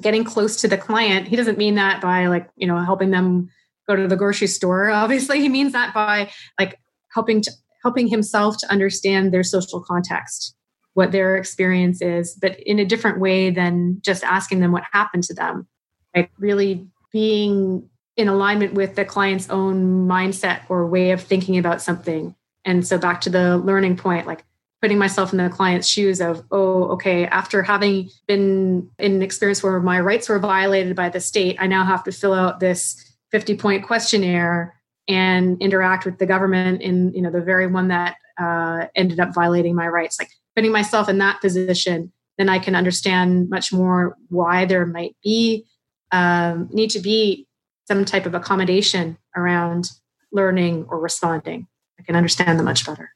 getting 0.00 0.24
close 0.24 0.60
to 0.60 0.68
the 0.68 0.78
client. 0.78 1.28
He 1.28 1.36
doesn't 1.36 1.58
mean 1.58 1.74
that 1.76 2.00
by 2.00 2.26
like, 2.26 2.48
you 2.56 2.66
know, 2.66 2.78
helping 2.78 3.10
them 3.10 3.50
go 3.88 3.96
to 3.96 4.06
the 4.06 4.16
grocery 4.16 4.46
store. 4.46 4.90
Obviously, 4.90 5.40
he 5.40 5.48
means 5.48 5.72
that 5.72 5.94
by 5.94 6.30
like 6.58 6.78
helping 7.12 7.40
to 7.42 7.50
helping 7.82 8.08
himself 8.08 8.56
to 8.58 8.70
understand 8.70 9.32
their 9.32 9.44
social 9.44 9.80
context, 9.80 10.54
what 10.94 11.12
their 11.12 11.36
experience 11.36 12.02
is, 12.02 12.34
but 12.34 12.58
in 12.60 12.78
a 12.78 12.84
different 12.84 13.20
way 13.20 13.50
than 13.50 14.00
just 14.04 14.24
asking 14.24 14.60
them 14.60 14.72
what 14.72 14.82
happened 14.92 15.22
to 15.24 15.34
them. 15.34 15.66
Like 16.14 16.30
really 16.38 16.86
being 17.12 17.88
in 18.16 18.26
alignment 18.26 18.74
with 18.74 18.96
the 18.96 19.04
client's 19.04 19.48
own 19.48 20.08
mindset 20.08 20.62
or 20.68 20.86
way 20.86 21.12
of 21.12 21.22
thinking 21.22 21.56
about 21.56 21.80
something. 21.80 22.34
And 22.64 22.84
so 22.84 22.98
back 22.98 23.20
to 23.22 23.30
the 23.30 23.56
learning 23.58 23.96
point, 23.96 24.26
like 24.26 24.44
putting 24.80 24.98
myself 24.98 25.32
in 25.32 25.38
the 25.38 25.48
client's 25.48 25.88
shoes 25.88 26.20
of, 26.20 26.44
oh, 26.50 26.84
okay, 26.90 27.26
after 27.26 27.62
having 27.62 28.10
been 28.26 28.88
in 28.98 29.16
an 29.16 29.22
experience 29.22 29.62
where 29.62 29.80
my 29.80 30.00
rights 30.00 30.28
were 30.28 30.38
violated 30.38 30.94
by 30.94 31.08
the 31.08 31.20
state, 31.20 31.56
I 31.58 31.66
now 31.66 31.84
have 31.84 32.04
to 32.04 32.12
fill 32.12 32.32
out 32.32 32.60
this 32.60 33.16
50 33.32 33.56
point 33.56 33.86
questionnaire 33.86 34.74
and 35.08 35.60
interact 35.60 36.04
with 36.04 36.18
the 36.18 36.26
government 36.26 36.82
in, 36.82 37.12
you 37.12 37.22
know, 37.22 37.30
the 37.30 37.40
very 37.40 37.66
one 37.66 37.88
that 37.88 38.16
uh, 38.38 38.86
ended 38.94 39.18
up 39.18 39.34
violating 39.34 39.74
my 39.74 39.88
rights. 39.88 40.18
Like 40.20 40.30
putting 40.54 40.70
myself 40.70 41.08
in 41.08 41.18
that 41.18 41.40
position, 41.40 42.12
then 42.36 42.48
I 42.48 42.58
can 42.58 42.76
understand 42.76 43.50
much 43.50 43.72
more 43.72 44.16
why 44.28 44.64
there 44.64 44.86
might 44.86 45.16
be 45.24 45.66
um, 46.12 46.68
need 46.72 46.90
to 46.90 47.00
be 47.00 47.46
some 47.86 48.04
type 48.04 48.26
of 48.26 48.34
accommodation 48.34 49.18
around 49.34 49.90
learning 50.30 50.86
or 50.88 51.00
responding. 51.00 51.66
I 51.98 52.02
can 52.02 52.14
understand 52.14 52.58
them 52.58 52.66
much 52.66 52.86
better 52.86 53.10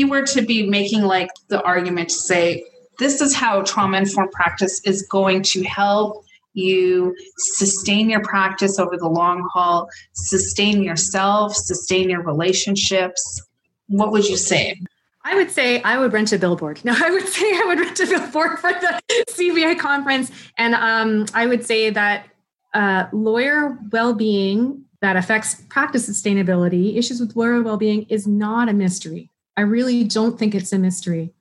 you 0.00 0.08
were 0.08 0.22
to 0.22 0.42
be 0.42 0.66
making 0.66 1.02
like 1.02 1.28
the 1.48 1.62
argument 1.62 2.08
to 2.08 2.14
say, 2.14 2.64
this 2.98 3.20
is 3.20 3.34
how 3.34 3.62
trauma 3.62 3.98
informed 3.98 4.32
practice 4.32 4.80
is 4.84 5.02
going 5.02 5.42
to 5.42 5.62
help 5.62 6.24
you 6.54 7.14
sustain 7.36 8.10
your 8.10 8.22
practice 8.22 8.78
over 8.78 8.96
the 8.96 9.06
long 9.06 9.48
haul, 9.52 9.88
sustain 10.14 10.82
yourself, 10.82 11.54
sustain 11.54 12.10
your 12.10 12.22
relationships, 12.22 13.42
what 13.86 14.10
would 14.12 14.26
you 14.26 14.36
say? 14.36 14.80
I 15.24 15.34
would 15.34 15.50
say 15.50 15.82
I 15.82 15.98
would 15.98 16.12
rent 16.12 16.32
a 16.32 16.38
billboard. 16.38 16.80
No, 16.84 16.94
I 16.96 17.10
would 17.10 17.28
say 17.28 17.44
I 17.44 17.64
would 17.66 17.78
rent 17.78 18.00
a 18.00 18.06
billboard 18.06 18.58
for 18.58 18.72
the 18.72 19.00
CVI 19.30 19.78
conference. 19.78 20.30
And 20.56 20.74
um, 20.74 21.26
I 21.34 21.46
would 21.46 21.64
say 21.64 21.90
that 21.90 22.26
uh, 22.72 23.06
lawyer 23.12 23.78
well 23.92 24.14
being 24.14 24.84
that 25.02 25.16
affects 25.16 25.56
practice 25.68 26.08
sustainability, 26.08 26.96
issues 26.96 27.20
with 27.20 27.36
lawyer 27.36 27.62
well 27.62 27.76
being 27.76 28.04
is 28.08 28.26
not 28.26 28.68
a 28.68 28.72
mystery. 28.72 29.30
I 29.60 29.64
really 29.64 30.04
don't 30.04 30.38
think 30.38 30.54
it's 30.54 30.72
a 30.72 30.78
mystery. 30.78 31.34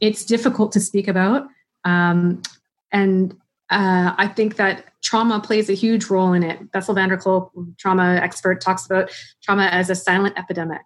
It's 0.00 0.24
difficult 0.24 0.72
to 0.72 0.80
speak 0.80 1.08
about. 1.08 1.46
Um, 1.84 2.40
and 2.90 3.34
uh, 3.68 4.14
I 4.16 4.28
think 4.28 4.56
that 4.56 4.86
trauma 5.02 5.40
plays 5.40 5.68
a 5.68 5.74
huge 5.74 6.06
role 6.06 6.32
in 6.32 6.42
it. 6.42 6.72
Bessel 6.72 6.94
van 6.94 7.10
der 7.10 7.18
Kolk, 7.18 7.52
trauma 7.76 8.14
expert, 8.14 8.62
talks 8.62 8.86
about 8.86 9.10
trauma 9.42 9.64
as 9.64 9.90
a 9.90 9.94
silent 9.94 10.38
epidemic. 10.38 10.80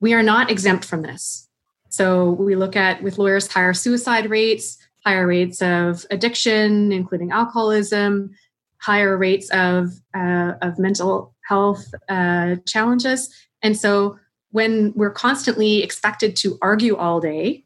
We 0.00 0.12
are 0.12 0.24
not 0.24 0.50
exempt 0.50 0.84
from 0.84 1.02
this. 1.02 1.48
So 1.88 2.30
we 2.32 2.56
look 2.56 2.74
at 2.74 3.00
with 3.00 3.16
lawyers 3.16 3.46
higher 3.46 3.72
suicide 3.72 4.28
rates, 4.28 4.76
higher 5.06 5.28
rates 5.28 5.62
of 5.62 6.04
addiction, 6.10 6.90
including 6.90 7.30
alcoholism, 7.30 8.34
higher 8.82 9.16
rates 9.16 9.50
of 9.50 9.92
uh, 10.16 10.54
of 10.62 10.80
mental 10.80 11.32
health 11.48 11.94
uh, 12.08 12.56
challenges, 12.66 13.32
and 13.62 13.78
so 13.78 14.18
when 14.54 14.92
we're 14.94 15.10
constantly 15.10 15.82
expected 15.82 16.36
to 16.36 16.56
argue 16.62 16.94
all 16.94 17.18
day, 17.18 17.64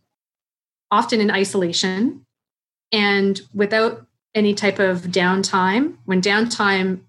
often 0.90 1.20
in 1.20 1.30
isolation, 1.30 2.24
and 2.90 3.42
without 3.52 4.06
any 4.34 4.54
type 4.54 4.78
of 4.78 5.02
downtime, 5.02 5.98
when 6.06 6.22
downtime 6.22 7.00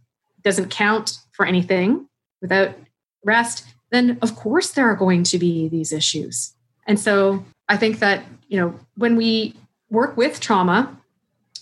doesn't 0.42 0.70
count 0.70 1.20
for 1.32 1.46
anything, 1.46 2.06
without 2.42 2.76
rest, 3.24 3.68
then 3.90 4.20
of 4.22 4.36
course 4.36 4.72
there 4.72 4.86
are 4.86 4.98
going 4.98 5.24
to 5.24 5.38
be 5.38 5.70
these 5.70 5.94
issues. 5.94 6.54
And 6.86 7.00
so 7.00 7.46
I 7.70 7.78
think 7.78 8.00
that, 8.00 8.26
you 8.50 8.60
know, 8.60 8.78
when 8.98 9.16
we 9.16 9.56
work 9.90 10.18
with 10.18 10.42
trauma, 10.42 10.94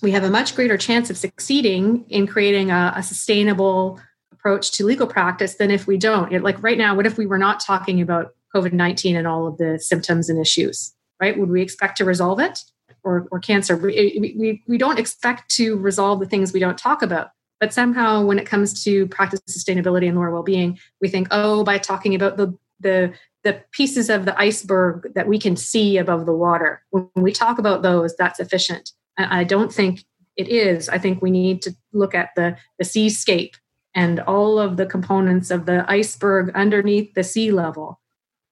we 0.02 0.10
have 0.10 0.24
a 0.24 0.32
much 0.32 0.56
greater 0.56 0.76
chance 0.76 1.12
of 1.12 1.18
succeeding 1.18 2.04
in 2.10 2.26
creating 2.26 2.72
a, 2.72 2.94
a 2.96 3.04
sustainable 3.04 4.02
approach 4.48 4.72
to 4.72 4.86
legal 4.86 5.08
practice 5.08 5.56
than 5.56 5.70
if 5.72 5.88
we 5.88 5.98
don't. 5.98 6.32
It, 6.32 6.42
like 6.42 6.62
right 6.64 6.78
now, 6.78 6.96
what 6.96 7.06
if 7.06 7.18
we 7.18 7.26
were 7.26 7.38
not 7.38 7.60
talking 7.60 8.00
about 8.00 8.34
COVID 8.56 8.72
19 8.72 9.18
and 9.18 9.28
all 9.28 9.46
of 9.46 9.58
the 9.58 9.78
symptoms 9.78 10.30
and 10.30 10.40
issues, 10.40 10.94
right? 11.20 11.38
Would 11.38 11.50
we 11.50 11.62
expect 11.62 11.98
to 11.98 12.06
resolve 12.06 12.40
it 12.40 12.60
or, 13.04 13.28
or 13.30 13.40
cancer? 13.40 13.76
We, 13.76 14.18
we, 14.38 14.64
we 14.66 14.78
don't 14.78 15.00
expect 15.00 15.52
to 15.56 15.76
resolve 15.76 16.22
the 16.22 16.26
things 16.26 16.54
we 16.54 16.62
don't 16.62 16.78
talk 16.78 17.02
about. 17.02 17.32
But 17.60 17.74
somehow, 17.74 18.24
when 18.24 18.40
it 18.40 18.46
comes 18.46 18.86
to 18.86 19.08
practice 19.08 19.42
sustainability 19.50 20.08
and 20.08 20.16
lower 20.16 20.32
well-being, 20.32 20.80
we 21.02 21.10
think, 21.10 21.28
oh, 21.32 21.66
by 21.66 21.78
talking 21.78 22.16
about 22.16 22.38
the 22.38 22.58
the 22.80 23.14
the 23.44 23.62
pieces 23.72 24.10
of 24.10 24.24
the 24.26 24.40
iceberg 24.40 25.14
that 25.14 25.28
we 25.28 25.40
can 25.40 25.58
see 25.58 25.98
above 25.98 26.26
the 26.26 26.34
water, 26.34 26.84
when 26.92 27.10
we 27.16 27.34
talk 27.34 27.60
about 27.60 27.82
those, 27.82 28.16
that's 28.16 28.40
efficient. 28.40 28.92
I 29.18 29.44
don't 29.44 29.74
think 29.74 30.06
it 30.38 30.48
is. 30.48 30.88
I 30.88 31.00
think 31.00 31.22
we 31.22 31.32
need 31.32 31.62
to 31.64 31.76
look 31.92 32.16
at 32.16 32.30
the 32.36 32.56
the 32.80 32.86
seascape 32.86 33.58
and 33.98 34.22
all 34.22 34.58
of 34.58 34.78
the 34.78 34.86
components 34.86 35.52
of 35.52 35.66
the 35.66 35.84
iceberg 35.92 36.52
underneath 36.56 37.14
the 37.16 37.24
sea 37.24 37.52
level 37.52 38.00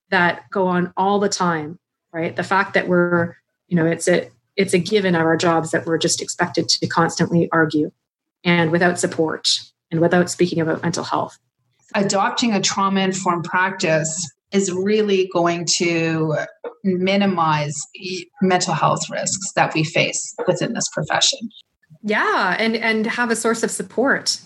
that 0.10 0.50
go 0.52 0.68
on 0.68 0.92
all 0.98 1.20
the 1.20 1.30
time 1.30 1.80
right? 2.16 2.36
The 2.36 2.44
fact 2.44 2.74
that 2.74 2.88
we're 2.88 3.36
you 3.68 3.76
know 3.76 3.86
it's 3.86 4.08
a 4.08 4.30
it's 4.56 4.74
a 4.74 4.80
given 4.80 5.14
of 5.16 5.22
our 5.22 5.38
jobs 5.38 5.72
that 5.72 5.86
we're 5.86 5.98
just 5.98 6.22
expected 6.22 6.70
to 6.70 6.88
constantly 6.88 7.50
argue 7.52 7.92
and 8.44 8.72
without 8.72 8.98
support 8.98 9.50
and 9.92 10.00
without 10.00 10.30
speaking 10.30 10.62
about 10.62 10.82
mental 10.82 11.04
health. 11.04 11.38
Adopting 11.94 12.54
a 12.54 12.62
trauma 12.62 13.02
informed 13.02 13.44
practice 13.44 14.32
is 14.52 14.72
really 14.72 15.30
going 15.34 15.66
to 15.66 16.38
minimize 16.84 17.76
mental 18.42 18.74
health 18.74 19.10
risks 19.10 19.52
that 19.54 19.74
we 19.74 19.84
face 19.84 20.34
within 20.48 20.74
this 20.74 20.88
profession. 20.94 21.40
Yeah 22.02 22.56
and 22.58 22.78
and 22.78 23.06
have 23.06 23.30
a 23.30 23.36
source 23.36 23.62
of 23.62 23.72
support 23.72 24.40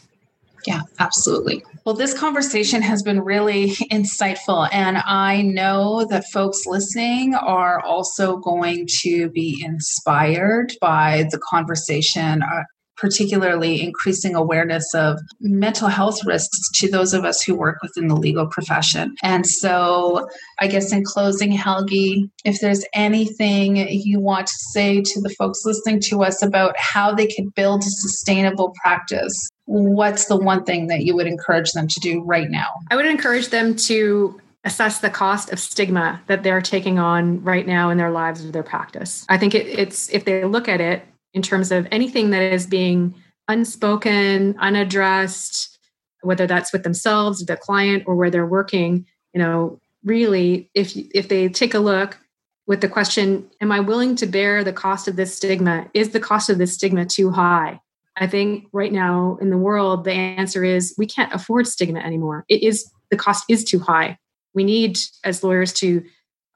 yeah, 0.70 0.82
absolutely. 1.00 1.64
Well, 1.84 1.96
this 1.96 2.14
conversation 2.14 2.84
has 2.84 3.02
been 3.02 3.22
really 3.22 3.70
insightful. 3.92 4.70
And 4.72 5.00
I 5.00 5.42
know 5.42 6.06
that 6.12 6.26
folks 6.32 6.68
listening 6.68 7.34
are 7.34 7.82
also 7.82 8.38
going 8.38 8.88
to 9.02 9.30
be 9.32 9.62
inspired 9.66 10.74
by 10.80 11.28
the 11.32 11.40
conversation. 11.40 12.44
Uh, 12.44 12.64
particularly 12.98 13.82
increasing 13.82 14.36
awareness 14.36 14.94
of 14.94 15.18
mental 15.40 15.88
health 15.88 16.26
risks 16.26 16.70
to 16.74 16.92
those 16.92 17.14
of 17.14 17.24
us 17.24 17.42
who 17.42 17.56
work 17.56 17.78
within 17.82 18.10
the 18.10 18.16
legal 18.16 18.46
profession. 18.48 19.16
And 19.24 19.48
so, 19.48 20.28
I 20.60 20.68
guess 20.68 20.92
in 20.92 21.06
closing, 21.06 21.54
Helgi, 21.54 22.30
if 22.44 22.60
there's 22.60 22.84
anything 22.94 23.78
you 23.90 24.20
want 24.20 24.48
to 24.48 24.54
say 24.72 25.02
to 25.02 25.22
the 25.22 25.34
folks 25.40 25.62
listening 25.64 26.02
to 26.10 26.24
us 26.26 26.44
about 26.44 26.78
how 26.78 27.14
they 27.14 27.28
could 27.28 27.56
build 27.56 27.84
a 27.84 27.90
sustainable 27.90 28.74
practice 28.84 29.50
what's 29.70 30.26
the 30.26 30.36
one 30.36 30.64
thing 30.64 30.88
that 30.88 31.06
you 31.06 31.16
would 31.16 31.28
encourage 31.28 31.74
them 31.74 31.88
to 31.88 32.00
do 32.00 32.24
right 32.24 32.50
now? 32.50 32.74
I 32.90 32.96
would 32.96 33.06
encourage 33.06 33.50
them 33.50 33.76
to 33.76 34.42
assess 34.64 35.00
the 35.00 35.12
cost 35.12 35.52
of 35.52 35.60
stigma 35.60 36.20
that 36.26 36.42
they're 36.42 36.62
taking 36.62 36.98
on 36.98 37.44
right 37.44 37.68
now 37.68 37.92
in 37.92 37.98
their 37.98 38.10
lives 38.10 38.44
or 38.44 38.52
their 38.52 38.64
practice. 38.64 39.28
I 39.30 39.38
think 39.38 39.54
it, 39.54 39.68
it's 39.68 40.10
if 40.10 40.26
they 40.26 40.44
look 40.44 40.68
at 40.68 40.82
it 40.82 41.04
in 41.36 41.44
terms 41.44 41.72
of 41.72 41.88
anything 41.92 42.32
that 42.32 42.42
is 42.42 42.66
being 42.66 43.14
unspoken, 43.48 44.56
unaddressed, 44.60 45.78
whether 46.22 46.48
that's 46.48 46.74
with 46.74 46.82
themselves, 46.84 47.46
the 47.46 47.56
client, 47.56 48.04
or 48.08 48.16
where 48.16 48.32
they're 48.32 48.48
working, 48.48 49.06
you 49.34 49.40
know, 49.40 49.80
really, 50.04 50.72
if 50.74 50.98
if 51.14 51.28
they 51.28 51.48
take 51.48 51.76
a 51.76 51.80
look 51.80 52.18
with 52.66 52.82
the 52.82 52.90
question, 52.90 53.48
"Am 53.62 53.72
I 53.72 53.82
willing 53.82 54.16
to 54.16 54.26
bear 54.26 54.64
the 54.64 54.74
cost 54.74 55.08
of 55.08 55.16
this 55.16 55.36
stigma? 55.36 55.88
Is 55.94 56.10
the 56.10 56.20
cost 56.20 56.50
of 56.50 56.58
this 56.58 56.74
stigma 56.74 57.06
too 57.06 57.30
high?" 57.30 57.80
I 58.20 58.28
think 58.28 58.68
right 58.74 58.92
now 58.92 59.38
in 59.42 59.50
the 59.50 59.58
world, 59.58 60.04
the 60.04 60.12
answer 60.12 60.64
is 60.64 60.94
we 60.98 61.08
can't 61.08 61.34
afford 61.34 61.68
stigma 61.68 62.00
anymore. 62.00 62.46
It 62.50 62.62
is 62.64 62.92
the 63.10 63.18
cost 63.18 63.46
is 63.50 63.64
too 63.64 63.80
high. 63.80 64.18
We 64.54 64.64
need, 64.64 65.00
as 65.24 65.44
lawyers, 65.44 65.74
to 65.74 66.04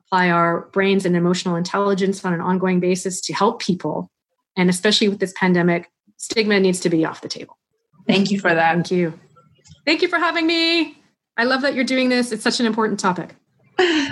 apply 0.01 0.29
our 0.29 0.67
brains 0.73 1.05
and 1.05 1.15
emotional 1.15 1.55
intelligence 1.55 2.23
on 2.25 2.33
an 2.33 2.41
ongoing 2.41 2.79
basis 2.79 3.21
to 3.21 3.33
help 3.33 3.61
people. 3.61 4.11
And 4.55 4.69
especially 4.69 5.09
with 5.09 5.19
this 5.19 5.33
pandemic, 5.35 5.89
stigma 6.17 6.59
needs 6.59 6.79
to 6.81 6.89
be 6.89 7.05
off 7.05 7.21
the 7.21 7.29
table. 7.29 7.57
Thank 8.07 8.29
you 8.29 8.39
for 8.39 8.53
that. 8.53 8.73
Thank 8.73 8.91
you. 8.91 9.19
Thank 9.85 10.01
you 10.01 10.07
for 10.07 10.17
having 10.17 10.45
me. 10.45 10.97
I 11.37 11.45
love 11.45 11.61
that 11.61 11.73
you're 11.73 11.83
doing 11.83 12.09
this. 12.09 12.31
It's 12.31 12.43
such 12.43 12.59
an 12.59 12.65
important 12.65 12.99
topic. 12.99 13.35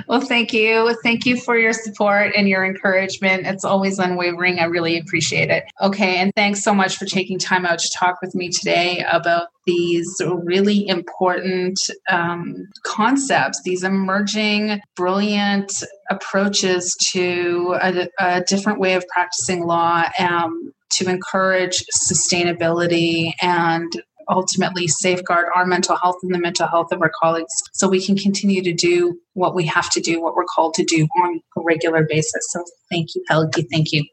Well, 0.07 0.21
thank 0.21 0.53
you. 0.53 0.95
Thank 1.03 1.25
you 1.25 1.37
for 1.37 1.57
your 1.57 1.73
support 1.73 2.33
and 2.35 2.49
your 2.49 2.65
encouragement. 2.65 3.45
It's 3.45 3.63
always 3.63 3.99
unwavering. 3.99 4.59
I 4.59 4.65
really 4.65 4.97
appreciate 4.97 5.49
it. 5.49 5.63
Okay. 5.81 6.17
And 6.17 6.33
thanks 6.35 6.63
so 6.63 6.73
much 6.73 6.97
for 6.97 7.05
taking 7.05 7.39
time 7.39 7.65
out 7.65 7.79
to 7.79 7.89
talk 7.95 8.21
with 8.21 8.35
me 8.35 8.49
today 8.49 9.05
about 9.09 9.47
these 9.65 10.21
really 10.43 10.87
important 10.87 11.79
um, 12.09 12.67
concepts, 12.83 13.61
these 13.63 13.83
emerging, 13.83 14.81
brilliant 14.95 15.71
approaches 16.09 16.95
to 17.11 17.77
a, 17.81 18.07
a 18.19 18.41
different 18.41 18.79
way 18.79 18.93
of 18.95 19.05
practicing 19.07 19.65
law. 19.65 20.03
Um, 20.19 20.73
to 20.91 21.09
encourage 21.09 21.85
sustainability 21.95 23.31
and 23.41 23.91
ultimately 24.29 24.87
safeguard 24.87 25.47
our 25.55 25.65
mental 25.65 25.95
health 25.97 26.17
and 26.23 26.33
the 26.33 26.39
mental 26.39 26.67
health 26.67 26.91
of 26.91 27.01
our 27.01 27.11
colleagues 27.21 27.53
so 27.73 27.87
we 27.87 28.03
can 28.03 28.17
continue 28.17 28.61
to 28.63 28.73
do 28.73 29.19
what 29.33 29.55
we 29.55 29.65
have 29.65 29.89
to 29.91 30.01
do, 30.01 30.21
what 30.21 30.35
we're 30.35 30.45
called 30.45 30.73
to 30.75 30.83
do 30.83 31.07
on 31.23 31.41
a 31.57 31.61
regular 31.61 32.05
basis. 32.07 32.45
So 32.49 32.63
thank 32.89 33.15
you, 33.15 33.23
Helgi. 33.29 33.67
Thank 33.71 33.91
you. 33.91 34.03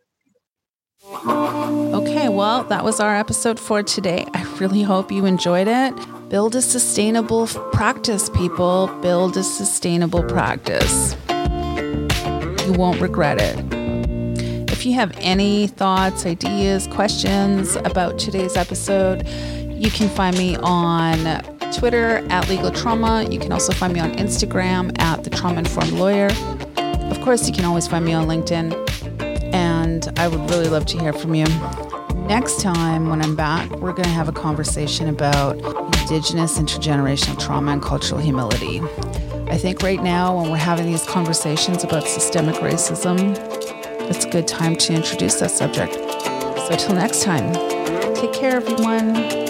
Okay, 1.95 2.29
well, 2.29 2.65
that 2.65 2.85
was 2.85 3.01
our 3.01 3.17
episode 3.17 3.59
for 3.59 3.83
today. 3.83 4.27
I 4.35 4.43
really 4.59 4.83
hope 4.83 5.11
you 5.11 5.25
enjoyed 5.25 5.69
it. 5.69 5.95
Build 6.29 6.55
a 6.55 6.61
sustainable 6.61 7.47
practice, 7.73 8.29
people. 8.29 8.89
Build 9.01 9.37
a 9.37 9.43
sustainable 9.43 10.23
practice. 10.25 11.17
You 12.67 12.75
won't 12.75 13.01
regret 13.01 13.41
it. 13.41 13.65
If 14.71 14.85
you 14.85 14.93
have 14.95 15.17
any 15.19 15.67
thoughts, 15.67 16.27
ideas, 16.27 16.87
questions 16.89 17.77
about 17.77 18.19
today's 18.19 18.57
episode, 18.57 19.27
you 19.79 19.91
can 19.91 20.09
find 20.09 20.37
me 20.37 20.57
on 20.57 21.41
Twitter 21.73 22.27
at 22.31 22.49
Legal 22.49 22.71
Trauma. 22.73 23.25
You 23.31 23.39
can 23.39 23.53
also 23.53 23.73
find 23.73 23.93
me 23.93 24.01
on 24.01 24.13
Instagram 24.17 24.99
at 25.01 25.23
The 25.23 25.31
Trauma 25.31 25.61
Informed 25.61 25.93
Lawyer. 25.93 26.29
Of 27.11 27.21
course, 27.21 27.47
you 27.47 27.55
can 27.55 27.65
always 27.65 27.87
find 27.87 28.05
me 28.05 28.13
on 28.13 28.27
LinkedIn. 28.27 29.55
And 29.55 30.09
I 30.19 30.27
would 30.27 30.51
really 30.51 30.69
love 30.69 30.85
to 30.87 30.99
hear 30.99 31.13
from 31.13 31.35
you. 31.35 31.47
Next 32.27 32.61
time, 32.61 33.09
when 33.09 33.23
I'm 33.23 33.37
back, 33.37 33.71
we're 33.71 33.93
going 33.93 34.03
to 34.05 34.11
have 34.11 34.29
a 34.29 34.33
conversation 34.33 35.09
about 35.09 35.57
Indigenous 36.03 36.59
intergenerational 36.59 37.39
trauma 37.39 37.73
and 37.73 37.81
cultural 37.81 38.21
humility. 38.21 38.81
I 39.51 39.57
think 39.57 39.83
right 39.83 40.03
now, 40.03 40.37
when 40.37 40.51
we're 40.51 40.57
having 40.57 40.87
these 40.87 41.05
conversations 41.07 41.85
about 41.85 42.07
systemic 42.07 42.57
racism, 42.57 43.37
it's 44.11 44.25
a 44.25 44.31
good 44.31 44.49
time 44.49 44.77
to 44.77 44.93
introduce 44.93 45.37
that 45.37 45.51
subject. 45.51 45.95
So, 45.95 46.77
till 46.77 46.95
next 46.95 47.23
time, 47.23 47.53
take 48.15 48.33
care, 48.33 48.57
everyone. 48.57 49.48